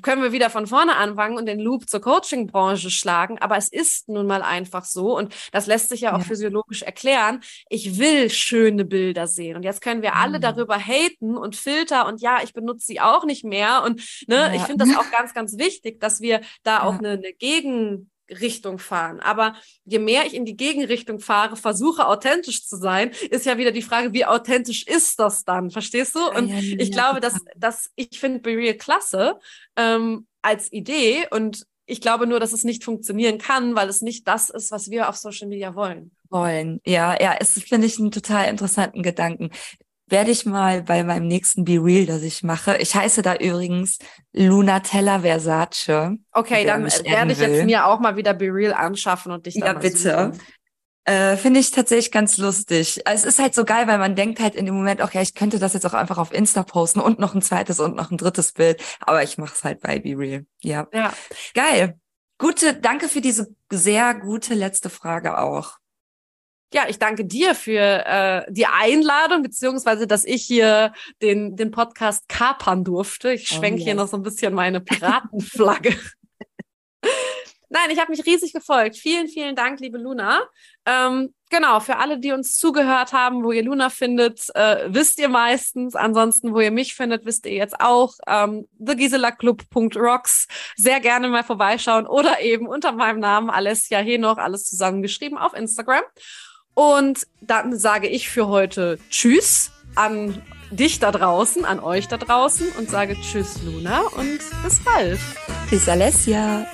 können 0.02 0.24
wir 0.24 0.32
wieder 0.32 0.50
von 0.50 0.68
vorne 0.68 0.96
anfangen 0.96 1.38
und 1.38 1.46
den 1.46 1.60
Loop 1.60 1.89
zur 1.89 2.02
Coaching-Branche 2.02 2.89
schlagen. 2.89 3.38
Aber 3.39 3.58
es 3.58 3.72
ist 3.72 4.10
nun 4.10 4.26
mal 4.26 4.41
einfach 4.41 4.86
so 4.86 5.18
und 5.18 5.34
das 5.52 5.68
lässt 5.68 5.89
sich 5.89 6.02
ja 6.02 6.14
auch 6.14 6.20
ja. 6.20 6.24
physiologisch 6.24 6.82
erklären. 6.82 7.41
Ich 7.70 7.98
will 8.00 8.30
schöne 8.30 8.86
Bilder 8.86 9.28
sehen 9.28 9.56
und 9.56 9.64
jetzt 9.64 9.82
können 9.82 10.02
wir 10.02 10.16
alle 10.16 10.38
mhm. 10.38 10.41
darüber 10.41 10.78
haten 10.78 11.38
und 11.38 11.56
Filter 11.56 12.08
und 12.08 12.22
ja, 12.22 12.39
ich 12.44 12.54
benutze 12.54 12.86
sie 12.86 13.02
auch 13.02 13.26
nicht 13.26 13.44
mehr 13.44 13.84
und 13.84 14.02
ne, 14.28 14.36
ja. 14.36 14.54
ich 14.54 14.62
finde 14.64 14.86
das 14.86 14.98
auch 14.98 15.10
ganz, 15.12 15.34
ganz 15.34 15.58
wichtig, 15.58 16.00
dass 16.00 16.22
wir 16.22 16.41
da 16.64 16.78
ja. 16.78 16.84
auch 16.84 17.00
eine, 17.00 17.12
eine 17.12 17.34
Gegen 17.34 18.10
Richtung 18.30 18.80
fahren. 18.80 19.19
Aber 19.19 19.55
je 19.86 19.99
mehr 19.99 20.26
ich 20.26 20.34
in 20.34 20.45
die 20.45 20.57
Gegenrichtung 20.57 21.19
fahre, 21.19 21.55
versuche 21.55 22.07
authentisch 22.07 22.65
zu 22.65 22.78
sein, 22.78 23.11
ist 23.30 23.45
ja 23.45 23.57
wieder 23.57 23.71
die 23.71 23.82
Frage, 23.82 24.13
wie 24.13 24.26
authentisch 24.26 24.86
ist 24.88 25.19
das 25.19 25.43
dann? 25.43 25.71
Verstehst 25.71 26.15
du? 26.15 26.26
Und 26.30 26.49
ja, 26.49 26.59
ja, 26.59 26.76
ich 26.80 26.91
glaube, 26.91 27.19
dass, 27.19 27.36
dass 27.55 27.91
ich 27.95 28.19
finde 28.19 28.39
Be 28.39 28.51
Real 28.51 28.76
klasse 28.76 29.39
ähm, 29.76 30.28
als 30.41 30.71
Idee 30.71 31.28
und 31.32 31.65
ich 31.86 31.99
glaube 31.99 32.28
nur, 32.28 32.39
dass 32.39 32.53
es 32.53 32.63
nicht 32.63 32.84
funktionieren 32.84 33.38
kann, 33.38 33.76
weil 33.76 33.89
es 33.89 34.01
nicht 34.01 34.28
das 34.28 34.49
ist, 34.49 34.71
was 34.71 34.89
wir 34.89 35.09
auf 35.09 35.17
Social 35.17 35.49
Media 35.49 35.76
wollen. 35.76 36.11
Wollen, 36.30 36.80
ja, 36.86 37.21
ja, 37.21 37.36
es 37.39 37.61
finde 37.61 37.88
ich 37.88 37.99
einen 37.99 38.11
total 38.11 38.49
interessanten 38.49 39.03
Gedanken 39.03 39.51
werde 40.14 40.32
ich 40.32 40.45
mal 40.45 40.84
bei 40.84 41.03
meinem 41.03 41.28
nächsten 41.28 41.66
Be 41.66 41.84
Real, 41.84 42.05
das 42.05 42.22
ich 42.22 42.43
mache. 42.43 42.78
Ich 42.78 42.95
heiße 42.95 43.22
da 43.24 43.36
übrigens 43.36 43.97
Lunatella 44.32 45.20
Versace. 45.20 46.18
Okay, 46.32 46.66
dann 46.66 46.84
werde 46.86 47.34
ich 47.34 47.39
jetzt 47.39 47.66
mir 47.66 47.86
auch 47.88 47.99
mal 47.99 48.16
wieder 48.16 48.34
Be 48.34 48.45
Real 48.45 48.74
anschaffen 48.74 49.32
und 49.32 49.45
dich 49.45 49.55
Ja, 49.55 49.74
bitte. 49.74 50.32
Äh, 51.05 51.36
Finde 51.36 51.59
ich 51.59 51.72
tatsächlich 51.72 52.11
ganz 52.11 52.38
lustig. 52.38 53.01
Es 53.05 53.26
ist 53.26 53.39
halt 53.39 53.53
so 53.53 53.66
geil, 53.66 53.88
weil 53.88 53.97
man 53.97 54.16
denkt 54.16 54.39
halt 54.39 54.55
in 54.55 54.66
dem 54.66 54.76
Moment, 54.76 55.01
okay, 55.01 55.22
ich 55.22 55.34
könnte 55.34 55.59
das 55.59 55.74
jetzt 55.74 55.86
auch 55.86 55.93
einfach 55.93 56.18
auf 56.18 56.32
Insta 56.32 56.64
posten 56.64 57.01
und 57.01 57.20
noch 57.20 57.36
ein 57.36 57.41
zweites 57.41 57.82
und 57.82 57.95
noch 57.95 58.09
ein 58.09 58.18
drittes 58.18 58.53
Bild. 58.53 58.82
Aber 59.01 59.22
ich 59.24 59.38
mache 59.38 59.53
es 59.53 59.64
halt 59.66 59.82
bei 59.82 59.99
Be 59.99 60.18
Real. 60.18 60.45
Ja. 60.61 60.88
ja. 60.93 61.11
Geil. 61.53 61.99
Gute, 62.38 62.76
danke 62.76 63.09
für 63.09 63.20
diese 63.20 63.53
sehr 63.70 64.14
gute 64.14 64.53
letzte 64.53 64.89
Frage 64.89 65.39
auch 65.39 65.78
ja, 66.74 66.86
ich 66.88 66.99
danke 66.99 67.26
dir 67.26 67.55
für 67.55 68.05
äh, 68.05 68.51
die 68.51 68.65
Einladung, 68.65 69.43
beziehungsweise, 69.43 70.07
dass 70.07 70.26
ich 70.26 70.43
hier 70.43 70.93
den, 71.21 71.55
den 71.55 71.71
Podcast 71.71 72.28
kapern 72.28 72.84
durfte. 72.84 73.34
Ich 73.34 73.47
schwenke 73.47 73.76
oh, 73.76 73.78
yes. 73.78 73.86
hier 73.86 73.95
noch 73.95 74.07
so 74.07 74.17
ein 74.17 74.24
bisschen 74.24 74.53
meine 74.53 74.82
Piratenflagge. 74.82 75.95
Nein, 77.74 77.89
ich 77.89 77.99
habe 77.99 78.11
mich 78.11 78.24
riesig 78.24 78.53
gefolgt. 78.53 78.97
Vielen, 78.97 79.28
vielen 79.28 79.55
Dank, 79.55 79.80
liebe 79.80 79.97
Luna. 79.97 80.43
Ähm, 80.86 81.34
genau, 81.49 81.80
für 81.80 81.97
alle, 81.97 82.19
die 82.19 82.32
uns 82.32 82.59
zugehört 82.59 83.13
haben, 83.13 83.43
wo 83.43 83.51
ihr 83.51 83.63
Luna 83.63 83.89
findet, 83.89 84.47
äh, 84.53 84.93
wisst 84.93 85.17
ihr 85.17 85.28
meistens. 85.28 85.95
Ansonsten, 85.95 86.53
wo 86.53 86.59
ihr 86.59 86.69
mich 86.69 86.93
findet, 86.93 87.26
wisst 87.26 87.47
ihr 87.47 87.53
jetzt 87.53 87.82
auch. 87.82 88.13
Ähm, 88.28 88.67
thegiselaclub.rocks. 88.78 90.47
Sehr 90.76 90.99
gerne 90.99 91.30
mal 91.30 91.43
vorbeischauen 91.43 92.05
oder 92.05 92.41
eben 92.41 92.67
unter 92.67 92.91
meinem 92.91 93.19
Namen 93.19 93.49
Alessia 93.49 93.97
Henoch, 93.97 94.38
alles 94.38 94.65
zusammengeschrieben 94.65 95.39
auf 95.39 95.55
Instagram. 95.55 96.03
Und 96.74 97.28
dann 97.41 97.78
sage 97.78 98.07
ich 98.07 98.30
für 98.30 98.47
heute 98.47 98.97
Tschüss 99.09 99.71
an 99.95 100.41
dich 100.71 100.99
da 100.99 101.11
draußen, 101.11 101.65
an 101.65 101.80
euch 101.80 102.07
da 102.07 102.17
draußen 102.17 102.67
und 102.80 102.89
sage 102.89 103.15
Tschüss, 103.21 103.61
Luna, 103.63 104.01
und 104.15 104.39
bis 104.63 104.84
bald. 104.84 105.19
Bis 105.69 105.88
Alessia. 105.88 106.65